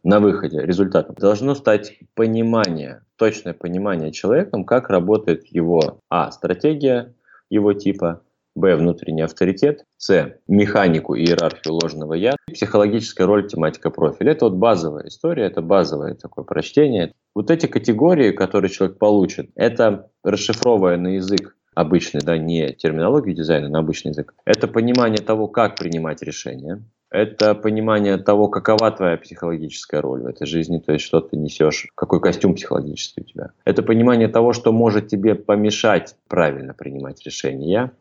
На 0.02 0.18
выходе 0.18 0.60
результатом 0.62 1.14
должно 1.16 1.54
стать 1.54 1.98
понимание, 2.14 3.04
точное 3.16 3.52
понимание 3.52 4.12
человеком, 4.12 4.64
как 4.64 4.88
работает 4.88 5.46
его 5.46 6.00
а. 6.08 6.30
стратегия 6.32 7.14
его 7.50 7.72
типа, 7.72 8.22
Б. 8.54 8.76
Внутренний 8.76 9.22
авторитет. 9.22 9.84
С. 9.96 10.34
Механику 10.48 11.14
и 11.14 11.24
иерархию 11.24 11.74
ложного 11.74 12.14
я. 12.14 12.34
Психологическая 12.52 13.26
роль, 13.26 13.46
тематика 13.48 13.90
профиля. 13.90 14.32
Это 14.32 14.46
вот 14.46 14.54
базовая 14.54 15.06
история, 15.06 15.46
это 15.46 15.62
базовое 15.62 16.14
такое 16.14 16.44
прочтение. 16.44 17.12
Вот 17.34 17.50
эти 17.50 17.66
категории, 17.66 18.32
которые 18.32 18.70
человек 18.70 18.98
получит, 18.98 19.50
это 19.54 20.10
расшифровывая 20.24 20.96
на 20.96 21.08
язык 21.16 21.56
обычный, 21.74 22.20
да, 22.20 22.36
не 22.36 22.72
терминологию 22.72 23.34
дизайна, 23.34 23.68
на 23.68 23.78
обычный 23.78 24.10
язык. 24.10 24.34
Это 24.44 24.66
понимание 24.68 25.22
того, 25.22 25.46
как 25.46 25.76
принимать 25.76 26.22
решения. 26.22 26.82
Это 27.10 27.54
понимание 27.54 28.18
того, 28.18 28.48
какова 28.48 28.90
твоя 28.92 29.16
психологическая 29.16 30.00
роль 30.00 30.22
в 30.22 30.26
этой 30.26 30.46
жизни, 30.46 30.78
то 30.78 30.92
есть 30.92 31.04
что 31.04 31.20
ты 31.20 31.36
несешь, 31.36 31.88
какой 31.96 32.20
костюм 32.20 32.54
психологический 32.54 33.22
у 33.22 33.24
тебя. 33.24 33.50
Это 33.64 33.82
понимание 33.82 34.28
того, 34.28 34.52
что 34.52 34.72
может 34.72 35.08
тебе 35.08 35.34
помешать 35.34 36.14
правильно 36.28 36.72
принимать 36.72 37.24
решения 37.24 37.92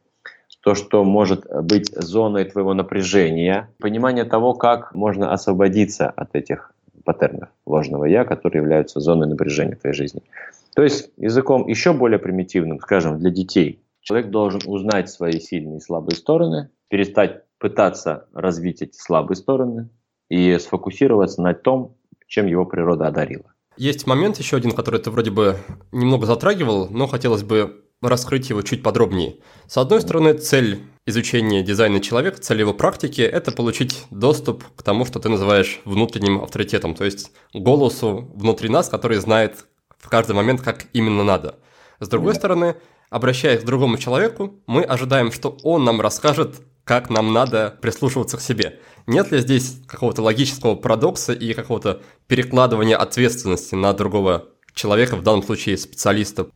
то, 0.70 0.76
что 0.76 1.04
может 1.04 1.48
быть 1.64 1.90
зоной 1.96 2.46
твоего 2.46 2.76
напряжения, 2.76 3.72
понимание 3.80 4.24
того, 4.24 4.54
как 4.54 4.94
можно 4.94 5.34
освободиться 5.34 6.08
от 6.08 6.36
этих 6.36 6.74
паттернов 7.04 7.50
ложного 7.66 8.06
«я», 8.06 8.24
которые 8.24 8.62
являются 8.62 9.00
зоной 9.00 9.28
напряжения 9.28 9.76
в 9.76 9.80
твоей 9.80 9.96
жизни. 9.96 10.22
То 10.76 10.84
есть 10.84 11.10
языком 11.18 11.68
еще 11.68 11.92
более 11.92 12.20
примитивным, 12.20 12.80
скажем, 12.82 13.18
для 13.18 13.32
детей, 13.32 13.80
человек 14.02 14.30
должен 14.30 14.62
узнать 14.68 15.10
свои 15.10 15.40
сильные 15.40 15.80
и 15.80 15.82
слабые 15.82 16.16
стороны, 16.16 16.70
перестать 16.88 17.42
пытаться 17.58 18.28
развить 18.32 18.84
эти 18.84 18.96
слабые 18.96 19.38
стороны 19.38 19.90
и 20.30 20.56
сфокусироваться 20.60 21.42
на 21.42 21.56
том, 21.56 21.96
чем 22.28 22.46
его 22.46 22.64
природа 22.66 23.08
одарила. 23.08 23.46
Есть 23.76 24.06
момент 24.06 24.38
еще 24.38 24.58
один, 24.58 24.74
который 24.74 25.00
ты 25.00 25.10
вроде 25.10 25.32
бы 25.32 25.56
немного 25.92 26.28
затрагивал, 26.28 26.90
но 26.92 27.08
хотелось 27.08 27.42
бы 27.42 27.86
раскрыть 28.02 28.50
его 28.50 28.62
чуть 28.62 28.84
подробнее. 28.84 29.38
С 29.68 29.78
одной 29.78 30.02
стороны, 30.02 30.34
цель 30.34 30.84
изучения 31.06 31.64
дизайна 31.64 32.00
человека, 32.00 32.42
цель 32.42 32.62
его 32.62 32.74
практики– 32.74 33.22
это 33.22 33.52
получить 33.52 34.06
доступ 34.12 34.64
к 34.76 34.84
тому, 34.84 35.06
что 35.06 35.20
ты 35.20 35.30
называешь 35.30 35.82
внутренним 35.86 36.42
авторитетом, 36.42 36.96
то 36.96 37.04
есть 37.04 37.32
голосу 37.54 38.32
внутри 38.36 38.70
нас, 38.70 38.90
который 38.90 39.18
знает 39.18 39.66
в 39.98 40.08
каждый 40.10 40.34
момент, 40.36 40.62
как 40.62 40.86
именно 40.94 41.24
надо. 41.24 41.60
С 42.00 42.08
другой 42.08 42.36
стороны, 42.36 42.78
обращаясь 43.10 43.62
к 43.62 43.66
другому 43.66 43.98
человеку, 43.98 44.62
мы 44.66 44.84
ожидаем, 44.84 45.32
что 45.32 45.58
он 45.64 45.84
нам 45.84 46.00
расскажет, 46.00 46.62
как 46.86 47.10
нам 47.10 47.34
надо 47.34 47.78
прислушиваться 47.82 48.38
к 48.38 48.42
себе. 48.42 48.80
Нет 49.06 49.32
ли 49.32 49.40
здесь 49.40 49.78
какого-то 49.88 50.22
логического 50.22 50.76
парадокса 50.76 51.34
и 51.34 51.54
какого-то 51.54 52.02
перекладывания 52.28 52.98
ответственности 52.98 53.76
на 53.76 53.94
другого 53.94 54.46
человека, 54.74 55.16
в 55.16 55.24
данном 55.24 55.44
случае 55.44 55.78
специалиста, 55.78 56.48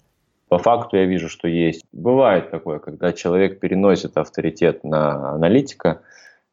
по 0.54 0.60
факту 0.60 0.98
я 0.98 1.06
вижу, 1.06 1.30
что 1.30 1.48
есть. 1.48 1.84
Бывает 1.92 2.52
такое, 2.52 2.78
когда 2.78 3.12
человек 3.12 3.60
переносит 3.60 4.18
авторитет 4.18 4.84
на 4.84 5.34
аналитика, 5.34 6.04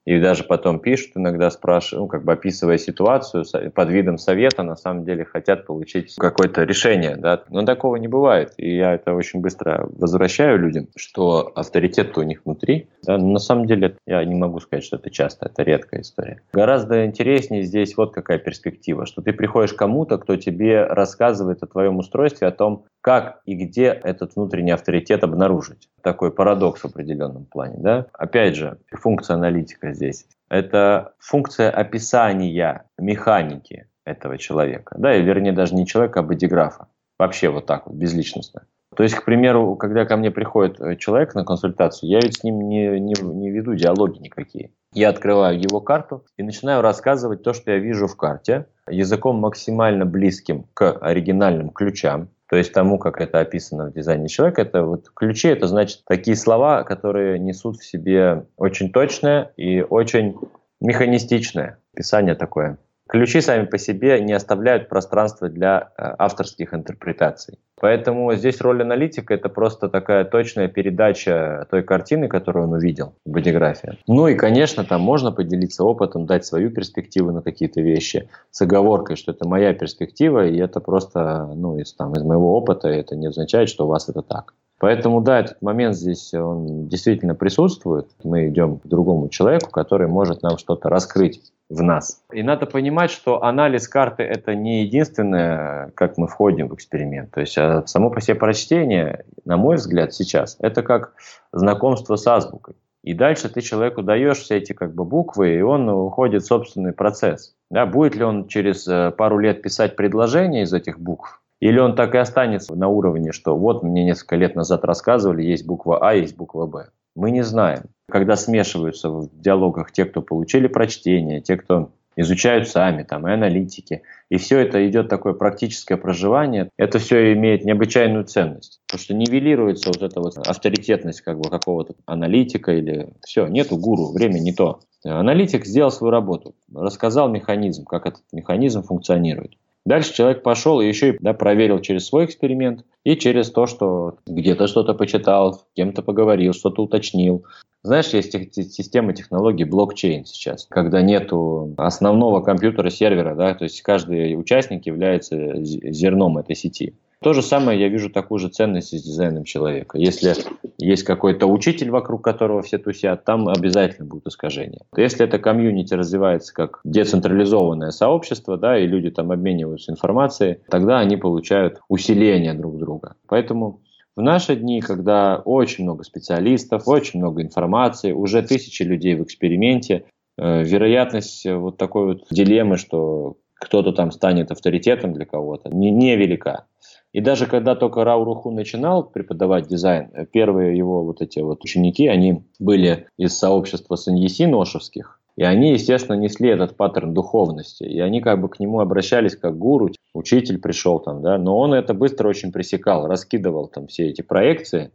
и 0.07 0.19
даже 0.19 0.45
потом 0.45 0.81
пишут, 0.81 1.13
иногда 1.17 1.51
спрашивают, 1.51 2.03
ну, 2.03 2.09
как 2.09 2.25
бы 2.25 2.33
описывая 2.33 2.79
ситуацию 2.79 3.45
под 3.75 3.91
видом 3.91 4.19
совета, 4.19 4.63
на 4.63 4.77
самом 4.77 5.05
деле 5.05 5.25
хотят 5.25 5.67
получить 5.67 6.15
какое-то 6.17 6.65
решение, 6.65 7.17
да, 7.17 7.43
но 7.51 7.65
такого 7.65 7.97
не 7.97 8.09
бывает, 8.09 8.55
и 8.57 8.77
я 8.77 8.95
это 8.95 9.15
очень 9.15 9.41
быстро 9.41 9.89
возвращаю 9.93 10.59
людям, 10.59 10.89
что 10.97 11.53
авторитет 11.55 12.17
у 12.17 12.23
них 12.23 12.43
внутри, 12.45 12.89
да, 13.03 13.19
но 13.19 13.29
на 13.29 13.39
самом 13.39 13.67
деле 13.67 13.97
я 14.07 14.25
не 14.25 14.35
могу 14.35 14.61
сказать, 14.61 14.85
что 14.85 14.97
это 14.97 15.11
часто, 15.11 15.47
это 15.47 15.63
редкая 15.63 16.01
история. 16.01 16.41
Гораздо 16.53 17.05
интереснее 17.05 17.63
здесь 17.63 17.97
вот 17.97 18.15
какая 18.15 18.39
перспектива, 18.39 19.05
что 19.07 19.23
ты 19.23 19.33
приходишь 19.33 19.75
кому-то, 19.75 20.19
кто 20.19 20.37
тебе 20.37 20.85
рассказывает 20.85 21.63
о 21.63 21.67
твоем 21.67 21.99
устройстве, 21.99 22.49
о 22.49 22.53
том, 22.53 22.85
как 23.03 23.41
и 23.45 23.55
где 23.55 23.87
этот 23.87 24.37
внутренний 24.37 24.73
авторитет 24.73 25.25
обнаружить. 25.25 25.89
Такой 26.03 26.31
парадокс 26.33 26.81
в 26.81 26.87
определенном 26.87 27.45
плане. 27.45 27.77
Да? 27.79 28.07
Опять 28.13 28.57
же, 28.57 28.79
функция 28.91 29.35
аналитика 29.35 29.93
здесь. 29.93 30.27
Это 30.49 31.13
функция 31.19 31.71
описания 31.71 32.85
механики 32.99 33.87
этого 34.05 34.39
человека. 34.39 34.97
Да, 34.99 35.15
и 35.15 35.23
вернее 35.23 35.53
даже 35.53 35.75
не 35.75 35.87
человека, 35.87 36.21
а 36.21 36.23
бодиграфа. 36.23 36.89
Вообще 37.19 37.51
вот 37.51 37.67
так 37.67 37.87
вот, 37.87 37.97
безличностно. 37.97 38.63
То 38.97 39.05
есть, 39.05 39.15
к 39.15 39.25
примеру, 39.25 39.77
когда 39.77 40.05
ко 40.05 40.17
мне 40.17 40.31
приходит 40.31 40.81
э, 40.81 40.97
человек 40.97 41.35
на 41.35 41.45
консультацию, 41.45 42.11
я 42.11 42.19
ведь 42.21 42.39
с 42.39 42.43
ним 42.43 42.69
не, 42.69 42.99
не, 42.99 43.15
не 43.23 43.51
веду 43.51 43.75
диалоги 43.75 44.19
никакие. 44.19 44.73
Я 44.93 45.11
открываю 45.11 45.61
его 45.61 45.81
карту 45.81 46.25
и 46.37 46.43
начинаю 46.43 46.83
рассказывать 46.83 47.45
то, 47.45 47.53
что 47.53 47.71
я 47.71 47.79
вижу 47.79 48.09
в 48.09 48.17
карте, 48.17 48.67
языком 48.89 49.37
максимально 49.37 50.07
близким 50.07 50.65
к 50.75 50.91
оригинальным 50.91 51.71
ключам, 51.71 52.31
то 52.51 52.57
есть 52.57 52.73
тому, 52.73 52.99
как 52.99 53.21
это 53.21 53.39
описано 53.39 53.87
в 53.87 53.93
дизайне 53.93 54.27
человека, 54.27 54.63
это 54.63 54.83
вот 54.83 55.09
ключи, 55.15 55.47
это 55.47 55.69
значит 55.69 56.03
такие 56.05 56.37
слова, 56.37 56.83
которые 56.83 57.39
несут 57.39 57.77
в 57.77 57.85
себе 57.87 58.45
очень 58.57 58.91
точное 58.91 59.53
и 59.57 59.83
очень 59.83 60.37
механистичное 60.81 61.79
описание 61.95 62.35
такое. 62.35 62.77
Ключи 63.11 63.41
сами 63.41 63.67
по 63.67 63.77
себе 63.77 64.21
не 64.21 64.33
оставляют 64.33 64.89
пространства 64.89 65.49
для 65.49 65.91
э, 65.99 66.15
авторских 66.17 66.73
интерпретаций. 66.73 67.59
Поэтому 67.81 68.33
здесь 68.35 68.61
роль 68.61 68.83
аналитика– 68.83 69.35
это 69.35 69.49
просто 69.49 69.89
такая 69.89 70.25
точная 70.25 70.69
передача 70.69 71.67
той 71.73 71.83
картины, 71.83 72.29
которую 72.29 72.69
он 72.69 72.75
увидел 72.75 73.15
в 73.27 73.31
бодиграфии. 73.31 73.99
Ну 74.07 74.29
и, 74.29 74.37
конечно, 74.37 74.85
там 74.85 75.01
можно 75.01 75.33
поделиться 75.33 75.83
опытом, 75.83 76.27
дать 76.27 76.45
свою 76.45 76.71
перспективу 76.71 77.33
на 77.33 77.43
какие-то 77.43 77.81
вещи 77.81 78.29
с 78.53 78.63
оговоркой, 78.63 79.17
что 79.17 79.33
это 79.33 79.49
моя 79.49 79.75
перспектива, 79.75 80.47
и 80.47 80.57
это 80.59 80.79
просто 80.79 81.51
ну, 81.57 81.79
из, 81.79 81.93
там, 81.95 82.13
из 82.13 82.23
моего 82.23 82.57
опыта, 82.57 82.87
это 82.87 83.17
не 83.17 83.27
означает, 83.27 83.69
что 83.69 83.87
у 83.87 83.89
вас 83.89 84.09
это 84.09 84.23
так. 84.23 84.55
Поэтому, 84.81 85.21
да, 85.21 85.41
этот 85.41 85.61
момент 85.61 85.95
здесь, 85.95 86.33
он 86.33 86.89
действительно 86.89 87.35
присутствует. 87.35 88.09
Мы 88.25 88.49
идем 88.49 88.79
к 88.79 88.87
другому 88.87 89.29
человеку, 89.29 89.71
который 89.71 90.09
может 90.09 90.43
нам 90.43 90.57
что-то 90.57 90.89
раскрыть 90.89 91.43
в 91.69 91.83
нас. 91.83 92.23
И 92.33 92.43
надо 92.43 92.65
понимать, 92.65 93.11
что 93.11 93.45
анализ 93.45 93.87
карты– 93.87 94.23
это 94.25 94.55
не 94.55 94.83
единственное, 94.85 95.91
как 95.95 96.17
мы 96.17 96.27
входим 96.27 96.69
в 96.69 96.75
эксперимент. 96.75 97.31
То 97.31 97.43
есть 97.43 97.59
а 97.59 97.87
само 97.87 98.09
по 98.09 98.23
себе 98.23 98.37
прочтение, 98.37 99.27
на 99.45 99.59
мой 99.59 99.77
взгляд, 99.77 100.15
сейчас, 100.15 100.57
это 100.61 100.83
как 100.83 101.13
знакомство 101.53 102.17
с 102.17 102.27
азбукой. 102.27 102.75
И 103.03 103.13
дальше 103.13 103.51
ты 103.51 103.61
человеку 103.61 104.03
даешь 104.03 104.39
все 104.39 104.57
эти 104.57 104.73
как 104.73 104.95
бы 104.95 105.05
буквы, 105.05 105.57
и 105.57 105.61
он 105.61 105.89
уходит 105.91 106.43
в 106.43 106.47
собственный 106.47 106.93
процесс. 106.93 107.55
Да, 107.71 107.85
будет 107.87 108.15
ли 108.15 108.25
он 108.25 108.47
через 108.47 108.89
э, 108.89 109.11
пару 109.11 109.39
лет 109.39 109.63
писать 109.63 109.97
предложение 109.97 110.65
из 110.65 110.73
этих 110.73 110.99
букв, 110.99 111.40
или 111.61 111.79
он 111.79 111.95
так 111.95 112.15
и 112.15 112.19
останется 112.19 112.75
на 112.75 112.89
уровне, 112.89 113.33
что 113.33 113.57
вот 113.57 113.83
мне 113.83 114.05
несколько 114.05 114.37
лет 114.37 114.57
назад 114.57 114.85
рассказывали, 114.85 115.43
есть 115.43 115.67
буква 115.67 115.99
А, 116.01 116.15
есть 116.15 116.37
буква 116.37 116.67
Б. 116.67 116.89
Мы 117.15 117.31
не 117.31 117.43
знаем. 117.43 117.85
Когда 118.11 118.37
смешиваются 118.37 119.11
в 119.11 119.29
диалогах 119.41 119.93
те, 119.93 120.05
кто 120.05 120.23
получили 120.23 120.67
прочтение, 120.67 121.41
те, 121.41 121.57
кто 121.57 121.91
изучают 122.17 122.69
сами, 122.69 123.03
там, 123.03 123.27
и 123.27 123.33
аналитики, 123.33 124.03
и 124.31 124.37
все 124.37 124.59
это 124.59 124.87
идет 124.89 125.09
такое 125.09 125.33
практическое 125.33 125.97
проживание, 125.97 126.71
это 126.77 126.99
все 126.99 127.33
имеет 127.35 127.65
необычайную 127.65 128.25
ценность, 128.25 128.81
потому 128.87 129.03
что 129.03 129.15
нивелируется 129.15 129.89
вот 129.89 130.03
эта 130.03 130.21
вот 130.21 130.37
авторитетность 130.39 131.21
как 131.21 131.39
бы 131.39 131.49
какого-то 131.49 131.95
аналитика 132.07 132.73
или 132.73 133.13
все, 133.25 133.47
нету 133.47 133.77
гуру, 133.77 134.13
время 134.13 134.39
не 134.39 134.53
то. 134.53 134.81
Аналитик 135.05 135.65
сделал 135.65 135.91
свою 135.91 136.11
работу, 136.11 136.55
рассказал 136.75 137.29
механизм, 137.29 137.85
как 137.85 138.07
этот 138.07 138.23
механизм 138.33 138.83
функционирует. 138.83 139.57
Дальше 139.87 140.15
человек 140.15 140.43
пошел 140.43 140.81
и 140.81 140.87
еще 140.87 141.11
и 141.11 141.17
да, 141.21 141.33
проверил 141.33 141.81
через 141.81 142.07
свой 142.07 142.27
эксперимент 142.27 142.85
и 143.05 143.17
через 143.17 143.51
то, 143.51 143.67
что 143.67 144.19
где-то 144.27 144.67
что-то 144.67 144.95
почитал, 144.95 145.55
с 145.55 145.67
кем-то 145.75 146.03
поговорил, 146.03 146.53
что-то 146.53 146.83
уточнил. 146.83 147.45
Знаешь, 147.83 148.09
есть 148.09 148.33
система 148.75 149.15
технологий 149.15 149.65
блокчейн 149.65 150.27
сейчас, 150.27 150.67
когда 150.67 151.01
нету 151.01 151.75
основного 151.79 152.43
компьютера, 152.43 152.91
сервера, 152.91 153.35
да, 153.35 153.55
то 153.55 153.65
есть 153.65 153.81
каждый 153.81 154.39
участник 154.39 154.85
является 154.85 155.65
зерном 155.65 156.37
этой 156.37 156.57
сети. 156.57 156.95
То 157.23 157.35
же 157.35 157.43
самое 157.43 157.79
я 157.79 157.89
вижу 157.89 158.09
такую 158.09 158.39
же 158.39 158.49
ценность 158.49 158.99
с 158.99 159.03
дизайном 159.03 159.45
человека. 159.45 159.99
Если 159.99 160.35
есть 160.79 161.03
какой-то 161.03 161.47
учитель, 161.47 161.91
вокруг 161.91 162.25
которого 162.25 162.63
все 162.63 162.79
тусят, 162.79 163.25
там 163.25 163.47
обязательно 163.49 164.07
будут 164.07 164.29
искажения. 164.29 164.81
Если 164.97 165.27
это 165.27 165.39
комьюнити 165.39 165.93
развивается 165.93 166.55
как 166.55 166.81
децентрализованное 166.83 167.91
сообщество, 167.91 168.57
да, 168.57 168.79
и 168.79 168.87
люди 168.87 169.11
там 169.11 169.33
обмениваются 169.33 169.93
информацией, 169.93 170.61
тогда 170.71 170.99
они 170.99 171.19
получают 171.19 171.83
усиление 171.89 172.55
друг 172.55 172.79
друга. 172.79 173.17
Поэтому 173.29 173.83
в 174.17 174.23
наши 174.23 174.57
дни, 174.57 174.81
когда 174.81 175.43
очень 175.45 175.85
много 175.85 176.05
специалистов, 176.05 176.89
очень 176.89 177.21
много 177.21 177.43
информации, 177.43 178.13
уже 178.13 178.41
тысячи 178.41 178.83
людей 178.83 179.15
в 179.15 179.23
эксперименте, 179.25 180.05
э, 180.39 180.65
вероятность 180.65 181.45
вот 181.45 181.77
такой 181.77 182.07
вот 182.07 182.27
дилеммы, 182.31 182.79
что 182.79 183.37
кто-то 183.55 183.93
там 183.93 184.11
станет 184.11 184.51
авторитетом 184.51 185.13
для 185.13 185.27
кого-то, 185.27 185.69
не, 185.69 185.91
невелика. 185.91 186.65
И 187.13 187.21
даже 187.21 187.47
когда 187.47 187.75
только 187.75 188.05
Рау 188.05 188.25
Руху 188.25 188.51
начинал 188.51 189.03
преподавать 189.03 189.67
дизайн, 189.67 190.11
первые 190.33 190.77
его 190.77 191.05
вот 191.05 191.23
эти 191.23 191.41
вот 191.41 191.65
ученики, 191.65 192.07
они 192.07 192.45
были 192.59 193.09
из 193.17 193.37
сообщества 193.37 193.97
саньяси 193.97 194.47
ношевских, 194.47 195.21
и 195.37 195.43
они, 195.43 195.73
естественно, 195.73 196.17
несли 196.17 196.51
этот 196.51 196.77
паттерн 196.77 197.15
духовности. 197.15 197.85
И 197.85 197.99
они 197.99 198.21
как 198.21 198.41
бы 198.41 198.49
к 198.49 198.61
нему 198.61 198.81
обращались 198.81 199.37
как 199.37 199.57
гуру, 199.57 199.91
учитель 200.13 200.61
пришел 200.61 201.01
там, 201.01 201.23
да, 201.23 201.39
но 201.39 201.59
он 201.59 201.73
это 201.73 201.95
быстро 201.95 202.29
очень 202.29 202.53
пресекал, 202.53 203.07
раскидывал 203.07 203.69
там 203.69 203.87
все 203.87 204.09
эти 204.09 204.23
проекции 204.23 204.91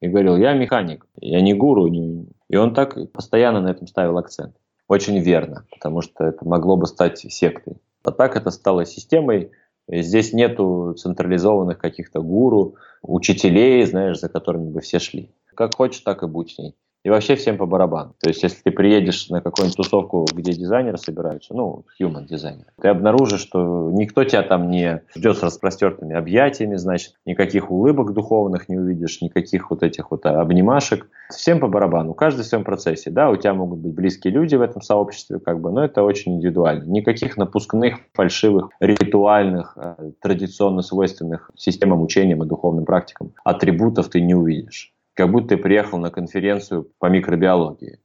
и 0.00 0.08
говорил, 0.08 0.36
я 0.36 0.52
механик, 0.52 1.06
я 1.20 1.40
не 1.40 1.52
гуру. 1.52 1.88
И 1.88 2.56
он 2.56 2.74
так 2.74 2.96
постоянно 3.12 3.60
на 3.60 3.68
этом 3.68 3.88
ставил 3.88 4.16
акцент. 4.18 4.54
Очень 4.86 5.18
верно, 5.18 5.66
потому 5.70 6.00
что 6.00 6.24
это 6.24 6.46
могло 6.46 6.76
бы 6.76 6.86
стать 6.86 7.18
сектой. 7.18 7.74
А 8.04 8.12
так 8.12 8.36
это 8.36 8.50
стало 8.50 8.86
системой, 8.86 9.50
Здесь 9.88 10.32
нету 10.32 10.94
централизованных 10.98 11.78
каких-то 11.78 12.20
гуру, 12.20 12.76
учителей, 13.02 13.84
знаешь, 13.86 14.20
за 14.20 14.28
которыми 14.28 14.70
бы 14.70 14.80
все 14.80 14.98
шли. 14.98 15.30
Как 15.54 15.74
хочешь, 15.74 16.00
так 16.02 16.22
и 16.22 16.26
будь 16.26 16.52
с 16.52 16.58
ней 16.58 16.74
и 17.04 17.10
вообще 17.10 17.36
всем 17.36 17.56
по 17.56 17.66
барабану. 17.66 18.14
То 18.20 18.28
есть, 18.28 18.42
если 18.42 18.60
ты 18.62 18.70
приедешь 18.70 19.28
на 19.28 19.40
какую-нибудь 19.40 19.76
тусовку, 19.76 20.26
где 20.32 20.52
дизайнеры 20.52 20.98
собираются, 20.98 21.54
ну, 21.54 21.84
human 22.00 22.26
дизайнер, 22.26 22.66
ты 22.80 22.88
обнаружишь, 22.88 23.40
что 23.40 23.90
никто 23.92 24.24
тебя 24.24 24.42
там 24.42 24.70
не 24.70 25.02
ждет 25.14 25.38
с 25.38 25.42
распростертыми 25.42 26.14
объятиями, 26.14 26.76
значит, 26.76 27.14
никаких 27.24 27.70
улыбок 27.70 28.12
духовных 28.12 28.68
не 28.68 28.78
увидишь, 28.78 29.20
никаких 29.20 29.70
вот 29.70 29.82
этих 29.82 30.10
вот 30.10 30.26
обнимашек. 30.26 31.08
Всем 31.30 31.60
по 31.60 31.68
барабану, 31.68 32.14
каждый 32.14 32.42
в 32.42 32.46
своем 32.46 32.64
процессе. 32.64 33.10
Да, 33.10 33.30
у 33.30 33.36
тебя 33.36 33.54
могут 33.54 33.78
быть 33.78 33.94
близкие 33.94 34.32
люди 34.32 34.56
в 34.56 34.62
этом 34.62 34.82
сообществе, 34.82 35.38
как 35.38 35.60
бы, 35.60 35.70
но 35.70 35.84
это 35.84 36.02
очень 36.02 36.36
индивидуально. 36.36 36.84
Никаких 36.84 37.36
напускных, 37.36 37.98
фальшивых, 38.14 38.70
ритуальных, 38.80 39.76
э, 39.76 40.10
традиционно 40.20 40.82
свойственных 40.82 41.50
системам 41.56 42.02
учения 42.02 42.34
и 42.34 42.48
духовным 42.48 42.84
практикам 42.84 43.32
атрибутов 43.44 44.08
ты 44.08 44.20
не 44.20 44.34
увидишь 44.34 44.92
как 45.18 45.32
будто 45.32 45.48
ты 45.48 45.56
приехал 45.56 45.98
на 45.98 46.10
конференцию 46.10 46.92
по 47.00 47.06
микробиологии. 47.06 47.98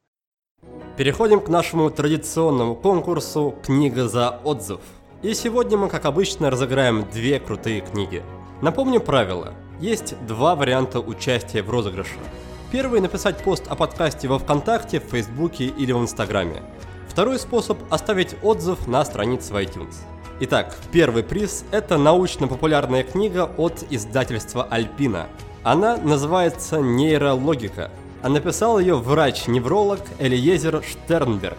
Переходим 0.97 1.41
к 1.41 1.47
нашему 1.47 1.91
традиционному 1.91 2.75
конкурсу 2.75 3.53
«Книга 3.63 4.07
за 4.07 4.39
отзыв». 4.43 4.79
И 5.21 5.35
сегодня 5.35 5.77
мы, 5.77 5.89
как 5.89 6.05
обычно, 6.05 6.49
разыграем 6.49 7.05
две 7.13 7.39
крутые 7.39 7.81
книги. 7.81 8.23
Напомню 8.63 8.99
правила. 8.99 9.53
Есть 9.79 10.15
два 10.25 10.55
варианта 10.55 11.01
участия 11.01 11.61
в 11.61 11.69
розыгрыше. 11.69 12.17
Первый– 12.71 12.99
написать 13.01 13.37
пост 13.43 13.67
о 13.69 13.75
подкасте 13.75 14.27
во 14.27 14.39
Вконтакте, 14.39 14.99
в 14.99 15.03
Фейсбуке 15.03 15.65
или 15.65 15.91
в 15.91 15.99
Инстаграме. 15.99 16.63
Второй 17.07 17.37
способ– 17.37 17.77
оставить 17.91 18.35
отзыв 18.41 18.87
на 18.87 19.05
странице 19.05 19.53
в 19.53 19.57
iTunes. 19.57 19.97
Итак, 20.39 20.75
первый 20.91 21.21
приз– 21.21 21.63
это 21.71 21.99
научно-популярная 21.99 23.03
книга 23.03 23.51
от 23.57 23.85
издательства 23.91 24.63
«Альпина», 24.63 25.27
она 25.63 25.97
называется 25.97 26.79
«Нейрологика», 26.81 27.89
а 28.21 28.29
написал 28.29 28.79
ее 28.79 28.95
врач-невролог 28.95 30.01
Элиезер 30.19 30.83
Штернберг. 30.83 31.57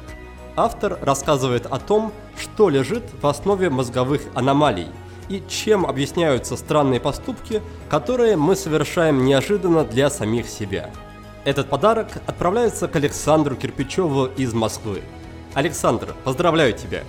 Автор 0.57 0.99
рассказывает 1.03 1.67
о 1.67 1.79
том, 1.79 2.13
что 2.39 2.69
лежит 2.69 3.05
в 3.21 3.27
основе 3.27 3.71
мозговых 3.71 4.23
аномалий 4.35 4.89
и 5.29 5.43
чем 5.49 5.87
объясняются 5.87 6.57
странные 6.57 7.01
поступки, 7.01 7.63
которые 7.89 8.37
мы 8.37 8.57
совершаем 8.57 9.25
неожиданно 9.25 9.85
для 9.85 10.11
самих 10.11 10.49
себя. 10.49 10.91
Этот 11.45 11.69
подарок 11.69 12.09
отправляется 12.27 12.89
к 12.89 12.97
Александру 12.97 13.57
Кирпичеву 13.57 14.27
из 14.27 14.53
Москвы. 14.55 15.03
Александр, 15.55 16.15
поздравляю 16.25 16.73
тебя! 16.75 17.05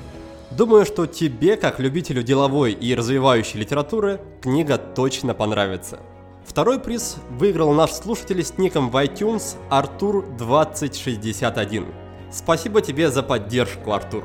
Думаю, 0.52 0.86
что 0.86 1.06
тебе, 1.08 1.58
как 1.58 1.80
любителю 1.80 2.24
деловой 2.24 2.72
и 2.72 2.96
развивающей 2.96 3.60
литературы, 3.60 4.22
книга 4.42 4.78
точно 4.78 5.34
понравится. 5.34 6.00
Второй 6.46 6.80
приз 6.80 7.18
выиграл 7.32 7.74
наш 7.74 7.92
слушатель 7.92 8.44
с 8.44 8.58
ником 8.58 8.90
в 8.90 8.96
iTunes 9.04 9.58
Артур 9.70 10.26
2061. 10.38 11.86
Спасибо 12.32 12.82
тебе 12.82 13.10
за 13.10 13.24
поддержку, 13.24 13.92
Артур. 13.92 14.24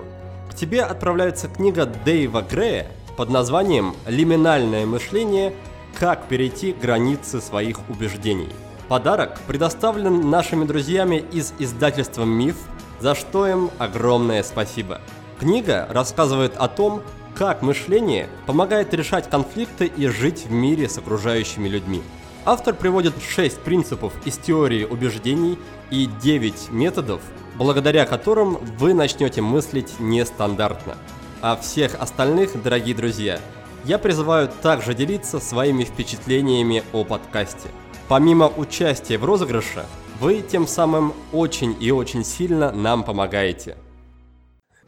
К 0.51 0.55
тебе 0.55 0.83
отправляется 0.83 1.49
книга 1.49 1.87
Дэйва 1.87 2.43
Грея 2.43 2.89
под 3.17 3.31
названием 3.31 3.95
«Лиминальное 4.07 4.87
мышление. 4.87 5.55
Как 5.99 6.27
перейти 6.27 6.73
границы 6.73 7.41
своих 7.41 7.81
убеждений». 7.89 8.49
Подарок 8.89 9.39
предоставлен 9.47 10.31
нашими 10.31 10.65
друзьями 10.65 11.25
из 11.33 11.55
издательства 11.59 12.25
«Миф», 12.25 12.57
за 13.01 13.15
что 13.15 13.47
им 13.47 13.71
огромное 13.79 14.43
спасибо. 14.43 15.01
Книга 15.39 15.89
рассказывает 15.91 16.55
о 16.59 16.69
том, 16.69 17.03
как 17.41 17.63
мышление 17.63 18.29
помогает 18.45 18.93
решать 18.93 19.31
конфликты 19.31 19.87
и 19.87 20.09
жить 20.09 20.45
в 20.45 20.53
мире 20.53 20.91
с 20.91 20.99
окружающими 20.99 21.69
людьми. 21.69 22.03
Автор 22.45 22.75
приводит 22.75 23.15
6 23.19 23.61
принципов 23.61 24.13
из 24.27 24.37
теории 24.37 24.85
убеждений 24.85 25.59
и 25.91 26.05
9 26.23 26.71
методов, 26.71 27.23
благодаря 27.55 28.05
которым 28.05 28.59
вы 28.79 28.93
начнете 28.93 29.41
мыслить 29.41 29.99
нестандартно. 29.99 30.99
А 31.41 31.57
всех 31.57 31.99
остальных, 31.99 32.63
дорогие 32.63 32.95
друзья, 32.95 33.41
я 33.87 33.99
призываю 33.99 34.51
также 34.61 34.93
делиться 34.93 35.41
своими 35.41 35.85
впечатлениями 35.85 36.83
о 36.93 37.05
подкасте. 37.05 37.69
Помимо 38.07 38.49
участия 38.49 39.17
в 39.17 39.25
розыгрыше, 39.25 39.87
вы 40.21 40.43
тем 40.43 40.67
самым 40.67 41.15
очень 41.33 41.75
и 41.81 41.91
очень 41.91 42.23
сильно 42.23 42.71
нам 42.71 43.03
помогаете. 43.03 43.79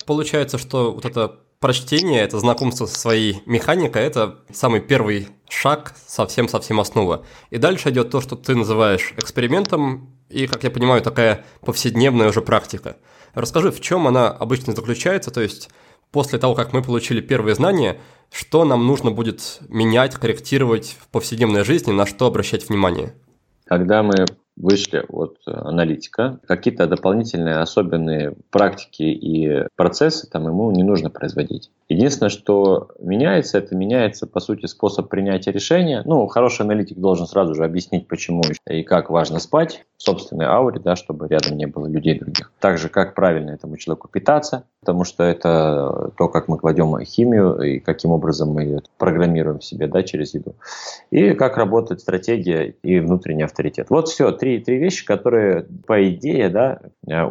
Получается, 0.04 0.58
что 0.58 0.92
вот 0.92 1.06
это 1.06 1.41
прочтение, 1.62 2.20
это 2.20 2.38
знакомство 2.38 2.84
со 2.84 2.98
своей 2.98 3.42
механикой, 3.46 4.02
это 4.02 4.40
самый 4.52 4.80
первый 4.80 5.28
шаг, 5.48 5.94
совсем-совсем 6.06 6.80
основа. 6.80 7.24
И 7.50 7.56
дальше 7.56 7.88
идет 7.88 8.10
то, 8.10 8.20
что 8.20 8.36
ты 8.36 8.54
называешь 8.54 9.14
экспериментом, 9.16 10.10
и, 10.28 10.46
как 10.46 10.64
я 10.64 10.70
понимаю, 10.70 11.00
такая 11.00 11.44
повседневная 11.60 12.28
уже 12.28 12.42
практика. 12.42 12.96
Расскажи, 13.32 13.70
в 13.70 13.80
чем 13.80 14.06
она 14.06 14.28
обычно 14.28 14.74
заключается, 14.74 15.30
то 15.30 15.40
есть 15.40 15.70
после 16.10 16.38
того, 16.38 16.54
как 16.54 16.72
мы 16.72 16.82
получили 16.82 17.20
первые 17.20 17.54
знания, 17.54 17.98
что 18.30 18.64
нам 18.64 18.86
нужно 18.86 19.10
будет 19.10 19.60
менять, 19.68 20.14
корректировать 20.16 20.96
в 21.00 21.08
повседневной 21.08 21.64
жизни, 21.64 21.92
на 21.92 22.06
что 22.06 22.26
обращать 22.26 22.68
внимание? 22.68 23.14
Когда 23.64 24.02
мы 24.02 24.26
вышли 24.56 25.04
от 25.08 25.38
аналитика, 25.46 26.38
какие-то 26.46 26.86
дополнительные 26.86 27.56
особенные 27.56 28.34
практики 28.50 29.02
и 29.02 29.66
процессы 29.76 30.28
там 30.28 30.46
ему 30.46 30.70
не 30.70 30.82
нужно 30.82 31.10
производить. 31.10 31.70
Единственное, 31.88 32.30
что 32.30 32.88
меняется, 32.98 33.58
это 33.58 33.74
меняется, 33.74 34.26
по 34.26 34.40
сути, 34.40 34.66
способ 34.66 35.08
принятия 35.08 35.52
решения. 35.52 36.02
Ну, 36.04 36.26
хороший 36.26 36.62
аналитик 36.62 36.98
должен 36.98 37.26
сразу 37.26 37.54
же 37.54 37.64
объяснить, 37.64 38.08
почему 38.08 38.42
и 38.66 38.82
как 38.82 39.10
важно 39.10 39.38
спать 39.40 39.84
в 39.96 40.02
собственной 40.02 40.46
ауре, 40.46 40.80
да, 40.80 40.96
чтобы 40.96 41.28
рядом 41.28 41.56
не 41.56 41.66
было 41.66 41.86
людей 41.86 42.18
других. 42.18 42.50
Также, 42.60 42.88
как 42.88 43.14
правильно 43.14 43.50
этому 43.50 43.76
человеку 43.76 44.08
питаться, 44.08 44.64
потому 44.80 45.04
что 45.04 45.22
это 45.22 46.12
то, 46.16 46.28
как 46.28 46.48
мы 46.48 46.58
кладем 46.58 46.98
химию 47.04 47.60
и 47.60 47.78
каким 47.78 48.10
образом 48.10 48.50
мы 48.50 48.62
ее 48.62 48.82
программируем 48.98 49.58
в 49.58 49.64
себе 49.64 49.86
да, 49.86 50.02
через 50.02 50.34
еду. 50.34 50.54
И 51.10 51.34
как 51.34 51.56
работает 51.56 52.00
стратегия 52.00 52.74
и 52.82 53.00
внутренний 53.00 53.44
авторитет. 53.44 53.90
Вот 53.90 54.08
все, 54.08 54.32
три, 54.42 54.58
три 54.58 54.78
вещи, 54.78 55.06
которые, 55.06 55.66
по 55.86 56.04
идее, 56.08 56.48
да, 56.48 56.80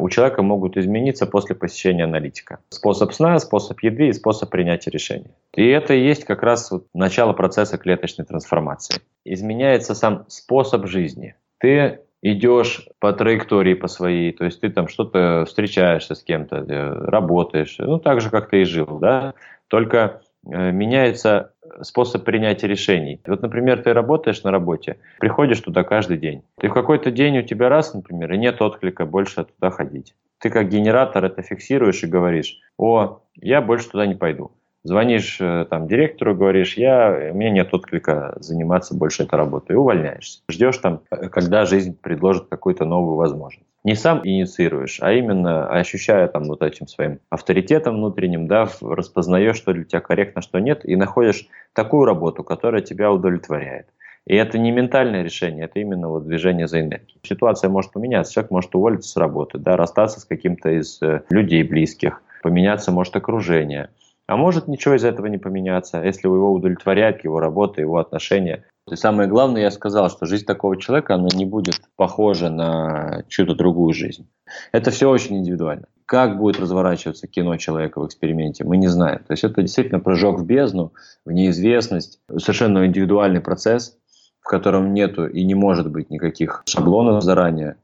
у 0.00 0.08
человека 0.08 0.42
могут 0.42 0.78
измениться 0.78 1.26
после 1.26 1.54
посещения 1.54 2.04
аналитика. 2.04 2.60
Способ 2.70 3.12
сна, 3.12 3.38
способ 3.38 3.78
еды 3.80 4.08
и 4.08 4.14
способ 4.14 4.48
принятия 4.48 4.90
решений. 4.90 5.30
И 5.54 5.68
это 5.68 5.92
и 5.92 6.02
есть 6.02 6.24
как 6.24 6.42
раз 6.42 6.70
вот 6.70 6.86
начало 6.94 7.34
процесса 7.34 7.76
клеточной 7.76 8.24
трансформации. 8.24 9.02
Изменяется 9.26 9.94
сам 9.94 10.24
способ 10.28 10.86
жизни. 10.86 11.34
Ты 11.58 11.98
идешь 12.22 12.88
по 12.98 13.12
траектории 13.12 13.74
по 13.74 13.88
своей, 13.88 14.32
то 14.32 14.46
есть 14.46 14.62
ты 14.62 14.70
там 14.70 14.88
что-то 14.88 15.44
встречаешься 15.46 16.14
с 16.14 16.22
кем-то, 16.22 16.64
э, 16.66 17.04
работаешь, 17.10 17.76
ну 17.78 17.98
так 17.98 18.22
же, 18.22 18.30
как 18.30 18.48
ты 18.48 18.62
и 18.62 18.64
жил, 18.64 18.98
да, 18.98 19.34
только 19.68 20.22
э, 20.50 20.70
меняется 20.70 21.51
способ 21.82 22.24
принятия 22.24 22.66
решений. 22.66 23.20
Вот, 23.26 23.42
например, 23.42 23.82
ты 23.82 23.92
работаешь 23.92 24.42
на 24.42 24.50
работе, 24.50 24.98
приходишь 25.18 25.60
туда 25.60 25.84
каждый 25.84 26.18
день. 26.18 26.42
Ты 26.60 26.68
в 26.68 26.74
какой-то 26.74 27.10
день 27.10 27.38
у 27.38 27.42
тебя 27.42 27.68
раз, 27.68 27.94
например, 27.94 28.32
и 28.32 28.38
нет 28.38 28.60
отклика 28.60 29.06
больше 29.06 29.44
туда 29.44 29.70
ходить. 29.70 30.14
Ты 30.38 30.50
как 30.50 30.68
генератор 30.68 31.24
это 31.24 31.42
фиксируешь 31.42 32.02
и 32.02 32.06
говоришь, 32.06 32.58
о, 32.76 33.20
я 33.36 33.62
больше 33.62 33.88
туда 33.90 34.06
не 34.06 34.14
пойду. 34.14 34.52
Звонишь 34.84 35.40
э, 35.40 35.64
там 35.70 35.86
директору, 35.86 36.34
говоришь, 36.34 36.76
я, 36.76 37.30
у 37.32 37.36
меня 37.36 37.50
нет 37.50 37.72
отклика 37.72 38.34
заниматься 38.40 38.96
больше 38.96 39.22
этой 39.22 39.36
работой, 39.36 39.74
и 39.74 39.76
увольняешься. 39.76 40.40
Ждешь 40.50 40.78
там, 40.78 41.02
э, 41.10 41.28
когда 41.28 41.66
жизнь 41.66 41.96
предложит 42.00 42.48
какую-то 42.48 42.84
новую 42.84 43.14
возможность. 43.14 43.66
Не 43.84 43.94
сам 43.94 44.20
инициируешь, 44.24 44.98
а 45.00 45.12
именно 45.12 45.68
ощущая 45.68 46.26
там 46.26 46.44
вот 46.44 46.62
этим 46.62 46.88
своим 46.88 47.20
авторитетом 47.30 47.96
внутренним, 47.96 48.48
да, 48.48 48.68
распознаешь, 48.80 49.56
что 49.56 49.72
для 49.72 49.84
тебя 49.84 50.00
корректно, 50.00 50.42
что 50.42 50.58
нет, 50.58 50.84
и 50.84 50.96
находишь 50.96 51.46
такую 51.74 52.04
работу, 52.04 52.42
которая 52.42 52.82
тебя 52.82 53.12
удовлетворяет. 53.12 53.86
И 54.26 54.34
это 54.34 54.58
не 54.58 54.72
ментальное 54.72 55.22
решение, 55.22 55.66
это 55.66 55.78
именно 55.78 56.08
вот 56.08 56.26
движение 56.26 56.66
за 56.66 56.80
энергией. 56.80 57.20
Ситуация 57.22 57.70
может 57.70 57.92
поменяться, 57.92 58.32
человек 58.32 58.50
может 58.50 58.74
уволиться 58.74 59.10
с 59.10 59.16
работы, 59.16 59.58
да, 59.58 59.76
расстаться 59.76 60.18
с 60.18 60.24
каким-то 60.24 60.70
из 60.70 61.00
э, 61.02 61.22
людей 61.30 61.62
близких, 61.62 62.20
поменяться 62.42 62.90
может 62.90 63.14
окружение– 63.14 63.90
а 64.32 64.36
может 64.36 64.66
ничего 64.66 64.94
из 64.94 65.04
этого 65.04 65.26
не 65.26 65.36
поменяться, 65.36 66.02
если 66.02 66.26
его 66.26 66.50
удовлетворяет 66.52 67.22
его 67.22 67.38
работа, 67.38 67.82
его 67.82 67.98
отношения. 67.98 68.64
И 68.90 68.96
самое 68.96 69.28
главное, 69.28 69.60
я 69.60 69.70
сказал, 69.70 70.08
что 70.08 70.24
жизнь 70.24 70.46
такого 70.46 70.78
человека, 70.78 71.16
она 71.16 71.28
не 71.34 71.44
будет 71.44 71.82
похожа 71.96 72.48
на 72.48 73.24
чью-то 73.28 73.54
другую 73.54 73.92
жизнь. 73.92 74.26
Это 74.72 74.90
все 74.90 75.10
очень 75.10 75.36
индивидуально. 75.36 75.84
Как 76.06 76.38
будет 76.38 76.58
разворачиваться 76.58 77.26
кино 77.26 77.58
человека 77.58 78.00
в 78.00 78.06
эксперименте, 78.06 78.64
мы 78.64 78.78
не 78.78 78.88
знаем. 78.88 79.18
То 79.18 79.32
есть 79.32 79.44
это 79.44 79.60
действительно 79.60 80.00
прыжок 80.00 80.40
в 80.40 80.46
бездну, 80.46 80.94
в 81.26 81.32
неизвестность, 81.32 82.18
совершенно 82.38 82.86
индивидуальный 82.86 83.42
процесс, 83.42 83.98
в 84.40 84.48
котором 84.48 84.94
нету 84.94 85.26
и 85.26 85.44
не 85.44 85.54
может 85.54 85.90
быть 85.90 86.08
никаких 86.08 86.62
шаблонов 86.64 87.22
заранее 87.22 87.76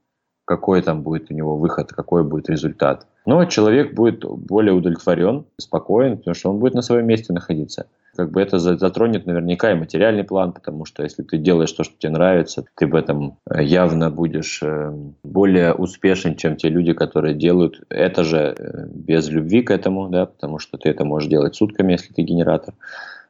какой 0.49 0.81
там 0.81 1.03
будет 1.03 1.31
у 1.31 1.35
него 1.35 1.59
выход, 1.59 1.93
какой 1.93 2.25
будет 2.25 2.49
результат. 2.49 3.07
Но 3.27 3.45
человек 3.45 3.93
будет 3.93 4.25
более 4.25 4.73
удовлетворен, 4.73 5.45
спокоен, 5.59 6.17
потому 6.17 6.35
что 6.35 6.51
он 6.51 6.59
будет 6.59 6.73
на 6.73 6.81
своем 6.81 7.07
месте 7.07 7.35
находиться. 7.35 7.85
Как 8.17 8.31
бы 8.31 8.41
это 8.41 8.59
затронет 8.59 9.27
наверняка 9.27 9.71
и 9.71 9.75
материальный 9.75 10.25
план, 10.25 10.53
потому 10.53 10.87
что 10.87 11.03
если 11.03 11.23
ты 11.23 11.37
делаешь 11.37 11.71
то, 11.73 11.85
что 11.85 11.95
тебе 11.99 12.13
нравится, 12.13 12.65
ты 12.75 12.87
в 12.87 12.95
этом 12.95 13.37
э, 13.49 13.63
явно 13.63 14.11
будешь 14.11 14.61
э, 14.63 14.91
более 15.23 15.75
успешен, 15.75 16.35
чем 16.35 16.57
те 16.57 16.71
люди, 16.71 16.95
которые 16.95 17.35
делают 17.35 17.83
это 17.91 18.25
же 18.25 18.39
э, 18.39 18.87
без 18.89 19.29
любви 19.29 19.61
к 19.61 19.71
этому, 19.71 20.09
да, 20.09 20.25
потому 20.25 20.59
что 20.59 20.79
ты 20.79 20.89
это 20.89 21.05
можешь 21.05 21.29
делать 21.29 21.55
сутками, 21.55 21.93
если 21.93 22.15
ты 22.15 22.23
генератор. 22.23 22.73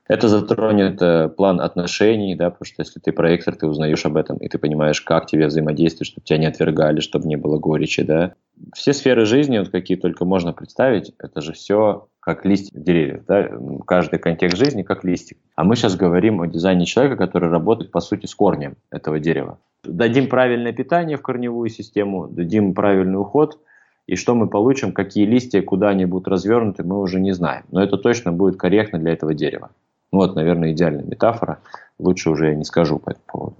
Это 0.09 0.29
затронет 0.29 1.03
э, 1.03 1.29
план 1.29 1.61
отношений, 1.61 2.35
да, 2.35 2.49
потому 2.49 2.65
что 2.65 2.83
если 2.83 2.99
ты 2.99 3.13
проектор, 3.13 3.55
ты 3.55 3.67
узнаешь 3.67 4.07
об 4.07 4.17
этом, 4.17 4.39
и 4.39 4.49
ты 4.49 4.59
понимаешь, 4.59 5.03
как 5.03 5.27
тебе 5.27 5.47
взаимодействовать, 5.49 6.09
чтобы 6.09 6.25
тебя 6.25 6.39
не 6.39 6.47
отвергали, 6.47 7.01
чтобы 7.01 7.29
не 7.29 7.37
было 7.37 7.59
горечи, 7.59 8.03
да. 8.03 8.33
Все 8.75 8.95
сферы 8.95 9.27
жизни, 9.27 9.59
вот 9.59 9.69
какие 9.69 9.99
только 9.99 10.25
можно 10.25 10.55
представить, 10.55 11.13
это 11.19 11.43
же 11.43 11.53
все 11.53 12.09
как 12.21 12.47
листья 12.47 12.79
деревьев, 12.79 13.25
да, 13.29 13.51
каждый 13.87 14.19
контекст 14.19 14.57
жизни 14.57 14.83
как 14.83 15.05
листик. 15.05 15.37
А 15.57 15.65
мы 15.65 15.77
сейчас 15.77 15.95
говорим 15.95 16.41
о 16.41 16.47
дизайне 16.47 16.87
человека, 16.87 17.17
который 17.17 17.51
работает, 17.51 17.91
по 17.91 18.01
сути, 18.01 18.25
с 18.25 18.35
корнем 18.35 18.77
этого 18.91 19.21
дерева. 19.21 19.59
Дадим 19.85 20.29
правильное 20.29 20.73
питание 20.73 21.19
в 21.19 21.23
корневую 21.23 21.69
систему, 21.69 22.29
дадим 22.29 22.73
правильный 22.73 23.21
уход, 23.21 23.59
и 24.07 24.17
что 24.17 24.35
мы 24.35 24.49
получим, 24.49 24.93
какие 24.93 25.27
листья, 25.27 25.61
куда 25.61 25.91
они 25.91 26.07
будут 26.07 26.29
развернуты, 26.29 26.83
мы 26.83 26.99
уже 26.99 27.21
не 27.21 27.33
знаем. 27.33 27.65
Но 27.71 27.83
это 27.83 27.99
точно 27.99 28.33
будет 28.33 28.57
корректно 28.57 28.99
для 28.99 29.13
этого 29.13 29.35
дерева. 29.35 29.71
Вот, 30.11 30.35
наверное, 30.37 30.73
идеальная 30.73 31.05
метафора. 31.05 31.59
Лучше 31.99 32.31
уже 32.31 32.49
я 32.49 32.55
не 32.55 32.65
скажу 32.65 32.99
по 32.99 33.11
этому 33.11 33.25
поводу. 33.27 33.57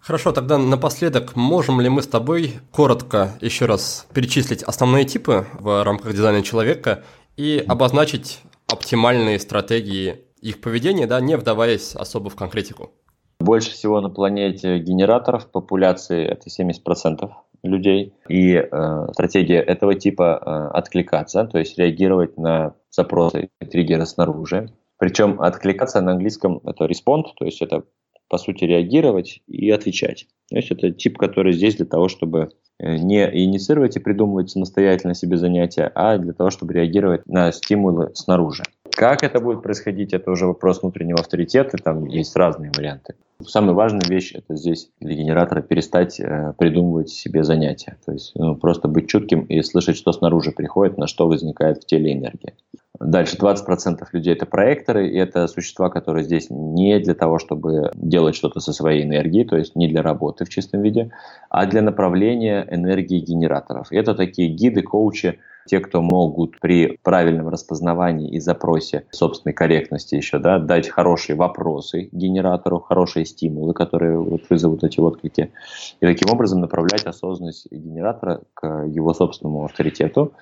Хорошо, 0.00 0.32
тогда 0.32 0.58
напоследок, 0.58 1.36
можем 1.36 1.80
ли 1.80 1.88
мы 1.88 2.02
с 2.02 2.06
тобой 2.06 2.54
коротко 2.70 3.30
еще 3.40 3.66
раз 3.66 4.06
перечислить 4.14 4.62
основные 4.62 5.04
типы 5.04 5.46
в 5.58 5.84
рамках 5.84 6.12
дизайна 6.12 6.42
человека 6.42 7.02
и 7.36 7.62
обозначить 7.66 8.40
оптимальные 8.68 9.38
стратегии 9.38 10.24
их 10.40 10.60
поведения, 10.60 11.06
да, 11.06 11.20
не 11.20 11.36
вдаваясь 11.36 11.94
особо 11.94 12.30
в 12.30 12.36
конкретику? 12.36 12.90
Больше 13.40 13.70
всего 13.70 14.00
на 14.00 14.10
планете 14.10 14.78
генераторов, 14.78 15.50
популяции 15.50 16.24
это 16.26 16.48
70% 16.48 17.30
людей. 17.62 18.14
И 18.28 18.54
э, 18.54 19.06
стратегия 19.12 19.60
этого 19.60 19.94
типа 19.94 20.40
э, 20.72 20.76
откликаться, 20.76 21.44
то 21.44 21.58
есть 21.58 21.78
реагировать 21.78 22.36
на 22.36 22.74
запросы 22.90 23.50
и 23.60 23.66
триггеры 23.66 24.06
снаружи. 24.06 24.72
Причем 24.98 25.40
откликаться 25.40 26.00
на 26.00 26.12
английском 26.12 26.60
это 26.64 26.84
respond, 26.84 27.24
то 27.36 27.44
есть 27.44 27.62
это 27.62 27.84
по 28.28 28.38
сути 28.38 28.64
реагировать 28.64 29.40
и 29.46 29.70
отвечать. 29.70 30.26
То 30.50 30.56
есть 30.56 30.70
это 30.70 30.90
тип, 30.90 31.16
который 31.16 31.52
здесь 31.52 31.76
для 31.76 31.86
того, 31.86 32.08
чтобы 32.08 32.50
э, 32.78 32.96
не 32.96 33.24
инициировать 33.44 33.96
и 33.96 34.00
придумывать 34.00 34.50
самостоятельно 34.50 35.14
себе 35.14 35.36
занятия, 35.36 35.90
а 35.94 36.18
для 36.18 36.32
того, 36.32 36.50
чтобы 36.50 36.74
реагировать 36.74 37.26
на 37.26 37.52
стимулы 37.52 38.10
снаружи. 38.14 38.64
Как 38.90 39.22
это 39.22 39.40
будет 39.40 39.62
происходить, 39.62 40.12
это 40.12 40.30
уже 40.30 40.46
вопрос 40.46 40.82
внутреннего 40.82 41.20
авторитета, 41.20 41.78
там 41.78 42.06
есть 42.06 42.34
разные 42.34 42.72
варианты. 42.76 43.14
Самая 43.46 43.72
важная 43.72 44.02
вещь 44.08 44.32
это 44.34 44.56
здесь 44.56 44.90
для 45.00 45.14
генератора 45.14 45.62
перестать 45.62 46.18
э, 46.18 46.52
придумывать 46.58 47.08
себе 47.08 47.44
занятия. 47.44 47.96
То 48.04 48.12
есть 48.12 48.32
ну, 48.34 48.56
просто 48.56 48.88
быть 48.88 49.08
чутким 49.08 49.42
и 49.42 49.62
слышать, 49.62 49.96
что 49.96 50.12
снаружи 50.12 50.50
приходит, 50.50 50.98
на 50.98 51.06
что 51.06 51.28
возникает 51.28 51.84
в 51.84 51.86
теле 51.86 52.12
энергия. 52.12 52.54
Дальше 53.00 53.36
20% 53.36 54.04
людей 54.12 54.34
это 54.34 54.44
проекторы, 54.44 55.08
и 55.08 55.16
это 55.16 55.46
существа, 55.46 55.88
которые 55.88 56.24
здесь 56.24 56.48
не 56.50 56.98
для 56.98 57.14
того, 57.14 57.38
чтобы 57.38 57.92
делать 57.94 58.34
что-то 58.34 58.60
со 58.60 58.72
своей 58.72 59.04
энергией, 59.04 59.44
то 59.44 59.56
есть 59.56 59.76
не 59.76 59.88
для 59.88 60.02
работы 60.02 60.44
в 60.44 60.48
чистом 60.48 60.82
виде, 60.82 61.10
а 61.48 61.66
для 61.66 61.82
направления 61.82 62.66
энергии 62.68 63.20
генераторов. 63.20 63.88
Это 63.92 64.14
такие 64.14 64.48
гиды, 64.48 64.82
коучи, 64.82 65.38
те, 65.68 65.80
кто 65.80 66.02
могут 66.02 66.58
при 66.60 66.98
правильном 67.02 67.48
распознавании 67.48 68.30
и 68.30 68.40
запросе 68.40 69.04
собственной 69.10 69.52
корректности 69.52 70.14
еще 70.14 70.38
да, 70.38 70.58
дать 70.58 70.88
хорошие 70.88 71.36
вопросы 71.36 72.08
генератору, 72.10 72.80
хорошие 72.80 73.26
стимулы, 73.26 73.74
которые 73.74 74.18
вот 74.18 74.42
вызовут 74.48 74.82
эти 74.82 74.98
отклики, 74.98 75.52
и 76.00 76.06
таким 76.06 76.32
образом 76.32 76.60
направлять 76.60 77.04
осознанность 77.04 77.70
генератора 77.70 78.40
к 78.54 78.86
его 78.86 79.12
собственному 79.14 79.66
авторитету, 79.66 80.32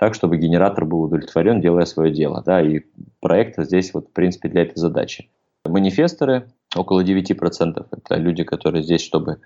так, 0.00 0.14
чтобы 0.14 0.38
генератор 0.38 0.86
был 0.86 1.02
удовлетворен, 1.02 1.60
делая 1.60 1.84
свое 1.84 2.10
дело. 2.10 2.42
Да, 2.44 2.62
и 2.62 2.80
проект 3.20 3.58
здесь, 3.58 3.92
вот, 3.92 4.08
в 4.08 4.12
принципе, 4.12 4.48
для 4.48 4.62
этой 4.62 4.78
задачи. 4.78 5.28
Манифесторы, 5.66 6.46
около 6.74 7.04
9%, 7.04 7.86
это 7.90 8.14
люди, 8.14 8.42
которые 8.42 8.82
здесь, 8.82 9.02
чтобы 9.02 9.40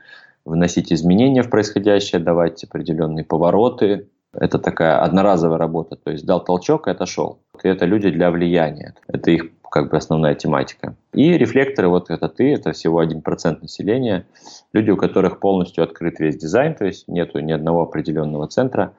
вносить 0.44 0.92
изменения 0.92 1.42
в 1.42 1.50
происходящее, 1.50 2.20
давать 2.20 2.62
определенные 2.62 3.24
повороты, 3.24 4.06
это 4.32 4.60
такая 4.60 5.00
одноразовая 5.00 5.58
работа, 5.58 5.96
то 5.96 6.12
есть 6.12 6.24
дал 6.24 6.42
толчок 6.42 6.86
и 6.86 6.90
отошел. 6.92 7.40
И 7.64 7.68
это 7.68 7.84
люди 7.84 8.10
для 8.10 8.30
влияния. 8.30 8.94
Это 9.08 9.32
их 9.32 9.46
как 9.74 9.90
бы 9.90 9.96
основная 9.96 10.36
тематика. 10.36 10.94
И 11.12 11.32
рефлекторы, 11.32 11.88
вот 11.88 12.10
это 12.10 12.28
ты, 12.28 12.54
это 12.54 12.70
всего 12.70 13.02
1% 13.02 13.58
населения. 13.60 14.24
Люди, 14.72 14.90
у 14.90 14.96
которых 14.96 15.40
полностью 15.40 15.82
открыт 15.82 16.20
весь 16.20 16.36
дизайн, 16.36 16.76
то 16.76 16.84
есть 16.84 17.08
нету 17.08 17.40
ни 17.40 17.50
одного 17.50 17.82
определенного 17.82 18.46
центра. 18.46 18.92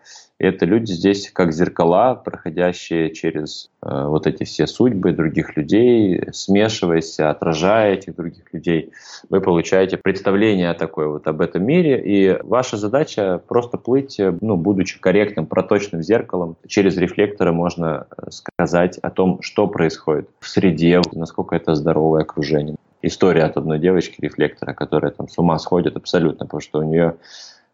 Это 0.45 0.65
люди 0.65 0.91
здесь 0.91 1.31
как 1.33 1.51
зеркала, 1.53 2.13
проходящие 2.13 3.11
через 3.11 3.71
э, 3.81 4.05
вот 4.05 4.27
эти 4.27 4.43
все 4.43 4.67
судьбы 4.67 5.11
других 5.11 5.57
людей, 5.57 6.21
смешиваясь, 6.33 7.19
отражая 7.19 7.95
этих 7.95 8.15
других 8.15 8.53
людей. 8.53 8.91
Вы 9.29 9.41
получаете 9.41 9.97
представление 9.97 10.71
такое 10.75 11.07
вот 11.07 11.25
об 11.27 11.41
этом 11.41 11.65
мире, 11.65 11.99
и 11.99 12.39
ваша 12.43 12.77
задача 12.77 13.41
просто 13.47 13.79
плыть, 13.79 14.19
ну, 14.19 14.55
будучи 14.55 14.99
корректным, 14.99 15.47
проточным 15.47 16.03
зеркалом. 16.03 16.57
Через 16.67 16.95
рефлекторы 16.95 17.51
можно 17.51 18.05
э, 18.15 18.29
сказать 18.29 18.99
о 18.99 19.09
том, 19.09 19.41
что 19.41 19.65
происходит 19.65 20.29
в 20.39 20.47
среде, 20.47 21.01
насколько 21.13 21.55
это 21.55 21.73
здоровое 21.73 22.21
окружение. 22.21 22.75
История 23.01 23.45
от 23.45 23.57
одной 23.57 23.79
девочки-рефлектора, 23.79 24.73
которая 24.73 25.11
там 25.11 25.27
с 25.27 25.37
ума 25.39 25.57
сходит 25.57 25.95
абсолютно, 25.95 26.45
потому 26.45 26.61
что 26.61 26.79
у 26.79 26.83
нее 26.83 27.15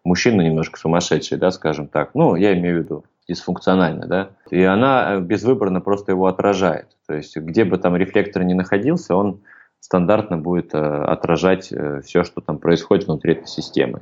мужчина 0.04 0.41
немножко 0.41 0.80
сумасшедший, 0.80 1.38
да, 1.38 1.52
скажем 1.52 1.88
так. 1.88 2.16
Ну, 2.16 2.36
я 2.36 2.58
имею 2.58 2.82
в 2.82 2.84
виду 2.84 3.06
дисфункционально, 3.28 4.08
да. 4.08 4.30
И 4.49 4.62
она 4.62 5.16
э, 5.16 5.22
безвыборно 5.22 5.82
просто 5.82 6.12
его 6.12 6.28
отражает. 6.28 6.88
То 7.08 7.16
есть, 7.16 7.38
где 7.38 7.64
бы 7.64 7.78
там 7.78 7.95
рефлектор 7.95 8.43
ни 8.43 8.54
находился, 8.54 9.16
он 9.16 9.41
стандартно 9.80 10.38
будет 10.38 10.74
э, 10.74 10.78
отражать 10.78 11.72
э, 11.72 12.02
все, 12.02 12.24
что 12.24 12.41
там 12.41 12.60
происходит 12.60 13.08
внутри 13.08 13.34
этой 13.34 13.47
системы. 13.47 14.02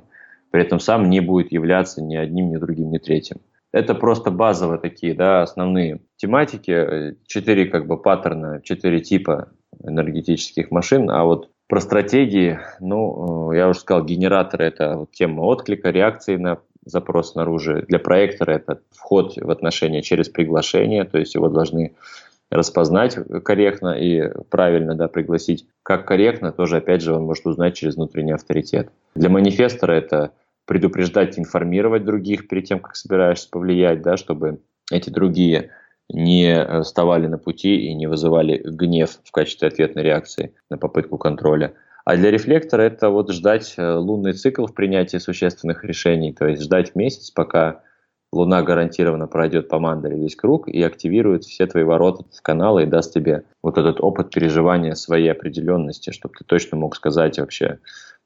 При 0.52 0.62
этом 0.62 0.80
сам 0.80 1.10
не 1.10 1.20
будет 1.20 1.52
являться 1.52 2.02
ни 2.02 2.16
одним, 2.16 2.50
ни 2.50 2.58
другим, 2.58 2.92
ни 2.92 2.98
третьим. 2.98 3.38
Это 3.72 3.94
просто 3.94 4.32
базовые 4.32 4.80
такие, 4.80 5.14
да, 5.14 5.44
основные 5.44 6.02
тематики, 6.16 7.16
четыре 7.28 7.68
как 7.68 7.86
бы 7.86 8.02
паттерна, 8.02 8.62
четыре 8.64 9.00
типа 9.00 9.50
энергетических 9.84 10.72
машин, 10.72 11.12
а 11.12 11.24
вот 11.24 11.52
про 11.70 11.82
стратегии, 11.82 12.60
ну, 12.80 13.52
э, 13.54 13.58
я 13.58 13.70
уже 13.70 13.80
сказал, 13.80 14.04
генераторы– 14.04 14.66
это 14.66 15.06
тема 15.12 15.42
отклика, 15.42 15.92
реакции 15.92 16.36
на 16.36 16.58
запрос 16.84 17.34
снаружи. 17.34 17.86
Для 17.88 18.00
проектора 18.00 18.54
это 18.54 18.82
вход 18.92 19.36
в 19.38 19.52
отношения 19.52 20.02
через 20.02 20.30
приглашение, 20.30 21.04
то 21.04 21.20
есть 21.20 21.36
его 21.36 21.48
должны 21.48 21.94
распознать 22.50 23.16
корректно 23.44 23.90
и 23.90 24.32
правильно 24.50 24.96
да, 24.96 25.08
пригласить. 25.08 25.68
Как 25.84 26.08
корректно, 26.08 26.52
тоже, 26.52 26.78
опять 26.78 27.04
же, 27.04 27.14
он 27.14 27.26
может 27.26 27.46
узнать 27.46 27.76
через 27.76 27.96
внутренний 27.98 28.32
авторитет. 28.32 28.90
Для 29.14 29.30
манифестора 29.30 29.92
это 29.92 30.32
предупреждать, 30.66 31.38
информировать 31.38 32.04
других 32.04 32.48
перед 32.48 32.66
тем, 32.66 32.80
как 32.80 32.96
собираешься 32.96 33.48
повлиять, 33.48 34.02
да, 34.02 34.18
чтобы 34.18 34.60
эти 34.92 35.12
другие 35.12 35.70
не 36.10 36.82
вставали 36.84 37.28
на 37.28 37.38
пути 37.38 37.88
и 37.88 37.94
не 37.94 38.08
вызывали 38.08 38.62
гнев 38.66 39.20
в 39.24 39.32
качестве 39.32 39.68
ответной 39.68 40.04
реакции 40.04 40.54
на 40.70 40.78
попытку 40.78 41.18
контроля. 41.18 41.74
А 42.06 42.16
для 42.16 42.32
рефлектора 42.32 42.82
это 42.84 43.10
вот 43.10 43.32
ждать 43.32 43.76
э, 43.78 43.94
лунный 43.94 44.34
цикл 44.34 44.66
в 44.66 44.74
принятии 44.74 45.18
существенных 45.18 45.84
решений, 45.84 46.34
то 46.34 46.48
есть 46.48 46.64
ждать 46.64 46.96
месяц, 46.96 47.30
пока 47.30 47.84
Луна 48.32 48.62
гарантированно 48.62 49.28
пройдет 49.28 49.70
по 49.70 49.80
мандале 49.80 50.18
весь 50.18 50.36
круг 50.36 50.68
и 50.68 50.82
активирует 50.84 51.46
все 51.46 51.66
твои 51.66 51.84
ворота 51.84 52.26
в 52.32 52.42
каналы 52.42 52.84
и 52.84 52.86
даст 52.86 53.14
тебе 53.14 53.44
вот 53.64 53.78
этот 53.78 54.02
опыт 54.02 54.30
переживания 54.30 54.94
своей 54.94 55.32
определенности, 55.32 56.12
чтобы 56.12 56.36
ты 56.38 56.44
точно 56.46 56.78
мог 56.78 56.96
сказать 56.96 57.40
вообще, 57.40 57.80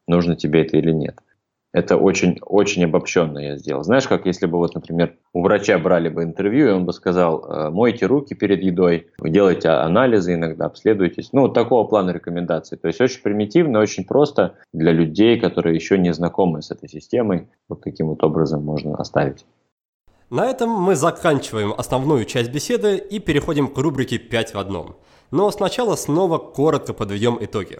нужно 0.07 0.35
тебе 0.35 0.63
это 0.63 0.77
или 0.77 0.91
нет. 0.91 1.19
Это 1.73 1.97
очень, 1.97 2.37
очень 2.45 2.85
обобщенно 2.85 3.39
я 3.39 3.57
сделал. 3.57 3.83
Знаешь, 3.83 4.07
как 4.07 4.27
если 4.27 4.45
бы, 4.45 4.59
вот, 4.59 4.75
например, 4.75 5.17
у 5.33 5.41
врача 5.41 5.79
брали 5.79 6.07
бы 6.07 6.21
интервью, 6.21 6.67
и 6.67 6.71
он 6.71 6.85
бы 6.85 6.93
сказал, 6.93 7.43
«Э, 7.43 7.69
мойте 7.71 8.05
руки 8.05 8.35
перед 8.35 8.61
едой, 8.61 9.07
вы 9.17 9.31
делаете 9.31 9.69
анализы 9.69 10.35
иногда, 10.35 10.67
обследуйтесь. 10.67 11.29
Ну, 11.33 11.49
такого 11.49 11.87
плана 11.87 12.11
рекомендаций. 12.11 12.77
То 12.77 12.87
есть 12.87 13.01
очень 13.01 13.23
примитивно, 13.23 13.79
очень 13.79 14.05
просто 14.05 14.55
для 14.71 14.91
людей, 14.91 15.39
которые 15.39 15.75
еще 15.75 15.97
не 15.97 16.13
знакомы 16.13 16.61
с 16.61 16.69
этой 16.69 16.87
системой. 16.87 17.47
Вот 17.67 17.81
таким 17.81 18.07
вот 18.07 18.23
образом 18.23 18.63
можно 18.63 18.95
оставить. 18.95 19.43
На 20.29 20.45
этом 20.45 20.69
мы 20.69 20.95
заканчиваем 20.95 21.73
основную 21.75 22.25
часть 22.25 22.51
беседы 22.51 22.97
и 22.97 23.19
переходим 23.19 23.67
к 23.67 23.77
рубрике 23.79 24.17
«5 24.17 24.53
в 24.53 24.57
одном». 24.57 24.95
Но 25.31 25.49
сначала 25.49 25.95
снова 25.95 26.37
коротко 26.37 26.93
подведем 26.93 27.37
итоги. 27.41 27.79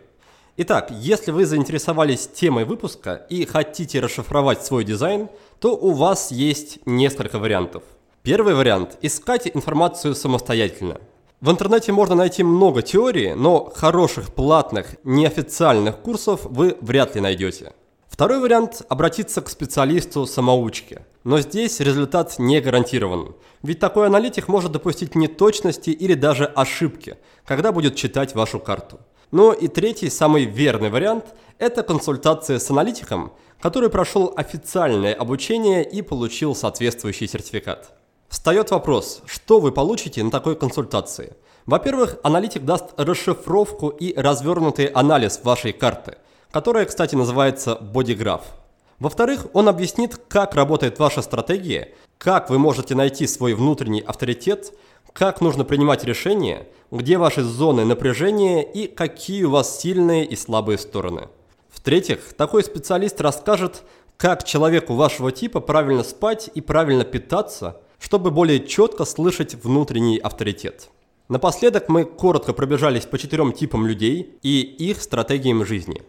Итак, 0.56 0.92
если 0.92 1.32
вы 1.32 1.48
заинтересовались 1.48 2.28
темой 2.28 2.66
выпуска 2.66 3.26
и 3.28 3.44
хотите 3.44 4.00
расшифровать 4.00 4.64
свой 4.64 4.84
дизайн, 4.84 5.30
то 5.60 5.76
у 5.76 5.94
вас 5.94 6.30
есть 6.30 6.78
несколько 6.86 7.40
вариантов. 7.40 7.82
Первый 8.22 8.54
вариант– 8.54 9.00
искать 9.02 9.50
информацию 9.52 10.14
самостоятельно. 10.14 11.02
В 11.42 11.50
интернете 11.50 11.92
можно 11.92 12.14
найти 12.14 12.44
много 12.44 12.84
теорий, 12.84 13.34
но 13.34 13.72
хороших 13.76 14.32
платных 14.32 14.96
неофициальных 15.04 15.98
курсов 15.98 16.42
вы 16.44 16.78
вряд 16.82 17.16
ли 17.16 17.22
найдете. 17.22 17.74
Второй 18.08 18.40
вариант– 18.40 18.84
обратиться 18.90 19.42
к 19.42 19.50
специалисту-самоучке. 19.50 21.04
Но 21.24 21.40
здесь 21.40 21.80
результат 21.80 22.38
не 22.38 22.62
гарантирован. 22.62 23.34
Ведь 23.64 23.80
такой 23.80 24.06
аналитик 24.06 24.48
может 24.48 24.72
допустить 24.72 25.16
неточности 25.16 25.90
или 25.90 26.14
даже 26.14 26.46
ошибки, 26.46 27.18
когда 27.44 27.72
будет 27.72 27.96
читать 27.96 28.36
вашу 28.36 28.60
карту. 28.60 29.00
Ну 29.34 29.52
и 29.52 29.68
третий, 29.68 30.12
самый 30.12 30.46
верный 30.46 30.92
вариант– 30.92 31.26
это 31.58 31.82
консультация 31.82 32.60
с 32.60 32.70
аналитиком, 32.70 33.34
который 33.60 33.90
прошел 33.90 34.32
официальное 34.38 35.16
обучение 35.16 35.84
и 35.84 36.04
получил 36.04 36.54
соответствующий 36.54 37.28
сертификат. 37.28 37.94
Встает 38.30 38.70
вопрос, 38.70 39.24
что 39.26 39.60
вы 39.60 39.72
получите 39.72 40.24
на 40.24 40.30
такой 40.30 40.56
консультации? 40.56 41.36
Во-первых, 41.66 42.18
аналитик 42.22 42.64
даст 42.64 42.94
расшифровку 42.96 43.90
и 43.90 44.14
развернутый 44.16 44.86
анализ 44.86 45.40
вашей 45.44 45.74
карты, 45.74 46.18
которая, 46.52 46.86
кстати, 46.86 47.16
называется 47.16 47.74
бодиграф. 47.78 48.44
Во-вторых, 49.00 49.48
он 49.54 49.68
объяснит, 49.68 50.16
как 50.28 50.54
работает 50.54 51.00
ваша 51.00 51.24
стратегия, 51.24 51.96
как 52.24 52.50
вы 52.50 52.58
можете 52.58 52.96
найти 52.96 53.28
свой 53.28 53.54
внутренний 53.54 54.00
авторитет, 54.00 54.74
как 55.12 55.42
нужно 55.42 55.66
принимать 55.66 56.06
решения, 56.06 56.68
где 56.90 57.18
ваши 57.18 57.44
зоны 57.44 57.84
напряжения 57.84 58.64
и 58.64 58.88
какие 58.88 59.44
у 59.44 59.50
вас 59.50 59.82
сильные 59.82 60.26
и 60.26 60.38
слабые 60.38 60.78
стороны. 60.78 61.28
В-третьих, 61.70 62.34
такой 62.38 62.64
специалист 62.64 63.20
расскажет, 63.20 63.84
как 64.16 64.46
человеку 64.46 64.96
вашего 64.96 65.34
типа 65.34 65.60
правильно 65.60 66.04
спать 66.04 66.50
и 66.56 66.62
правильно 66.62 67.04
питаться, 67.04 67.82
чтобы 68.00 68.32
более 68.32 68.66
четко 68.66 69.04
слышать 69.04 69.56
внутренний 69.56 70.18
авторитет. 70.18 70.90
Напоследок 71.28 71.90
мы 71.90 72.06
коротко 72.06 72.54
пробежались 72.54 73.06
по 73.06 73.18
четырем 73.18 73.52
типам 73.52 73.86
людей 73.86 74.38
и 74.42 74.62
их 74.62 75.02
стратегиям 75.02 75.66
жизни. 75.66 76.02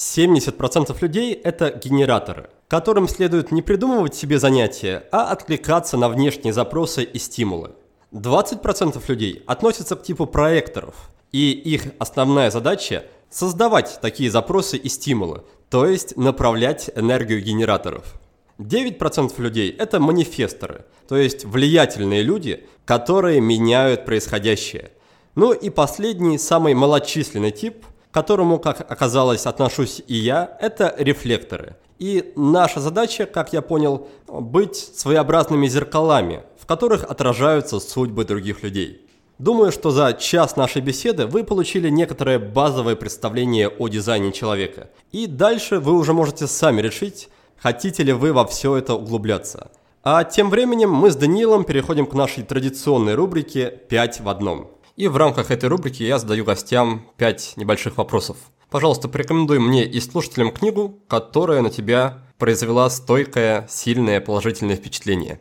70% 0.00 0.96
людей– 1.02 1.34
это 1.44 1.70
генераторы, 1.70 2.48
которым 2.68 3.06
следует 3.06 3.52
не 3.52 3.60
придумывать 3.60 4.14
себе 4.14 4.38
занятия, 4.38 5.04
а 5.12 5.30
откликаться 5.30 5.98
на 5.98 6.08
внешние 6.08 6.54
запросы 6.54 7.04
и 7.04 7.18
стимулы. 7.18 7.72
20% 8.12 8.98
людей 9.08 9.42
относятся 9.46 9.96
к 9.96 10.02
типу 10.02 10.24
проекторов, 10.24 10.94
и 11.32 11.50
их 11.50 11.82
основная 11.98 12.50
задача– 12.50 13.04
создавать 13.30 13.98
такие 14.00 14.30
запросы 14.30 14.78
и 14.78 14.88
стимулы, 14.88 15.44
то 15.68 15.84
есть 15.84 16.16
направлять 16.16 16.90
энергию 16.96 17.42
генераторов. 17.42 18.18
9% 18.58 19.34
людей– 19.38 19.70
это 19.78 20.00
манифесторы, 20.00 20.86
то 21.08 21.16
есть 21.18 21.44
влиятельные 21.44 22.22
люди, 22.22 22.66
которые 22.86 23.42
меняют 23.42 24.06
происходящее. 24.06 24.92
Ну 25.34 25.52
и 25.52 25.68
последний, 25.68 26.38
самый 26.38 26.72
малочисленный 26.72 27.50
тип, 27.50 27.84
к 28.10 28.14
которому, 28.14 28.58
как 28.58 28.90
оказалось, 28.90 29.46
отношусь 29.46 30.02
и 30.06 30.14
я, 30.14 30.56
это 30.60 30.94
рефлекторы. 30.98 31.76
И 31.98 32.32
наша 32.36 32.80
задача, 32.80 33.26
как 33.26 33.52
я 33.52 33.62
понял, 33.62 34.08
быть 34.26 34.76
своеобразными 34.76 35.68
зеркалами, 35.68 36.42
которых 36.70 37.02
отражаются 37.02 37.80
судьбы 37.80 38.24
других 38.24 38.62
людей. 38.62 39.04
Думаю, 39.40 39.72
что 39.72 39.90
за 39.90 40.12
час 40.12 40.54
нашей 40.54 40.80
беседы 40.80 41.26
вы 41.26 41.42
получили 41.42 41.90
некоторое 41.90 42.38
базовое 42.38 42.94
представление 42.94 43.66
о 43.68 43.88
дизайне 43.88 44.30
человека. 44.30 44.88
И 45.10 45.26
дальше 45.26 45.80
вы 45.80 45.94
уже 45.94 46.12
можете 46.12 46.46
сами 46.46 46.80
решить, 46.80 47.28
хотите 47.56 48.04
ли 48.04 48.12
вы 48.12 48.32
во 48.32 48.44
все 48.46 48.76
это 48.76 48.94
углубляться. 48.94 49.72
А 50.04 50.22
тем 50.22 50.48
временем 50.48 50.92
мы 50.92 51.10
с 51.10 51.16
Даниилом 51.16 51.64
переходим 51.64 52.06
к 52.06 52.14
нашей 52.14 52.44
традиционной 52.44 53.16
рубрике 53.16 53.80
«5 53.90 54.22
в 54.22 54.28
одном». 54.28 54.70
И 55.00 55.08
в 55.08 55.16
рамках 55.16 55.50
этой 55.50 55.66
рубрики 55.70 56.02
я 56.02 56.18
задаю 56.18 56.44
гостям 56.44 57.06
5 57.16 57.54
небольших 57.56 57.96
вопросов. 57.96 58.36
Пожалуйста, 58.68 59.08
порекомендуй 59.08 59.58
мне 59.58 59.86
и 59.86 59.98
слушателям 59.98 60.52
книгу, 60.52 60.94
которая 61.08 61.62
на 61.62 61.70
тебя 61.70 62.18
произвела 62.36 62.90
стойкое, 62.90 63.66
сильное 63.70 64.20
положительное 64.20 64.76
впечатление. 64.76 65.40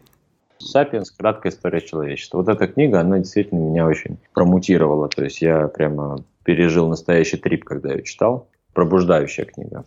«Сапиенс. 0.59 1.11
Краткая 1.11 1.51
история 1.51 1.81
человечества». 1.81 2.37
Вот 2.37 2.47
эта 2.47 2.67
книга, 2.67 3.01
она 3.01 3.17
действительно 3.19 3.59
меня 3.59 3.85
очень 3.85 4.17
промутировала. 4.33 5.09
То 5.09 5.25
есть 5.25 5.41
я 5.41 5.67
прямо 5.67 6.23
пережил 6.45 6.87
настоящий 6.87 7.35
трип, 7.35 7.65
когда 7.65 7.91
ее 7.91 8.03
читал. 8.03 8.47
Пробуждающая 8.71 9.43
книга. 9.43 9.83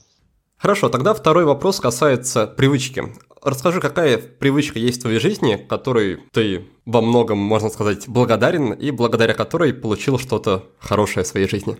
Хорошо, 0.58 0.90
тогда 0.90 1.14
второй 1.14 1.46
вопрос 1.46 1.80
касается 1.80 2.46
привычки. 2.46 3.04
Расскажи, 3.42 3.80
какая 3.80 4.18
привычка 4.18 4.78
есть 4.78 4.98
в 4.98 5.02
твоей 5.02 5.18
жизни, 5.18 5.56
которой 5.68 6.20
ты 6.32 6.64
во 6.86 7.00
многом, 7.00 7.38
можно 7.38 7.70
сказать, 7.70 8.08
благодарен 8.08 8.72
и 8.72 8.90
благодаря 8.92 9.34
которой 9.34 9.74
получил 9.74 10.18
что-то 10.18 10.66
хорошее 10.78 11.24
в 11.24 11.26
своей 11.26 11.48
жизни? 11.48 11.76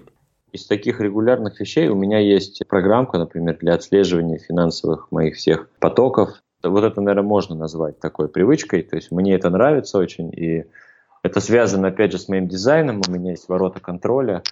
Из 0.51 0.67
таких 0.67 1.01
регулярных 1.01 1.61
вещей 1.61 1.89
у 1.89 1.95
меня 1.95 2.19
есть 2.19 2.63
программка, 2.69 3.19
например, 3.19 3.59
для 3.61 3.75
отслеживания 3.75 4.39
финансовых 4.39 5.13
моих 5.13 5.37
всех 5.37 5.69
потоков, 5.79 6.31
вот 6.63 6.85
это, 6.85 7.01
наверное, 7.01 7.29
можно 7.29 7.55
назвать 7.55 7.99
такой 7.99 8.29
привычкой. 8.29 8.83
То 8.83 8.97
есть 8.97 9.11
мне 9.11 9.35
это 9.35 9.51
нравится 9.51 9.99
очень. 9.99 10.33
И 10.33 10.65
это 11.23 11.41
связано, 11.41 11.89
опять 11.89 12.13
же, 12.13 12.19
с 12.19 12.29
моим 12.29 12.49
дизайном. 12.49 13.03
У 13.07 13.11
меня 13.11 13.31
есть 13.31 13.49
ворота 13.49 13.81
контроля. 13.81 14.43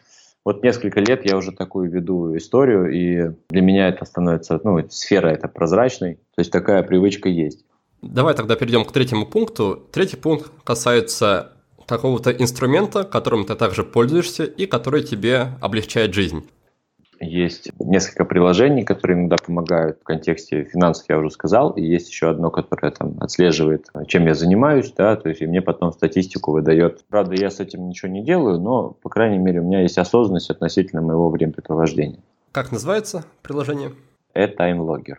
Вот 0.44 0.62
несколько 0.62 1.00
лет 1.00 1.26
я 1.26 1.36
уже 1.36 1.52
такую 1.52 1.90
веду 1.90 2.36
историю, 2.36 2.90
и 2.90 3.36
для 3.50 3.60
меня 3.60 3.88
это 3.88 4.04
становится, 4.04 4.58
ну, 4.64 4.82
сфера 4.88 5.28
это 5.28 5.48
прозрачной. 5.48 6.14
То 6.14 6.38
есть 6.38 6.50
такая 6.50 6.82
привычка 6.82 7.28
есть. 7.28 7.64
Давай 8.00 8.34
тогда 8.34 8.56
перейдем 8.56 8.84
к 8.84 8.92
третьему 8.92 9.26
пункту. 9.26 9.86
Третий 9.92 10.16
пункт 10.16 10.50
касается 10.64 11.52
какого-то 11.86 12.30
инструмента, 12.30 13.04
которым 13.04 13.44
ты 13.44 13.54
также 13.54 13.84
пользуешься 13.84 14.44
и 14.44 14.66
который 14.66 15.02
тебе 15.02 15.48
облегчает 15.60 16.14
жизнь. 16.14 16.48
Есть 17.20 17.70
несколько 17.78 18.24
приложений, 18.24 18.84
которые 18.84 19.18
иногда 19.18 19.36
помогают 19.36 19.98
в 20.00 20.04
контексте 20.04 20.64
финансов, 20.64 21.04
я 21.10 21.18
уже 21.18 21.30
сказал, 21.30 21.72
и 21.72 21.82
есть 21.82 22.08
еще 22.08 22.30
одно, 22.30 22.50
которое 22.50 22.90
там 22.92 23.16
отслеживает, 23.20 23.88
чем 24.06 24.26
я 24.26 24.34
занимаюсь, 24.34 24.90
да, 24.96 25.16
то 25.16 25.28
есть 25.28 25.42
и 25.42 25.46
мне 25.46 25.60
потом 25.60 25.92
статистику 25.92 26.52
выдает. 26.52 27.04
Правда, 27.10 27.34
я 27.34 27.50
с 27.50 27.60
этим 27.60 27.86
ничего 27.86 28.10
не 28.10 28.22
делаю, 28.22 28.58
но, 28.58 28.96
по 29.02 29.10
крайней 29.10 29.36
мере, 29.36 29.60
у 29.60 29.64
меня 29.64 29.82
есть 29.82 29.98
осознанность 29.98 30.48
относительно 30.48 31.02
моего 31.02 31.28
времяпрепровождения. 31.28 32.20
Как 32.52 32.72
называется 32.72 33.26
приложение? 33.42 33.92
Это 34.32 34.64
TimeLogger. 34.64 35.16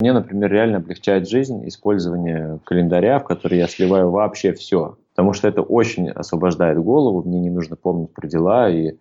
Мне, 0.00 0.12
например, 0.12 0.50
реально 0.50 0.78
облегчает 0.78 1.28
жизнь 1.28 1.68
использование 1.68 2.58
календаря, 2.64 3.20
в 3.20 3.24
который 3.24 3.58
я 3.58 3.68
сливаю 3.68 4.10
вообще 4.10 4.52
все, 4.52 4.98
потому 5.14 5.32
что 5.34 5.46
это 5.46 5.62
очень 5.62 6.10
освобождает 6.10 6.78
голову, 6.78 7.22
мне 7.22 7.38
не 7.38 7.50
нужно 7.50 7.76
помнить 7.76 8.12
про 8.12 8.26
дела, 8.26 8.68
и 8.68 8.96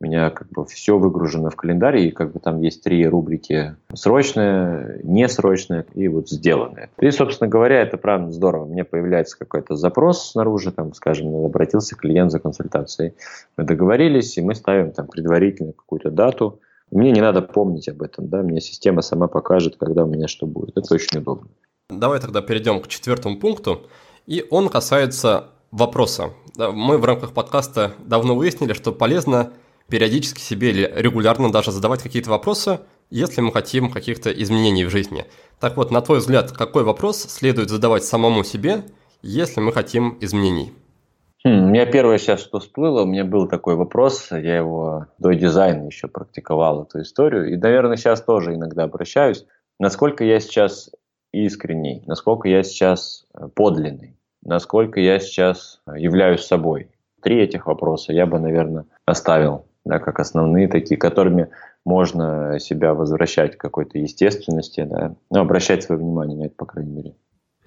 у 0.00 0.04
меня 0.04 0.30
как 0.30 0.48
бы 0.50 0.66
все 0.66 0.98
выгружено 0.98 1.48
в 1.48 1.56
календарь, 1.56 1.98
и 1.98 2.10
как 2.10 2.32
бы 2.32 2.38
там 2.38 2.60
есть 2.60 2.82
три 2.82 3.06
рубрики 3.06 3.76
срочные, 3.94 5.00
несрочные 5.02 5.86
и 5.94 6.08
вот 6.08 6.28
сделанные. 6.28 6.90
И, 7.00 7.10
собственно 7.10 7.48
говоря, 7.48 7.80
это 7.80 7.96
правда 7.96 8.30
здорово. 8.30 8.66
Мне 8.66 8.84
появляется 8.84 9.38
какой-то 9.38 9.74
запрос 9.74 10.32
снаружи, 10.32 10.70
там, 10.70 10.92
скажем, 10.92 11.34
обратился 11.34 11.96
клиент 11.96 12.30
за 12.30 12.40
консультацией. 12.40 13.14
Мы 13.56 13.64
договорились, 13.64 14.36
и 14.36 14.42
мы 14.42 14.54
ставим 14.54 14.92
там 14.92 15.06
предварительно 15.06 15.72
какую-то 15.72 16.10
дату. 16.10 16.60
Мне 16.90 17.10
не 17.10 17.20
надо 17.20 17.40
помнить 17.40 17.88
об 17.88 18.02
этом, 18.02 18.28
да, 18.28 18.42
мне 18.42 18.60
система 18.60 19.00
сама 19.00 19.28
покажет, 19.28 19.76
когда 19.76 20.04
у 20.04 20.06
меня 20.06 20.28
что 20.28 20.46
будет. 20.46 20.76
Это 20.76 20.94
очень 20.94 21.18
удобно. 21.18 21.48
Давай 21.88 22.20
тогда 22.20 22.42
перейдем 22.42 22.80
к 22.80 22.88
четвертому 22.88 23.38
пункту, 23.38 23.86
и 24.26 24.44
он 24.50 24.68
касается 24.68 25.46
вопроса. 25.70 26.30
Мы 26.56 26.98
в 26.98 27.04
рамках 27.04 27.32
подкаста 27.32 27.92
давно 28.04 28.36
выяснили, 28.36 28.72
что 28.72 28.92
полезно 28.92 29.52
периодически 29.88 30.40
себе 30.40 30.70
или 30.70 30.92
регулярно 30.96 31.50
даже 31.50 31.72
задавать 31.72 32.02
какие-то 32.02 32.30
вопросы, 32.30 32.80
если 33.10 33.40
мы 33.40 33.52
хотим 33.52 33.90
каких-то 33.90 34.30
изменений 34.30 34.84
в 34.84 34.90
жизни. 34.90 35.26
Так 35.60 35.76
вот, 35.76 35.90
на 35.90 36.00
твой 36.00 36.18
взгляд, 36.18 36.52
какой 36.52 36.82
вопрос 36.84 37.18
следует 37.22 37.70
задавать 37.70 38.04
самому 38.04 38.44
себе, 38.44 38.84
если 39.22 39.60
мы 39.60 39.72
хотим 39.72 40.18
изменений? 40.20 40.72
Хм, 41.44 41.66
у 41.66 41.68
меня 41.68 41.86
первое 41.86 42.18
сейчас, 42.18 42.40
что 42.40 42.58
всплыло, 42.58 43.02
у 43.02 43.06
меня 43.06 43.24
был 43.24 43.46
такой 43.46 43.76
вопрос, 43.76 44.28
я 44.32 44.56
его 44.56 45.06
до 45.18 45.32
дизайна 45.32 45.86
еще 45.86 46.08
практиковал 46.08 46.82
эту 46.82 47.02
историю, 47.02 47.52
и, 47.52 47.56
наверное, 47.56 47.96
сейчас 47.96 48.22
тоже 48.22 48.54
иногда 48.54 48.84
обращаюсь, 48.84 49.46
насколько 49.78 50.24
я 50.24 50.40
сейчас 50.40 50.90
искренний, 51.32 52.02
насколько 52.06 52.48
я 52.48 52.62
сейчас 52.62 53.26
э, 53.34 53.48
подлинный, 53.54 54.16
насколько 54.42 54.98
я 54.98 55.20
сейчас 55.20 55.80
являюсь 55.86 56.44
собой. 56.44 56.88
Три 57.22 57.40
этих 57.40 57.66
вопроса 57.66 58.12
я 58.12 58.26
бы, 58.26 58.38
наверное, 58.38 58.86
оставил 59.04 59.66
да, 59.86 59.98
как 59.98 60.20
основные 60.20 60.68
такие, 60.68 60.98
которыми 60.98 61.48
можно 61.84 62.58
себя 62.58 62.92
возвращать 62.92 63.56
к 63.56 63.60
какой-то 63.60 63.98
естественности, 63.98 64.82
да, 64.82 65.14
ну, 65.30 65.40
обращать 65.40 65.84
свое 65.84 66.00
внимание 66.00 66.36
на 66.36 66.44
это, 66.46 66.54
по 66.56 66.66
крайней 66.66 66.92
мере. 66.92 67.14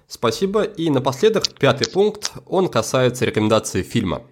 Спасибо. 0.06 0.62
И 0.62 0.90
напоследок, 0.90 1.44
пятый 1.58 1.90
пункт, 1.90 2.32
он 2.46 2.68
касается 2.68 3.24
рекомендации 3.24 3.82
фильма. 3.82 4.22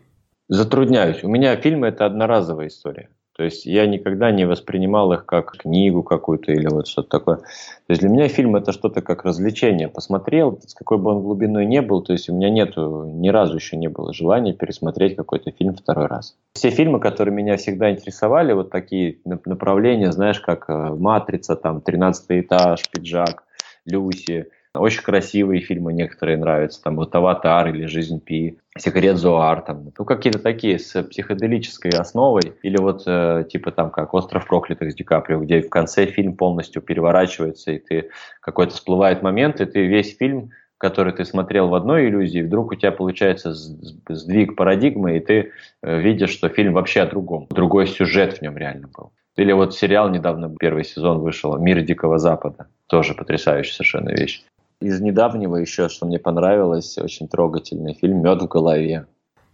Затрудняюсь. 0.48 1.22
У 1.22 1.28
меня 1.28 1.56
фильмы– 1.56 1.86
это 1.88 2.06
одноразовая 2.06 2.68
история. 2.68 3.10
То 3.38 3.44
есть 3.44 3.66
я 3.66 3.86
никогда 3.86 4.32
не 4.32 4.46
воспринимал 4.46 5.12
их 5.12 5.24
как 5.24 5.58
книгу 5.58 6.02
какую-то 6.02 6.50
или 6.50 6.66
вот 6.66 6.88
что-то 6.88 7.08
такое. 7.08 7.36
То 7.36 7.44
есть 7.90 8.00
для 8.00 8.10
меня 8.10 8.26
фильм 8.26 8.56
это 8.56 8.72
что-то 8.72 9.00
как 9.00 9.24
развлечение. 9.24 9.86
Посмотрел, 9.86 10.58
с 10.66 10.74
какой 10.74 10.98
бы 10.98 11.12
он 11.12 11.22
глубиной 11.22 11.64
не 11.64 11.80
был, 11.80 12.02
то 12.02 12.12
есть 12.12 12.28
у 12.28 12.34
меня 12.34 12.50
нету, 12.50 13.04
ни 13.04 13.28
разу 13.28 13.54
еще 13.54 13.76
не 13.76 13.86
было 13.86 14.12
желания 14.12 14.54
пересмотреть 14.54 15.14
какой-то 15.14 15.52
фильм 15.52 15.76
второй 15.76 16.06
раз. 16.06 16.36
Все 16.54 16.70
фильмы, 16.70 16.98
которые 16.98 17.32
меня 17.32 17.56
всегда 17.58 17.92
интересовали, 17.92 18.52
вот 18.54 18.70
такие 18.70 19.18
направления, 19.24 20.10
знаешь, 20.10 20.40
как 20.40 20.68
э, 20.68 20.72
«Матрица», 20.72 21.54
там 21.54 21.80
«Тринадцатый 21.80 22.40
этаж», 22.40 22.90
«Пиджак», 22.90 23.44
«Люси», 23.86 24.48
очень 24.74 25.02
красивые 25.02 25.60
фильмы 25.60 25.92
некоторые 25.92 26.36
нравятся, 26.36 26.82
там 26.82 26.96
вот 26.96 27.14
«Аватар» 27.14 27.68
или 27.68 27.86
«Жизнь 27.86 28.20
Пи», 28.20 28.58
«Секрет 28.76 29.16
Зоар», 29.16 29.62
там, 29.62 29.92
ну 29.96 30.04
какие-то 30.04 30.38
такие 30.38 30.78
с 30.78 31.02
психоделической 31.02 31.90
основой, 31.92 32.54
или 32.62 32.76
вот 32.76 33.02
э, 33.06 33.44
типа 33.50 33.72
там 33.72 33.90
как 33.90 34.14
«Остров 34.14 34.46
проклятых» 34.46 34.92
с 34.92 34.94
Ди 34.94 35.04
Каприо, 35.04 35.40
где 35.40 35.62
в 35.62 35.70
конце 35.70 36.06
фильм 36.06 36.36
полностью 36.36 36.82
переворачивается, 36.82 37.72
и 37.72 37.78
ты 37.78 38.10
какой-то 38.40 38.74
всплывает 38.74 39.22
момент, 39.22 39.60
и 39.60 39.66
ты 39.66 39.86
весь 39.86 40.16
фильм 40.16 40.50
который 40.78 41.12
ты 41.12 41.24
смотрел 41.24 41.68
в 41.68 41.74
одной 41.74 42.06
иллюзии, 42.06 42.40
вдруг 42.40 42.70
у 42.70 42.74
тебя 42.76 42.92
получается 42.92 43.52
сдвиг 43.52 44.54
парадигмы, 44.54 45.16
и 45.16 45.20
ты 45.20 45.50
э, 45.82 46.00
видишь, 46.00 46.30
что 46.30 46.48
фильм 46.48 46.72
вообще 46.72 47.00
о 47.00 47.06
другом. 47.06 47.48
Другой 47.50 47.88
сюжет 47.88 48.38
в 48.38 48.42
нем 48.42 48.56
реально 48.56 48.88
был. 48.96 49.12
Или 49.36 49.52
вот 49.52 49.74
сериал 49.74 50.08
недавно, 50.08 50.54
первый 50.58 50.84
сезон 50.84 51.18
вышел 51.18 51.56
«Мир 51.58 51.82
Дикого 51.82 52.18
Запада». 52.18 52.68
Тоже 52.86 53.14
потрясающая 53.14 53.72
совершенно 53.72 54.10
вещь. 54.10 54.42
Из 54.80 55.00
недавнего 55.00 55.56
еще, 55.56 55.88
что 55.88 56.06
мне 56.06 56.20
понравилось, 56.20 56.98
очень 56.98 57.28
трогательный 57.28 57.94
фильм 57.94 58.22
«Мед 58.22 58.40
в 58.42 58.46
голове». 58.46 59.06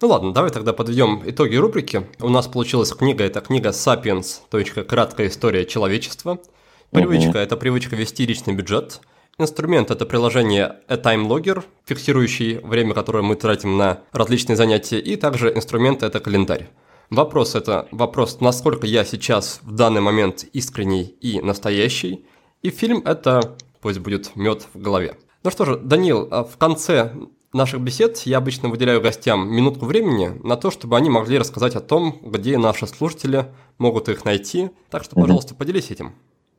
Ну 0.03 0.09
ладно, 0.09 0.35
давай 0.35 0.51
тогда 0.51 0.75
подведем 0.75 1.22
итоги 1.25 1.57
рубрики. 1.57 2.07
У 2.20 2.29
нас 2.29 2.47
получилась 2.47 2.93
книга, 2.93 3.25
это 3.25 3.41
книга 3.41 3.72
«Сапиенс. 3.72 4.43
Краткая 4.87 5.29
история 5.29 5.64
человечества». 5.64 6.41
Привычка 6.91 7.31
угу.– 7.31 7.39
это 7.39 7.57
привычка 7.57 7.97
вести 7.97 8.27
личный 8.27 8.55
бюджет. 8.55 9.01
Инструмент– 9.39 9.91
это 9.93 10.05
приложение 10.05 10.81
A-Time 10.89 11.27
Logger, 11.27 11.64
фиксирующий 11.87 12.59
время, 12.59 12.93
которое 12.93 13.22
мы 13.22 13.35
тратим 13.35 13.79
на 13.79 14.01
различные 14.12 14.57
занятия. 14.57 15.01
И 15.01 15.16
также 15.16 15.51
инструмент– 15.55 16.03
это 16.05 16.20
календарь. 16.20 16.68
Вопрос– 17.09 17.55
это 17.57 17.89
вопрос, 17.91 18.41
насколько 18.41 18.87
я 18.87 19.07
сейчас 19.07 19.61
в 19.62 19.72
данный 19.72 20.03
момент 20.03 20.45
искренний 20.53 21.16
и 21.20 21.41
настоящий. 21.41 22.27
И 22.61 22.68
фильм– 22.70 23.03
это 23.07 23.57
пусть 23.85 23.99
будет 23.99 24.35
мед 24.35 24.66
в 24.72 24.80
голове. 24.80 25.14
Ну 25.45 25.51
что 25.51 25.66
же, 25.66 25.76
Данил, 25.76 26.26
а 26.30 26.43
в 26.43 26.57
конце 26.57 27.12
наших 27.53 27.82
бесед 27.82 28.16
я 28.20 28.39
обычно 28.39 28.70
выделяю 28.70 29.03
гостям 29.03 29.47
минутку 29.55 29.85
времени 29.85 30.30
на 30.43 30.57
то, 30.57 30.70
чтобы 30.70 30.97
они 30.97 31.11
могли 31.11 31.37
рассказать 31.37 31.76
о 31.76 31.80
том, 31.80 32.18
где 32.22 32.57
наши 32.57 32.87
слушатели 32.87 33.45
могут 33.76 34.09
их 34.09 34.24
найти. 34.24 34.70
Так 34.89 35.05
что, 35.05 35.16
пожалуйста, 35.16 35.55
поделись 35.55 35.91
этим. 35.91 36.14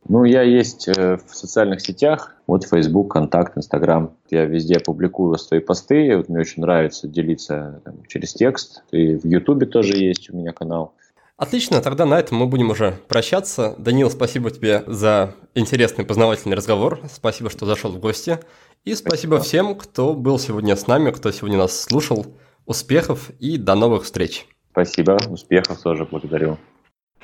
Ну, 0.08 0.24
я 0.24 0.44
есть 0.44 0.88
э, 0.88 1.18
в 1.18 1.36
социальных 1.36 1.82
сетях, 1.82 2.36
вот 2.46 2.64
Facebook, 2.64 3.12
Контакт, 3.12 3.58
Инстаграм. 3.58 4.12
Я 4.30 4.46
везде 4.46 4.80
публикую 4.80 5.36
свои 5.40 5.62
посты, 5.62 6.16
вот 6.16 6.30
мне 6.30 6.42
очень 6.42 6.62
нравится 6.62 7.08
делиться 7.08 7.82
там, 7.84 8.04
через 8.08 8.36
текст. 8.36 8.84
И 8.92 9.16
в 9.16 9.26
Ютубе 9.26 9.66
тоже 9.66 9.98
есть 9.98 10.30
у 10.30 10.38
меня 10.38 10.52
канал. 10.52 10.94
Отлично, 11.38 11.82
тогда 11.82 12.06
на 12.06 12.18
этом 12.18 12.38
мы 12.38 12.48
будем 12.48 12.70
уже 12.70 12.98
прощаться. 13.10 13.76
Данил, 13.78 14.10
спасибо 14.10 14.52
тебе 14.52 14.84
за 14.88 15.36
интересный 15.54 16.06
познавательный 16.06 16.56
разговор. 16.56 17.02
Спасибо, 17.12 17.50
что 17.50 17.66
зашел 17.66 17.92
в 17.92 18.00
гости. 18.00 18.40
И 18.86 18.96
спасибо, 18.96 19.36
спасибо 19.36 19.40
всем, 19.40 19.76
кто 19.76 20.14
был 20.14 20.40
сегодня 20.40 20.78
с 20.78 20.88
нами, 20.88 21.12
кто 21.12 21.32
сегодня 21.32 21.58
нас 21.58 21.78
слушал. 21.78 22.26
Успехов 22.66 23.32
и 23.40 23.58
до 23.58 23.76
новых 23.76 24.06
встреч. 24.06 24.48
Спасибо, 24.72 25.18
успехов 25.30 25.82
тоже 25.82 26.06
благодарю. 26.06 26.58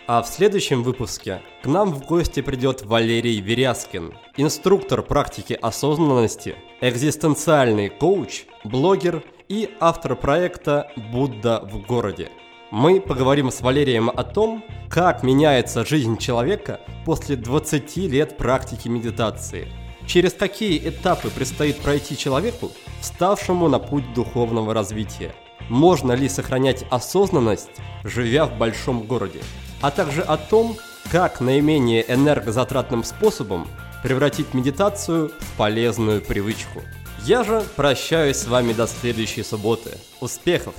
А 0.07 0.21
в 0.21 0.27
следующем 0.27 0.83
выпуске 0.83 1.41
к 1.63 1.67
нам 1.67 1.93
в 1.93 2.05
гости 2.05 2.41
придет 2.41 2.81
Валерий 2.83 3.39
Веряскин, 3.39 4.13
инструктор 4.35 5.03
практики 5.03 5.57
осознанности, 5.61 6.55
экзистенциальный 6.81 7.89
коуч, 7.89 8.45
блогер 8.65 9.23
и 9.47 9.69
автор 9.79 10.17
проекта 10.17 10.91
«Будда 10.97 11.61
в 11.63 11.85
городе» 11.85 12.29
мы 12.71 13.01
поговорим 13.01 13.51
с 13.51 13.61
Валерием 13.61 14.09
о 14.09 14.23
том, 14.23 14.63
как 14.89 15.23
меняется 15.23 15.85
жизнь 15.85 16.17
человека 16.17 16.79
после 17.05 17.35
20 17.35 17.97
лет 17.97 18.37
практики 18.37 18.87
медитации. 18.87 19.67
Через 20.07 20.33
какие 20.33 20.79
этапы 20.89 21.29
предстоит 21.29 21.77
пройти 21.77 22.17
человеку, 22.17 22.71
вставшему 23.01 23.67
на 23.67 23.79
путь 23.79 24.13
духовного 24.13 24.73
развития. 24.73 25.35
Можно 25.69 26.13
ли 26.13 26.27
сохранять 26.27 26.85
осознанность, 26.89 27.69
живя 28.03 28.45
в 28.45 28.57
большом 28.57 29.03
городе? 29.03 29.41
А 29.81 29.91
также 29.91 30.21
о 30.21 30.37
том, 30.37 30.77
как 31.11 31.41
наименее 31.41 32.05
энергозатратным 32.07 33.03
способом 33.03 33.67
превратить 34.01 34.53
медитацию 34.53 35.31
в 35.39 35.57
полезную 35.57 36.21
привычку. 36.21 36.81
Я 37.23 37.43
же 37.43 37.63
прощаюсь 37.75 38.37
с 38.37 38.47
вами 38.47 38.73
до 38.73 38.87
следующей 38.87 39.43
субботы. 39.43 39.91
Успехов! 40.21 40.73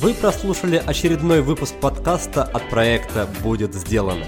Вы 0.00 0.12
прослушали 0.12 0.82
очередной 0.84 1.40
выпуск 1.40 1.74
подкаста 1.80 2.42
от 2.42 2.68
проекта 2.68 3.26
«Будет 3.42 3.74
сделано». 3.74 4.26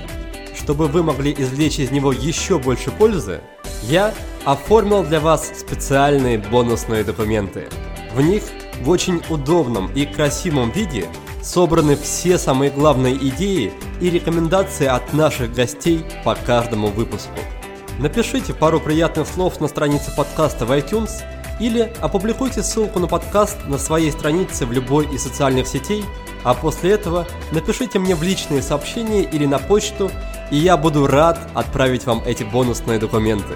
Чтобы 0.57 0.87
вы 0.87 1.03
могли 1.03 1.35
извлечь 1.37 1.79
из 1.79 1.91
него 1.91 2.11
еще 2.11 2.59
больше 2.59 2.91
пользы, 2.91 3.43
я 3.83 4.15
оформил 4.47 5.05
для 5.05 5.21
вас 5.21 5.53
специальные 5.55 6.39
бонусные 6.39 7.05
документы. 7.05 7.69
В 8.15 8.23
них 8.23 8.45
в 8.81 8.89
очень 8.89 9.21
удобном 9.29 9.93
и 9.93 10.07
красивом 10.07 10.71
виде 10.71 11.07
собраны 11.43 11.97
все 11.97 12.39
самые 12.39 12.71
главные 12.71 13.17
идеи 13.29 13.71
и 14.01 14.09
рекомендации 14.09 14.87
от 14.87 15.13
наших 15.13 15.53
гостей 15.53 16.03
по 16.25 16.35
каждому 16.35 16.87
выпуску. 16.87 17.39
Напишите 17.99 18.55
пару 18.55 18.81
приятных 18.81 19.29
слов 19.29 19.61
на 19.61 19.69
странице 19.69 20.17
подкаста 20.17 20.65
в 20.65 20.73
iTunes– 20.73 21.11
или 21.61 21.93
опубликуйте 22.01 22.63
ссылку 22.63 22.99
на 22.99 23.07
подкаст 23.07 23.57
на 23.67 23.79
своей 23.79 24.13
странице 24.13 24.67
в 24.67 24.73
любой 24.73 25.13
из 25.13 25.23
социальных 25.23 25.67
сетей, 25.67 26.05
а 26.45 26.55
после 26.55 26.93
этого 26.93 27.27
напишите 27.53 27.99
мне 27.99 28.15
в 28.15 28.23
личные 28.23 28.63
сообщения 28.63 29.23
или 29.23 29.47
на 29.47 29.59
почту, 29.59 30.11
и 30.51 30.57
я 30.57 30.77
буду 30.77 31.07
рад 31.07 31.39
отправить 31.55 32.07
вам 32.07 32.23
эти 32.25 32.45
бонусные 32.45 32.99
документы. 32.99 33.55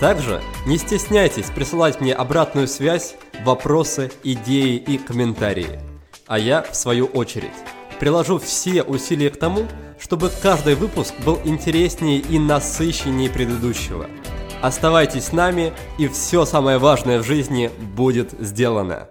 Также 0.00 0.42
не 0.66 0.76
стесняйтесь 0.76 1.46
присылать 1.46 2.00
мне 2.00 2.12
обратную 2.12 2.68
связь, 2.68 3.14
вопросы, 3.44 4.10
идеи 4.24 4.76
и 4.76 4.98
комментарии. 4.98 5.80
А 6.26 6.38
я, 6.38 6.62
в 6.62 6.76
свою 6.76 7.06
очередь, 7.06 7.50
приложу 7.98 8.38
все 8.38 8.82
усилия 8.82 9.30
к 9.30 9.38
тому, 9.38 9.66
чтобы 9.98 10.30
каждый 10.42 10.74
выпуск 10.74 11.14
был 11.24 11.40
интереснее 11.44 12.18
и 12.18 12.38
насыщеннее 12.38 13.30
предыдущего– 13.30 14.06
Оставайтесь 14.62 15.26
с 15.26 15.32
нами, 15.32 15.72
и 15.98 16.08
все 16.08 16.44
самое 16.44 16.78
важное 16.78 17.18
в 17.18 17.24
жизни 17.24 17.70
будет 17.94 18.32
сделано. 18.32 19.08